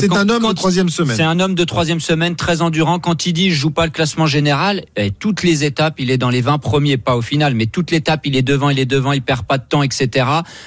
C'est 0.00 0.08
quand- 0.08 0.16
un 0.16 0.28
homme 0.28 0.42
quand- 0.42 0.48
de 0.48 0.54
troisième 0.54 0.88
semaine. 0.88 1.16
C'est 1.16 1.22
un 1.22 1.38
homme 1.38 1.54
de 1.54 1.62
troisième 1.64 2.00
semaine, 2.00 2.34
très 2.34 2.60
endurant. 2.60 2.98
Quand 2.98 3.24
il 3.26 3.32
dit 3.32 3.50
je 3.52 3.54
joue 3.60 3.70
pas 3.70 3.84
le 3.84 3.92
classement 3.92 4.26
général, 4.26 4.82
et 4.96 5.12
toutes 5.12 5.44
les 5.44 5.62
étapes, 5.64 5.94
il 5.98 6.10
est 6.10 6.18
dans 6.18 6.30
les 6.30 6.40
20 6.40 6.58
premiers, 6.58 6.96
pas 6.96 7.14
au 7.16 7.22
final, 7.22 7.54
mais 7.54 7.66
toutes 7.66 7.92
les 7.92 7.98
étapes, 7.98 8.22
il 8.26 8.34
est 8.34 8.42
devant, 8.42 8.70
il 8.70 8.80
est 8.80 8.86
devant, 8.86 9.12
il 9.12 9.22
perd 9.22 9.44
pas 9.46 9.58
de 9.58 9.64
temps, 9.68 9.84
etc. 9.84 10.26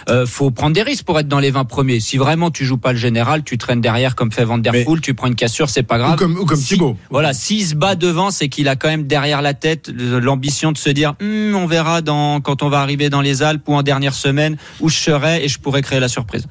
Euh, 0.10 0.26
faut 0.26 0.52
prendre 0.52 0.74
des 0.74 0.84
risques 0.84 1.04
pour 1.04 1.20
être 1.20 1.28
dans 1.28 1.40
les 1.40 1.52
20 1.52 1.66
premiers. 1.66 2.00
Si 2.00 2.16
vraiment 2.18 2.50
tu 2.52 2.64
joues 2.64 2.78
pas 2.78 2.94
le 2.94 2.98
général, 2.98 3.41
tu 3.44 3.58
traînes 3.58 3.82
derrière 3.82 4.16
comme 4.16 4.32
fait 4.32 4.46
Van 4.46 4.58
Der 4.58 4.74
Poel, 4.86 5.02
tu 5.02 5.14
prends 5.14 5.28
une 5.28 5.36
cassure, 5.36 5.70
c'est 5.70 5.84
pas 5.84 5.98
grave. 5.98 6.14
Ou 6.14 6.16
comme, 6.18 6.38
ou 6.38 6.46
comme 6.46 6.58
Si- 6.60 6.74
Thibaut. 6.76 6.98
Voilà, 7.10 7.34
s'il 7.34 7.66
se 7.66 7.76
bat 7.76 7.96
devant, 7.96 8.32
c'est 8.32 8.50
qu'il 8.50 8.68
a 8.68 8.76
quand 8.76 8.88
même 8.90 9.08
derrière 9.08 9.42
la 9.42 9.54
tête 9.54 9.92
l'ambition 9.96 10.72
de 10.72 10.78
se 10.78 10.90
dire, 10.90 11.16
Hum, 11.22 11.56
on 11.56 11.66
verra 11.66 12.02
dans, 12.02 12.42
quand 12.42 12.64
on 12.64 12.70
va 12.70 12.82
arriver 12.82 13.10
dans 13.10 13.22
les 13.22 13.44
Alpes 13.44 13.64
ou 13.68 13.74
en 13.76 13.84
dernière 13.84 14.14
semaine 14.14 14.58
où 14.80 14.90
je 14.90 14.98
serai 14.98 15.44
et 15.44 15.48
je 15.48 15.60
pourrais 15.60 15.82
créer 15.82 16.00
la 16.00 16.08
surprise. 16.08 16.46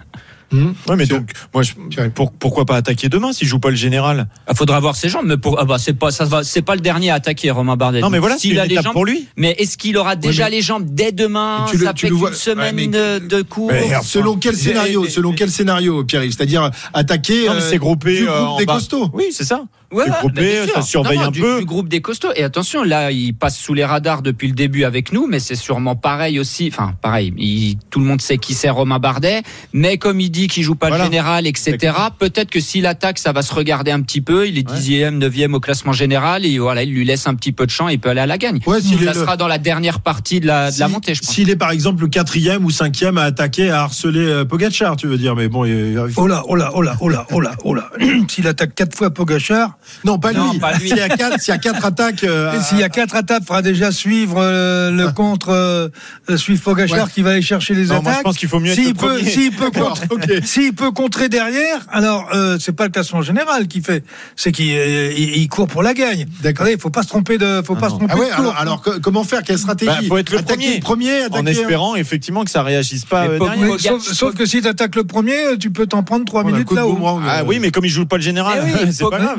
Ouais, 0.53 0.97
mais 0.97 1.07
donc, 1.07 1.31
moi, 1.55 1.63
je- 1.63 1.73
pour- 2.09 2.33
pourquoi 2.33 2.65
pas 2.65 2.77
attaquer 2.77 3.09
demain 3.09 3.33
s'il 3.33 3.47
joue 3.47 3.59
pas 3.61 3.71
le 3.71 3.77
général? 3.77 4.27
Il 4.51 4.57
faudra 4.57 4.81
voir 4.81 4.97
ses 4.97 5.09
jambes, 5.09 5.27
mais 5.27 5.37
pour, 5.37 5.59
ah 5.61 5.65
bah, 5.65 5.77
c'est 5.79 5.93
pas, 5.95 6.11
ça 6.11 6.25
va, 6.25 6.43
c'est 6.43 6.63
pas 6.63 6.75
le 6.75 6.81
dernier 6.81 7.11
à 7.11 7.15
attaquer, 7.15 7.51
Romain 7.51 7.77
Bardet. 7.77 8.01
Non, 8.01 8.11
mais 8.11 8.19
voilà, 8.19 8.37
s'il 8.37 8.51
c'est 8.51 8.55
une 8.57 8.61
a 8.61 8.67
les 8.67 8.75
jambes, 8.83 8.93
pour 8.93 9.05
lui. 9.05 9.29
Mais 9.37 9.55
est-ce 9.59 9.79
qu'il 9.79 9.97
aura 9.97 10.17
déjà 10.17 10.45
mais- 10.45 10.51
les 10.57 10.63
jambes 10.63 10.87
dès 10.89 11.13
demain 11.13 11.67
Tu 11.71 11.77
le- 11.79 11.87
Ça 11.87 11.95
tu 11.95 12.01
fait 12.03 12.09
le 12.09 12.15
qu'une 12.15 12.21
vois- 12.21 12.33
semaine 12.33 12.75
ouais, 12.77 12.89
mais- 12.89 13.19
de, 13.29 13.43
cours. 13.43 13.71
Mais 13.71 13.91
selon 14.03 14.37
quel 14.37 14.57
scénario 14.57 15.07
Selon 15.09 15.33
quel 15.33 15.51
scénario, 15.51 16.05
Pierre-Yves? 16.05 16.35
C'est-à-dire 16.37 16.71
attaquer 16.93 17.47
Non, 17.47 17.55
mais 17.55 17.61
euh, 17.63 17.71
c'est 17.71 17.79
groupé 17.79 18.23
euh, 18.23 18.45
en 18.47 18.59
des 18.59 18.67
bas. 18.67 18.75
costauds. 18.75 19.11
Oui, 19.15 19.27
c'est 19.33 19.45
ça. 19.45 19.63
Ouais, 19.93 20.05
ouais, 20.05 20.11
groupé, 20.21 20.67
ça 20.73 20.83
surveille 20.83 21.17
Non, 21.19 21.23
non, 21.25 21.29
un 21.29 21.33
du, 21.33 21.41
peu. 21.41 21.59
du 21.61 21.65
groupe 21.65 21.89
des 21.89 22.01
costauds. 22.01 22.33
Et 22.37 22.45
attention, 22.45 22.85
là, 22.85 23.11
il 23.11 23.35
passe 23.35 23.59
sous 23.59 23.75
les 23.75 23.85
radars 23.85 24.23
depuis 24.23 24.47
le 24.49 24.55
début 24.55 24.85
avec 24.85 25.13
nous, 25.13 25.27
mais 25.27 25.41
c'est 25.41 25.57
sûrement 25.57 25.97
pareil 25.97 26.39
aussi. 26.39 26.71
Enfin, 26.73 26.95
pareil. 27.03 27.33
il- 27.37 27.77
tout 27.91 27.99
le 27.99 28.05
monde 28.07 28.21
sait 28.21 28.39
qui 28.39 28.55
c'est 28.55 28.71
Romain 28.71 28.99
Bardet, 29.01 29.43
mais 29.73 29.99
comme 29.99 30.21
il 30.21 30.31
dit 30.31 30.47
qu'il 30.49 30.63
joue 30.63 30.75
pas 30.77 30.89
Voilà. 30.89 31.05
le 31.05 31.11
général, 31.11 31.47
etc. 31.47 31.93
Peut-être 32.19 32.51
que 32.51 32.61
s'il 32.61 32.87
attaque, 32.87 33.19
ça 33.19 33.33
va 33.33 33.43
se 33.43 33.53
regarder 33.53 33.91
un 33.91 34.01
petit 34.03 34.21
peu. 34.21 34.47
Il 34.47 34.59
est 34.59 34.63
dixième, 34.63 35.19
neuvième 35.19 35.55
au 35.55 35.61
classement 35.61 35.93
général, 35.93 36.45
et 36.45 36.59
voilà, 36.59 36.83
il 36.85 36.93
lui 36.93 37.05
laisse 37.05 37.27
un 37.27 37.35
petit 37.35 37.53
peu 37.53 37.67
de 37.67 37.71
champ. 37.71 37.89
Il 37.89 37.99
peut 37.99 38.11
aller 38.11 38.21
à 38.21 38.27
la 38.27 38.39
gagne. 38.39 38.61
Ouais, 38.67 38.81
s'il 38.81 38.99
ça 39.05 39.13
le- 39.13 39.19
sera 39.21 39.37
dans 39.37 39.49
la 39.49 39.59
dernière 39.59 40.01
partie 40.01 40.41
de 40.41 40.47
la, 40.47 40.71
de 40.71 40.79
la 40.79 40.89
montée, 40.89 41.15
je 41.15 41.21
pense. 41.21 41.31
S'il 41.31 41.51
est 41.51 41.57
par 41.57 41.71
exemple 41.73 42.03
le 42.03 42.09
quatrième 42.09 42.65
ou 42.65 42.71
cinquième 42.71 43.19
à 43.19 43.25
attaquer, 43.25 43.71
à 43.71 43.83
harceler 43.83 44.21
euh, 44.21 44.45
Pogacar, 44.45 44.97
tu 44.97 45.07
veux 45.09 45.19
dire, 45.19 45.35
mais 45.35 45.49
bon, 45.49 45.65
il, 45.65 45.93
il 46.07 46.13
faut- 46.13 46.23
Oh 46.23 46.27
là, 46.29 46.43
oh 46.49 46.55
là, 46.55 46.71
oh 46.75 46.83
là, 46.83 46.97
oh 47.01 47.09
là, 47.09 47.27
oh 47.33 47.41
là, 47.41 47.57
oh 47.65 47.75
là. 47.75 47.91
S'il 48.29 48.47
attaque 48.47 48.75
quatre 48.75 48.97
fois 48.97 49.11
Pogachar, 49.11 49.77
non 50.05 50.19
pas 50.19 50.33
Non, 50.33 50.53
lui. 50.53 50.59
pas 50.59 50.73
lui. 50.75 50.89
S'il 50.89 50.97
y 50.97 51.01
a 51.01 51.09
quatre, 51.09 51.41
s'il 51.41 51.53
y 51.53 51.55
a 51.55 51.59
quatre 51.59 51.85
attaques, 51.85 52.25
euh, 52.25 52.53
et 52.59 52.63
s'il 52.63 52.79
y 52.79 52.83
a 52.83 52.89
quatre 52.89 53.15
attaques, 53.17 53.45
fera 53.47 53.63
déjà 53.63 53.93
suivre 53.93 54.37
euh, 54.39 54.91
le 54.91 55.11
contre, 55.11 55.51
euh, 55.51 55.89
suivre 56.37 56.63
Pogachar 56.63 57.05
Ouais. 57.07 57.11
qui 57.13 57.23
va 57.23 57.31
aller 57.31 57.43
chercher 57.43 57.75
les 57.75 57.87
Non, 57.87 57.93
attaques. 57.95 58.03
moi, 58.05 58.15
je 58.19 58.23
pense 58.23 58.37
qu'il 58.39 58.49
faut 58.49 58.61
mieux 58.61 58.71
être 58.73 58.77
S'il 58.77 58.95
peut, 58.95 59.07
premier. 59.17 59.31
s'il 59.31 59.53
peut, 59.53 59.71
D'accord, 59.71 60.01
contre- 60.09 60.15
ok. 60.37 60.45
s'il 60.45 60.75
peut 60.75 60.91
contrer 60.91 61.29
derrière, 61.29 61.81
alors 61.91 62.29
euh, 62.35 62.57
c'est 62.61 62.73
pas 62.73 62.85
le 62.85 62.91
classement 62.91 63.23
général 63.23 63.69
qui 63.69 63.81
fait, 63.83 64.05
c'est 64.37 64.53
qu'il 64.53 64.71
euh, 64.77 65.13
il- 65.17 65.37
il 65.37 65.49
court 65.49 65.67
pour 65.67 65.83
la 65.83 65.95
gagne. 65.95 66.27
D'accord. 66.43 66.69
Il 66.69 66.79
faut 66.79 66.91
pas 66.91 67.03
se 67.03 67.09
tromper 67.09 67.39
de, 67.39 67.63
faut 67.65 67.75
pas 67.77 67.89
se 67.89 67.95
tromper 67.95 68.13
Ah 68.15 68.19
ouais, 68.19 68.29
de 68.29 68.33
alors, 68.35 68.57
alors 68.57 68.83
que- 68.83 68.99
comment 68.99 69.25
faire? 69.25 69.43
Quelle 69.43 69.59
stratégie? 69.59 69.91
Bah, 69.91 69.99
faut 70.09 70.19
être 70.19 70.31
le 70.31 70.39
Attaquer 70.39 70.81
premier. 70.81 71.23
le 71.25 71.29
premier, 71.31 71.41
En 71.41 71.47
espérant 71.47 71.95
effectivement 71.97 72.45
que 72.45 72.51
ça 72.51 72.63
réagisse 72.63 73.05
pas 73.05 73.27
euh, 73.27 73.39
derrière. 73.39 73.81
Sauf, 73.81 74.03
sauf 74.03 74.35
que 74.35 74.47
si 74.47 74.61
tu 74.63 74.69
attaques 74.69 74.95
le 74.97 75.05
premier, 75.05 75.37
tu 75.59 75.71
peux 75.71 75.87
t'en 75.87 76.03
prendre 76.03 76.25
trois 76.25 76.45
minutes 76.45 76.71
là-haut. 76.73 76.99
Ah 77.27 77.41
euh, 77.41 77.43
oui, 77.47 77.59
mais 77.61 77.71
comme 77.71 77.85
il 77.85 77.91
joue 77.91 78.07
pas 78.07 78.17
le 78.17 78.23
général, 78.23 78.63
Eh 78.87 78.93
c'est 78.93 79.05
pas 79.09 79.19
grave. 79.19 79.39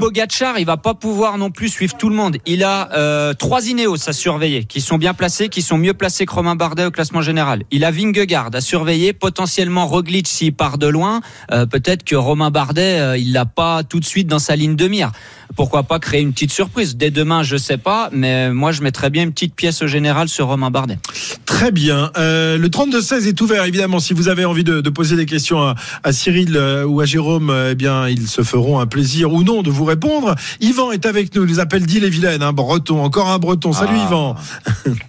Il 0.58 0.66
va 0.66 0.78
pas 0.78 0.94
pouvoir 0.94 1.38
non 1.38 1.52
plus 1.52 1.68
suivre 1.68 1.96
tout 1.98 2.10
le 2.10 2.16
monde. 2.16 2.38
Il 2.46 2.64
a 2.64 2.90
euh, 2.94 3.34
trois 3.34 3.68
Ineos 3.68 4.10
à 4.10 4.14
surveiller, 4.14 4.64
qui 4.64 4.80
sont 4.80 4.98
bien 4.98 5.14
placés, 5.14 5.50
qui 5.50 5.62
sont 5.62 5.78
mieux 5.78 5.94
placés 5.94 6.26
que 6.26 6.34
Romain 6.34 6.56
Bardet 6.56 6.86
au 6.86 6.92
classement 6.92 7.22
général. 7.22 7.64
Il 7.70 7.84
a 7.84 7.92
Vingegaard 7.92 8.50
à 8.54 8.62
surveiller, 8.62 9.12
potentiellement 9.14 9.86
Roglic 9.86 10.28
s'il 10.28 10.54
part 10.54 10.78
de 10.78 10.88
loin. 10.88 11.22
Euh, 11.52 11.66
Peut-être 11.66 12.04
que 12.04 12.16
Romain 12.16 12.50
Bardet, 12.50 13.00
euh, 13.00 13.18
il 13.18 13.34
l'a 13.34 13.46
pas 13.46 13.84
tout 13.84 14.00
de 14.00 14.06
suite 14.06 14.28
dans 14.28 14.40
sa 14.40 14.56
ligne 14.56 14.76
de 14.76 14.88
mire. 14.88 15.12
Pourquoi 15.56 15.84
pas 15.84 16.00
créer 16.00 16.22
une 16.22 16.32
petite 16.34 16.52
surprise 16.52 16.96
Dès 16.98 17.12
demain, 17.12 17.44
je 17.44 17.58
sais 17.58 17.78
pas, 17.78 18.10
mais 18.12 18.52
moi 18.52 18.72
je 18.72 18.82
mettrais 18.82 19.10
bien 19.10 19.24
une 19.24 19.32
petite 19.32 19.56
pièce 19.56 19.82
au 19.82 19.88
général 19.88 20.28
sur 20.28 20.48
Romain 20.48 20.72
Bardet. 20.72 20.98
Très 21.46 21.72
bien. 21.72 22.12
Euh, 22.18 22.58
le 22.58 22.68
32-16 22.70 23.28
est 23.28 23.40
ouvert, 23.42 23.66
évidemment. 23.66 24.00
Si 24.00 24.14
vous 24.14 24.30
avez 24.30 24.46
envie 24.46 24.64
de, 24.64 24.82
de 24.82 24.90
poser 24.90 25.16
des 25.16 25.26
questions 25.26 25.62
à, 25.62 25.76
à 26.04 26.12
Cyril 26.12 26.56
euh, 26.56 26.86
ou 26.86 27.02
à 27.02 27.06
Jérôme, 27.06 27.50
euh, 27.50 27.70
eh 27.72 27.76
bien, 27.76 28.08
ils 28.08 28.28
se 28.28 28.42
feront 28.42 28.80
un 28.80 28.88
plaisir 28.88 29.34
ou 29.34 29.44
non 29.44 29.62
de 29.62 29.70
vous 29.70 29.86
répondre. 29.86 30.36
Yvan 30.60 30.92
est 30.92 31.06
avec 31.06 31.36
nous. 31.36 31.44
Il 31.44 31.50
nous 31.50 31.60
appelle 31.60 31.86
d'Ille-et-Vilaine, 31.86 32.42
un 32.42 32.54
breton. 32.54 33.04
Encore 33.04 33.30
un 33.30 33.38
breton. 33.40 33.74
Salut 33.74 33.98
Ah. 34.00 34.06
Yvan. 34.08 34.36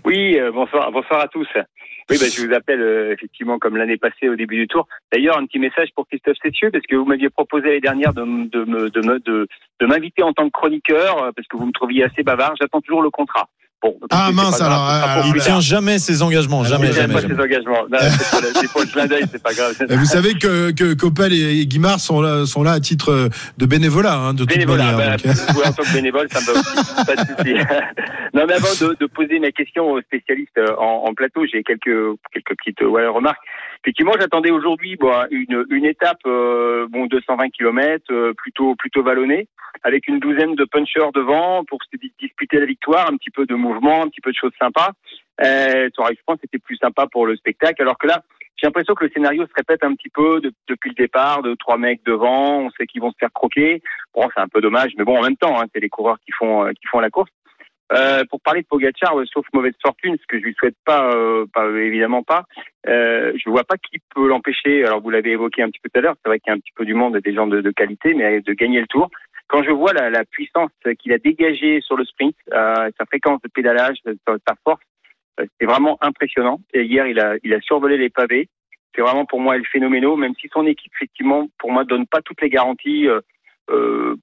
Oui, 0.04 0.36
euh, 0.38 0.50
bonsoir, 0.52 0.90
bonsoir 0.92 1.20
à 1.20 1.28
tous. 1.28 1.46
Oui, 2.12 2.18
bah, 2.20 2.26
je 2.30 2.46
vous 2.46 2.52
appelle 2.52 2.82
euh, 2.82 3.12
effectivement 3.12 3.58
comme 3.58 3.76
l'année 3.76 3.96
passée 3.96 4.28
au 4.28 4.36
début 4.36 4.56
du 4.56 4.68
tour. 4.68 4.86
D'ailleurs, 5.10 5.38
un 5.38 5.46
petit 5.46 5.58
message 5.58 5.88
pour 5.94 6.06
Christophe 6.06 6.36
Cessieux, 6.42 6.70
parce 6.70 6.84
que 6.86 6.94
vous 6.94 7.06
m'aviez 7.06 7.30
proposé 7.30 7.68
l'année 7.68 7.80
dernière 7.80 8.12
de, 8.12 8.22
de, 8.22 8.88
de, 9.18 9.48
de 9.80 9.86
m'inviter 9.86 10.22
en 10.22 10.34
tant 10.34 10.44
que 10.44 10.52
chroniqueur, 10.52 11.22
euh, 11.22 11.30
parce 11.34 11.48
que 11.48 11.56
vous 11.56 11.66
me 11.66 11.72
trouviez 11.72 12.04
assez 12.04 12.22
bavard. 12.22 12.54
J'attends 12.60 12.82
toujours 12.82 13.02
le 13.02 13.10
contrat. 13.10 13.48
Bon, 13.82 13.96
Ah, 14.10 14.30
mince, 14.32 14.58
grave, 14.58 14.70
alors, 14.70 14.88
euh, 14.90 15.22
pour 15.22 15.36
Il 15.36 15.42
tient 15.42 15.60
jamais 15.60 15.98
ses 15.98 16.22
engagements, 16.22 16.62
jamais, 16.62 16.88
Je 16.88 16.92
jamais. 16.92 17.14
pas 17.14 17.20
jamais. 17.20 17.34
ses 17.34 17.40
engagements. 17.40 17.82
Non, 17.90 17.98
c'est 18.00 18.40
le, 18.40 19.20
le 19.32 19.38
pas 19.38 19.52
grave. 19.54 19.74
Vous 19.90 20.04
savez 20.04 20.34
que, 20.34 20.70
que 20.70 20.94
Coppel 20.94 21.32
et 21.32 21.66
Guimard 21.66 21.98
sont 21.98 22.20
là, 22.20 22.46
sont 22.46 22.62
là 22.62 22.72
à 22.72 22.80
titre 22.80 23.10
euh, 23.10 23.28
de 23.58 23.66
bénévolat, 23.66 24.14
hein, 24.14 24.34
de 24.34 24.40
toute 24.40 24.50
Bénévolat, 24.50 24.92
manière. 24.92 25.16
bah, 25.16 25.32
donc, 25.32 25.36
euh. 25.64 25.68
en 25.68 25.72
tant 25.72 25.82
que 25.82 25.92
bénévole, 25.94 26.28
ça 26.30 26.40
me 26.40 26.58
aussi, 26.58 27.04
pas 27.06 27.16
de 27.16 27.20
souci. 27.20 27.54
non, 28.34 28.44
mais 28.46 28.54
avant 28.54 28.72
de, 28.80 28.96
de 29.00 29.06
poser 29.06 29.38
mes 29.40 29.52
questions 29.52 29.90
aux 29.90 30.00
spécialistes 30.00 30.60
en, 30.78 31.04
en 31.08 31.14
plateau, 31.14 31.44
j'ai 31.52 31.62
quelques 31.64 32.16
quelques 32.32 32.56
petites 32.58 32.80
ouais, 32.82 33.06
remarques. 33.08 33.42
Effectivement, 33.84 34.12
j'attendais 34.18 34.50
aujourd'hui 34.50 34.96
bon, 34.96 35.12
une, 35.30 35.64
une 35.70 35.84
étape, 35.84 36.18
euh, 36.26 36.86
bon, 36.88 37.06
220 37.06 37.50
km, 37.50 38.32
plutôt 38.36 38.76
plutôt 38.76 39.02
vallonnée, 39.02 39.48
avec 39.82 40.06
une 40.06 40.20
douzaine 40.20 40.54
de 40.54 40.64
punchers 40.64 41.10
devant 41.14 41.64
pour 41.64 41.78
se 41.82 41.96
dis- 41.96 42.12
disputer 42.20 42.60
la 42.60 42.66
victoire, 42.66 43.08
un 43.10 43.16
petit 43.16 43.30
peu 43.30 43.44
de 43.44 43.54
mouvement, 43.54 44.02
un 44.02 44.08
petit 44.08 44.20
peu 44.20 44.30
de 44.30 44.36
choses 44.36 44.52
sympas. 44.60 44.92
Euh, 45.44 45.88
je 45.94 46.22
pense 46.26 46.36
que 46.36 46.42
c'était 46.42 46.58
plus 46.58 46.76
sympa 46.76 47.06
pour 47.10 47.26
le 47.26 47.34
spectacle, 47.36 47.82
alors 47.82 47.98
que 47.98 48.06
là, 48.06 48.22
j'ai 48.56 48.68
l'impression 48.68 48.94
que 48.94 49.04
le 49.04 49.10
scénario 49.10 49.44
se 49.46 49.52
répète 49.56 49.82
un 49.82 49.94
petit 49.96 50.10
peu 50.10 50.40
de- 50.40 50.52
depuis 50.68 50.90
le 50.90 50.94
départ, 50.94 51.42
de 51.42 51.54
trois 51.56 51.78
mecs 51.78 52.04
devant, 52.04 52.60
on 52.60 52.70
sait 52.70 52.86
qu'ils 52.86 53.00
vont 53.00 53.10
se 53.10 53.18
faire 53.18 53.32
croquer. 53.32 53.82
Bon, 54.14 54.28
c'est 54.32 54.40
un 54.42 54.46
peu 54.48 54.60
dommage, 54.60 54.92
mais 54.96 55.04
bon, 55.04 55.18
en 55.18 55.22
même 55.22 55.36
temps, 55.36 55.60
hein, 55.60 55.64
c'est 55.74 55.80
les 55.80 55.88
coureurs 55.88 56.18
qui 56.24 56.30
font 56.30 56.66
euh, 56.66 56.70
qui 56.70 56.86
font 56.86 57.00
la 57.00 57.10
course. 57.10 57.30
Euh, 57.92 58.24
pour 58.30 58.40
parler 58.40 58.62
de 58.62 58.66
Pogacar, 58.66 59.18
euh, 59.18 59.26
sauf 59.26 59.44
mauvaise 59.52 59.74
fortune, 59.82 60.16
ce 60.18 60.26
que 60.26 60.38
je 60.38 60.44
lui 60.44 60.54
souhaite 60.54 60.76
pas, 60.84 61.10
euh, 61.12 61.44
pas 61.52 61.68
évidemment 61.68 62.22
pas, 62.22 62.44
euh, 62.88 63.32
je 63.36 63.50
vois 63.50 63.64
pas 63.64 63.76
qui 63.76 63.98
peut 64.14 64.28
l'empêcher. 64.28 64.84
Alors 64.84 65.02
vous 65.02 65.10
l'avez 65.10 65.32
évoqué 65.32 65.62
un 65.62 65.68
petit 65.68 65.80
peu 65.80 65.90
tout 65.90 65.98
à 65.98 66.02
l'heure, 66.02 66.14
c'est 66.22 66.28
vrai 66.28 66.40
qu'il 66.40 66.50
y 66.50 66.54
a 66.54 66.56
un 66.56 66.60
petit 66.60 66.72
peu 66.74 66.86
du 66.86 66.94
monde, 66.94 67.18
des 67.18 67.34
gens 67.34 67.46
de, 67.46 67.70
qualité, 67.70 68.14
mais 68.14 68.40
de 68.40 68.52
gagner 68.54 68.80
le 68.80 68.86
Tour. 68.86 69.10
Quand 69.48 69.62
je 69.62 69.70
vois 69.70 69.92
la, 69.92 70.24
puissance 70.24 70.70
qu'il 70.98 71.12
a 71.12 71.18
dégagée 71.18 71.80
sur 71.82 71.96
le 71.96 72.04
sprint, 72.06 72.34
euh, 72.52 72.90
sa 72.98 73.04
fréquence 73.04 73.42
de 73.42 73.48
pédalage, 73.48 73.98
sa, 74.26 74.54
force, 74.64 74.80
c'est 75.36 75.66
vraiment 75.66 75.98
impressionnant. 76.00 76.60
Et 76.72 76.84
hier, 76.84 77.06
il 77.06 77.20
a, 77.20 77.34
il 77.42 77.52
a 77.52 77.60
survolé 77.60 77.98
les 77.98 78.08
pavés. 78.08 78.48
C'est 78.94 79.02
vraiment 79.02 79.26
pour 79.26 79.40
moi 79.40 79.58
le 79.58 79.64
phénoménal, 79.64 80.16
même 80.16 80.34
si 80.40 80.48
son 80.54 80.66
équipe, 80.66 80.92
effectivement, 80.96 81.48
pour 81.58 81.70
moi, 81.70 81.84
donne 81.84 82.06
pas 82.06 82.22
toutes 82.22 82.40
les 82.40 82.48
garanties 82.48 83.06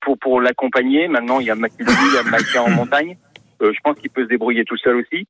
pour 0.01 0.17
pour 0.17 0.41
l'accompagner. 0.41 1.07
Maintenant, 1.07 1.39
il 1.39 1.47
y 1.47 1.51
a 1.51 1.55
McIlroy, 1.55 1.93
il 1.93 2.15
y 2.15 2.17
a 2.17 2.31
Maquia 2.31 2.63
en 2.63 2.69
montagne. 2.69 3.17
Euh, 3.61 3.71
je 3.73 3.79
pense 3.83 3.97
qu'il 3.99 4.09
peut 4.09 4.23
se 4.23 4.29
débrouiller 4.29 4.65
tout 4.65 4.77
seul 4.77 4.97
aussi. 4.97 5.27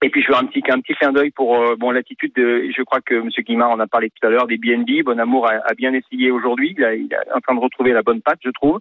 Et 0.00 0.10
puis 0.10 0.22
je 0.22 0.28
veux 0.30 0.36
un 0.38 0.44
petit 0.44 0.62
un 0.70 0.80
petit 0.80 0.94
clin 0.94 1.10
d'œil 1.12 1.30
pour 1.32 1.56
euh, 1.60 1.74
bon 1.74 1.90
l'attitude 1.90 2.32
de 2.36 2.70
je 2.76 2.82
crois 2.82 3.00
que 3.00 3.16
Monsieur 3.16 3.42
Guimard 3.42 3.70
en 3.70 3.80
a 3.80 3.86
parlé 3.88 4.10
tout 4.10 4.24
à 4.26 4.30
l'heure 4.30 4.46
des 4.46 4.56
BNB. 4.56 5.02
Bon 5.04 5.18
Amour 5.18 5.48
a, 5.48 5.54
a 5.64 5.74
bien 5.74 5.92
essayé 5.92 6.30
aujourd'hui. 6.30 6.74
Il, 6.78 6.84
il 7.06 7.12
est 7.12 7.32
en 7.34 7.40
train 7.40 7.54
de 7.56 7.60
retrouver 7.60 7.92
la 7.92 8.02
bonne 8.02 8.20
patte, 8.22 8.38
je 8.44 8.50
trouve. 8.50 8.78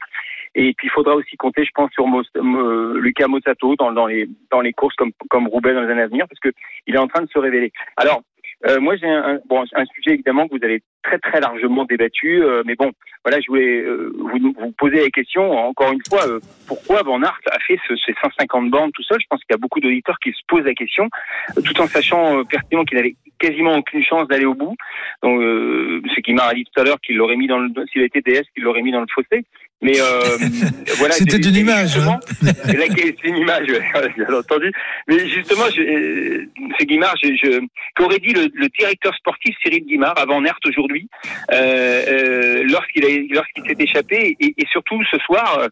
Et 0.53 0.73
puis 0.77 0.87
il 0.87 0.91
faudra 0.91 1.15
aussi 1.15 1.35
compter, 1.35 1.65
je 1.65 1.71
pense, 1.73 1.91
sur 1.91 2.05
Mos- 2.05 2.29
Mo- 2.39 2.93
Lucas 2.99 3.27
Mossato 3.27 3.75
dans, 3.77 3.91
dans 3.93 4.05
les 4.05 4.29
dans 4.51 4.61
les 4.61 4.73
courses 4.73 4.95
comme 4.95 5.11
comme 5.29 5.47
Roubaix 5.47 5.73
dans 5.73 5.81
les 5.81 5.89
années 5.91 6.03
à 6.03 6.07
venir, 6.07 6.27
parce 6.27 6.39
que 6.39 6.49
il 6.85 6.93
est 6.93 6.99
en 6.99 7.07
train 7.07 7.23
de 7.23 7.29
se 7.29 7.39
révéler. 7.39 7.71
Alors 7.95 8.21
Euh, 8.65 8.79
moi, 8.79 8.95
j'ai 8.95 9.07
un, 9.07 9.39
bon, 9.47 9.63
un 9.73 9.85
sujet 9.85 10.13
évidemment 10.13 10.47
que 10.47 10.57
vous 10.57 10.63
avez 10.63 10.81
très 11.03 11.19
très 11.19 11.39
largement 11.39 11.85
débattu, 11.85 12.43
euh, 12.43 12.63
mais 12.65 12.75
bon, 12.75 12.91
voilà, 13.23 13.39
je 13.39 13.47
voulais 13.47 13.81
euh, 13.81 14.11
vous, 14.17 14.53
vous 14.59 14.71
poser 14.71 15.03
la 15.03 15.09
question 15.09 15.51
encore 15.51 15.91
une 15.91 16.01
fois, 16.09 16.27
euh, 16.27 16.39
pourquoi 16.67 17.03
Van 17.03 17.21
a 17.21 17.33
fait 17.67 17.79
ce, 17.87 17.95
ces 17.97 18.13
150 18.21 18.69
bandes 18.71 18.91
tout 18.93 19.03
seul? 19.03 19.19
Je 19.21 19.27
pense 19.29 19.39
qu'il 19.41 19.53
y 19.53 19.55
a 19.55 19.59
beaucoup 19.59 19.79
d'auditeurs 19.79 20.17
qui 20.19 20.31
se 20.31 20.41
posent 20.47 20.65
la 20.65 20.73
question, 20.73 21.07
euh, 21.55 21.61
tout 21.61 21.79
en 21.79 21.87
sachant 21.87 22.39
euh, 22.39 22.43
pertinemment 22.43 22.85
qu'il 22.85 22.97
avait 22.97 23.15
quasiment 23.39 23.75
aucune 23.75 24.03
chance 24.03 24.27
d'aller 24.27 24.45
au 24.45 24.55
bout. 24.55 24.75
Donc, 25.21 25.39
euh, 25.39 26.01
M. 26.03 26.21
Guimard 26.23 26.49
a 26.49 26.53
dit 26.53 26.65
tout 26.65 26.81
à 26.81 26.83
l'heure 26.83 26.99
qu'il 27.01 27.17
l'aurait 27.17 27.35
mis 27.35 27.47
dans 27.47 27.59
le, 27.59 27.69
s'il 27.91 28.01
était 28.01 28.21
DS, 28.21 28.43
qu'il 28.53 28.63
l'aurait 28.63 28.81
mis 28.81 28.91
dans 28.91 29.01
le 29.01 29.07
fossé. 29.13 29.45
Mais 29.81 29.99
euh, 30.01 30.37
voilà, 30.97 31.13
C'était 31.13 31.31
c'est- 31.31 31.37
une 31.37 31.53
c'est 31.53 31.59
image, 31.59 31.93
justement- 31.93 32.13
hein. 32.13 32.19
c'est 32.65 33.15
c'est 33.21 33.27
une 33.27 33.37
image, 33.37 33.67
ouais, 33.69 34.13
bien 34.17 34.33
entendu. 34.37 34.71
Mais 35.07 35.27
justement, 35.29 35.65
je, 35.75 35.81
euh, 35.81 36.45
M. 36.57 36.85
Guimard, 36.87 37.13
je, 37.23 37.29
je, 37.41 37.59
qu'aurait 37.95 38.17
dit 38.19 38.33
le, 38.33 38.49
le 38.55 38.67
directeur 38.69 39.13
sportif 39.15 39.55
Cyril 39.63 39.85
Guimard 39.85 40.17
avant 40.17 40.41
Nert 40.41 40.57
aujourd'hui, 40.65 41.07
euh, 41.51 42.03
euh, 42.07 42.63
lorsqu'il 42.65 43.05
a- 43.05 43.33
lorsqu'il 43.35 43.63
s'est 43.67 43.75
échappé, 43.83 44.35
et, 44.39 44.53
et 44.57 44.65
surtout 44.71 44.99
ce 45.11 45.17
soir, 45.19 45.59
euh, 45.59 45.67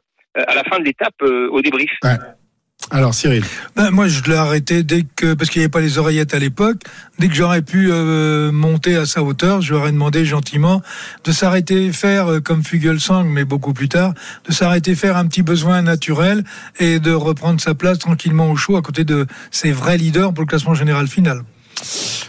à 0.48 0.54
la 0.54 0.64
fin 0.66 0.78
de 0.80 0.84
l'étape, 0.86 1.16
euh, 1.24 1.48
au 1.50 1.62
débrief? 1.62 1.90
Alors 2.92 3.16
Cyril. 3.16 3.44
Ben, 3.76 3.90
moi, 3.90 4.08
je 4.08 4.22
l'ai 4.24 4.36
arrêté 4.36 4.84
dès 4.84 5.06
que, 5.16 5.34
parce 5.34 5.50
qu'il 5.50 5.60
n'y 5.60 5.64
avait 5.64 5.72
pas 5.72 5.82
les 5.82 5.98
oreillettes 5.98 6.36
à 6.36 6.40
l'époque, 6.40 6.84
dès 7.18 7.28
que 7.28 7.34
j'aurais 7.34 7.64
pu 7.64 7.90
euh, 7.92 8.52
monter 8.52 8.96
à 8.96 9.08
sa 9.08 9.24
hauteur, 9.24 9.62
je 9.62 9.74
lui 9.74 9.80
aurais 9.80 9.92
demandé 9.92 10.24
gentiment 10.24 10.84
de 11.24 11.32
s'arrêter 11.32 11.92
faire 11.92 12.32
euh, 12.32 12.40
comme 12.42 12.64
Fugelsang, 12.64 13.24
mais 13.26 13.44
beaucoup 13.44 13.74
plus 13.74 13.90
tard, 13.90 14.14
de 14.48 14.54
s'arrêter 14.54 14.94
faire 14.94 15.18
un 15.18 15.26
petit 15.26 15.42
besoin 15.42 15.82
naturel 15.82 16.44
et 16.80 17.00
de 17.00 17.12
reprendre 17.12 17.60
sa 17.60 17.74
place 17.74 17.98
tranquillement 17.98 18.52
au 18.52 18.56
chaud 18.56 18.78
à 18.78 18.84
côté 18.84 19.04
de 19.04 19.26
ses 19.50 19.72
vrais 19.72 19.98
leaders 19.98 20.32
pour 20.34 20.44
le 20.44 20.48
classement 20.48 20.76
général 20.76 21.08
final. 21.08 21.42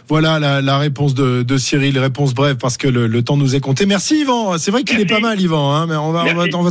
Voilà 0.08 0.38
la, 0.38 0.60
la 0.60 0.78
réponse 0.78 1.14
de, 1.14 1.42
de 1.42 1.58
Cyril, 1.58 1.98
réponse 1.98 2.32
brève 2.34 2.56
parce 2.56 2.76
que 2.76 2.86
le, 2.86 3.06
le 3.08 3.22
temps 3.22 3.36
nous 3.36 3.56
est 3.56 3.60
compté. 3.60 3.86
Merci 3.86 4.20
Yvan, 4.20 4.56
c'est 4.58 4.70
vrai 4.70 4.84
qu'il 4.84 5.00
est 5.00 5.06
pas 5.06 5.18
mal 5.20 5.40
Yvan, 5.40 5.74
hein, 5.74 5.86
mais 5.88 5.96
on 5.96 6.12
va, 6.12 6.24
on 6.30 6.34
va, 6.34 6.44
on 6.54 6.62
va, 6.62 6.70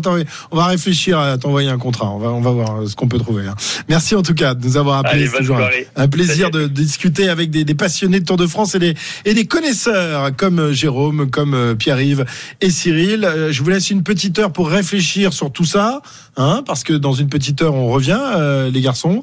on 0.51 0.55
va 0.55 0.65
réfléchir 0.67 1.19
à 1.19 1.37
t'envoyer 1.37 1.69
un 1.69 1.77
contrat, 1.77 2.09
on 2.11 2.17
va, 2.19 2.29
on 2.29 2.39
va 2.41 2.51
voir 2.51 2.87
ce 2.87 2.95
qu'on 2.95 3.07
peut 3.09 3.17
trouver. 3.19 3.45
hein. 3.47 3.55
Merci 3.89 4.15
en 4.15 4.21
tout 4.23 4.33
cas 4.33 4.53
de 4.53 4.65
nous 4.65 4.77
avoir 4.77 4.99
appelé, 4.99 5.13
Allez, 5.15 5.25
c'est 5.25 5.31
bonne 5.31 5.41
toujours 5.41 5.57
un, 5.57 6.03
un 6.03 6.07
plaisir 6.07 6.49
de, 6.49 6.61
de 6.61 6.67
discuter 6.67 7.27
avec 7.27 7.49
des, 7.49 7.65
des 7.65 7.75
passionnés 7.75 8.19
de 8.21 8.25
Tour 8.25 8.37
de 8.37 8.47
France 8.47 8.75
et 8.75 8.79
des, 8.79 8.93
et 9.25 9.33
des 9.33 9.45
connaisseurs 9.45 10.33
comme 10.35 10.59
euh, 10.59 10.73
Jérôme, 10.73 11.29
comme 11.29 11.53
euh, 11.53 11.75
Pierre-Yves 11.75 12.25
et 12.61 12.69
Cyril. 12.69 13.25
Euh, 13.25 13.51
Je 13.51 13.63
vous 13.63 13.69
laisse 13.69 13.89
une 13.91 14.03
petite 14.03 14.39
heure 14.39 14.51
pour 14.53 14.69
réfléchir 14.69 15.33
sur 15.33 15.51
tout 15.51 15.65
ça, 15.65 16.01
hein, 16.37 16.63
parce 16.65 16.83
que 16.83 16.93
dans 16.93 17.13
une 17.13 17.27
petite 17.27 17.61
heure 17.61 17.73
on 17.73 17.87
revient, 17.89 18.17
euh, 18.37 18.69
les 18.69 18.81
garçons, 18.81 19.21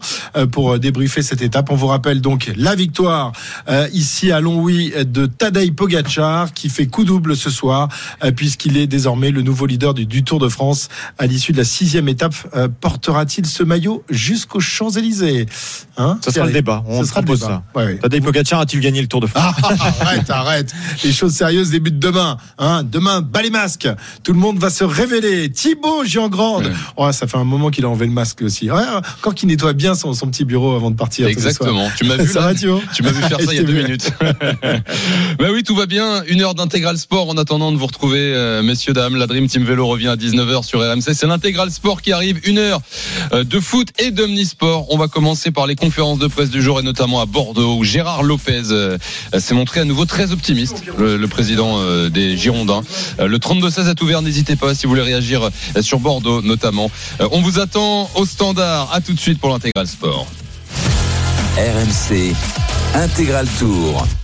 pour 0.50 0.78
débriefer 0.78 1.22
cette 1.22 1.40
étape. 1.42 1.70
On 1.70 1.76
vous 1.76 1.86
rappelle 1.86 2.20
donc 2.20 2.50
la 2.56 2.74
victoire 2.74 3.32
euh, 3.68 3.88
ici 3.92 4.32
à 4.32 4.40
Longwy 4.40 4.92
de 5.04 5.26
Tadej 5.26 5.72
Pogacar 5.74 6.52
qui 6.52 6.68
fait 6.68 6.86
coup 6.86 7.04
double 7.04 7.36
ce 7.36 7.50
soir 7.50 7.88
euh, 8.24 8.30
puisqu'il 8.32 8.76
est 8.76 8.86
désormais 8.86 9.30
le 9.30 9.42
nouveau 9.42 9.66
leader 9.66 9.94
du, 9.94 10.06
du 10.06 10.22
Tour 10.24 10.38
de 10.38 10.48
France 10.48 10.88
à 11.18 11.26
l'issue 11.26 11.52
de 11.52 11.58
la 11.58 11.64
sixième 11.64 12.08
étape. 12.08 12.34
Euh, 12.56 12.68
Portera-t-il 12.80 13.46
ce 13.46 13.62
maillot 13.62 14.04
jusqu'aux 14.10 14.60
Champs-Élysées? 14.60 15.46
Hein, 15.96 16.18
Ça 16.24 16.32
sera 16.32 16.46
le 16.46 16.52
débat. 16.52 16.82
On 16.86 17.02
Ce 17.02 17.08
sera 17.08 17.20
le 17.20 17.26
propose 17.26 17.40
débat. 17.40 17.62
ça. 17.74 17.78
Ouais, 17.80 17.86
ouais. 17.86 17.98
Tadej 17.98 18.22
Pogacar 18.22 18.60
a-t-il 18.60 18.80
gagné 18.80 19.00
le 19.00 19.06
Tour 19.08 19.20
de 19.20 19.26
France? 19.26 19.54
Ah, 19.62 19.76
arrête, 20.00 20.30
arrête. 20.30 20.72
Les 21.04 21.12
choses 21.12 21.32
sérieuses 21.34 21.70
débutent 21.70 21.98
demain. 21.98 22.36
Hein. 22.58 22.82
Demain, 22.84 23.20
bas 23.20 23.42
les 23.42 23.50
masques. 23.50 23.88
Tout 24.22 24.32
le 24.32 24.38
monde 24.38 24.58
va 24.58 24.70
se 24.70 24.84
révéler. 24.84 25.50
Thibaut 25.50 26.04
Giangrande. 26.04 26.70
Oh, 26.96 27.10
ça 27.12 27.26
fait 27.26 27.36
un 27.38 27.44
moment 27.44 27.70
qu'il 27.70 27.84
a 27.84 27.88
enlevé 27.88 28.06
le 28.06 28.12
masque 28.12 28.42
aussi. 28.42 28.70
Ouais, 28.70 28.82
encore 29.18 29.34
qu'il 29.34 29.48
nettoie 29.48 29.72
bien 29.72 29.94
son, 29.94 30.12
son 30.14 30.26
petit 30.28 30.44
bureau 30.44 30.74
avant 30.74 30.90
de 30.90 30.96
partir. 30.96 31.26
Exactement. 31.28 31.88
Tu 31.96 32.04
m'as 32.04 32.16
vu 32.16 32.28
Ça 32.32 32.40
là 32.40 32.46
va, 32.46 32.54
Thibaut? 32.54 32.80
Tu 32.94 33.02
m'as 33.02 33.10
vu 33.12 33.22
faire 33.36 33.46
ça 33.46 33.52
il 33.52 33.56
y 33.56 33.60
a 33.60 33.64
deux 33.64 33.72
minutes. 33.72 34.12
bah 35.38 35.48
oui, 35.52 35.62
tout 35.62 35.74
va 35.74 35.86
bien. 35.86 36.22
Une 36.26 36.42
heure 36.42 36.54
d'intégral 36.54 36.98
sport 36.98 37.28
en 37.28 37.36
attendant 37.36 37.72
de 37.72 37.76
vous 37.76 37.86
retrouver, 37.86 38.20
euh, 38.20 38.62
messieurs, 38.62 38.92
dames. 38.92 39.16
La 39.16 39.26
Dream 39.26 39.46
Team 39.48 39.64
Vélo 39.64 39.86
revient 39.86 40.08
à 40.08 40.16
19h 40.16 40.64
sur 40.64 40.80
RMC. 40.80 41.14
C'est 41.14 41.26
l'intégral 41.26 41.70
sport 41.70 42.02
qui 42.02 42.12
arrive. 42.12 42.40
Une 42.44 42.58
heure 42.58 42.80
euh, 43.32 43.44
de 43.44 43.60
foot 43.60 43.88
et 43.98 44.10
d'omnisport. 44.10 44.86
On 44.90 44.98
va 44.98 45.08
commencer 45.08 45.50
par 45.50 45.66
les 45.66 45.76
conférences 45.76 46.18
de 46.18 46.26
presse 46.26 46.50
du 46.50 46.62
jour 46.62 46.80
et 46.80 46.82
notamment 46.82 47.20
à 47.20 47.26
Bordeaux 47.26 47.76
où 47.76 47.84
Gérard 47.84 48.22
Lopez 48.22 48.62
euh, 48.70 48.98
s'est 49.38 49.54
montré 49.54 49.80
à 49.80 49.84
nouveau 49.84 50.04
très 50.04 50.32
optimiste, 50.32 50.82
le, 50.98 51.16
le 51.16 51.28
président 51.28 51.78
euh, 51.78 52.08
des 52.08 52.36
Girondins. 52.36 52.82
Euh, 53.20 53.26
le 53.26 53.38
32-16 53.38 53.90
est 53.90 54.02
ouvert. 54.02 54.22
N'hésitez 54.22 54.56
pas 54.56 54.74
si 54.74 54.86
vous 54.86 54.90
voulez 54.90 55.02
réagir 55.02 55.42
euh, 55.76 55.82
sur 55.82 55.98
Bordeaux 56.00 56.42
notamment. 56.42 56.90
Euh, 57.20 57.28
on 57.32 57.40
vous 57.40 57.58
attend 57.58 58.10
au 58.14 58.24
standard. 58.26 58.90
À 58.92 59.00
tout 59.00 59.12
de 59.12 59.20
suite 59.20 59.38
pour 59.38 59.50
l'intégral 59.50 59.86
sport. 59.86 60.26
RMC 61.56 62.34
Intégral 62.94 63.46
Tour. 63.58 64.21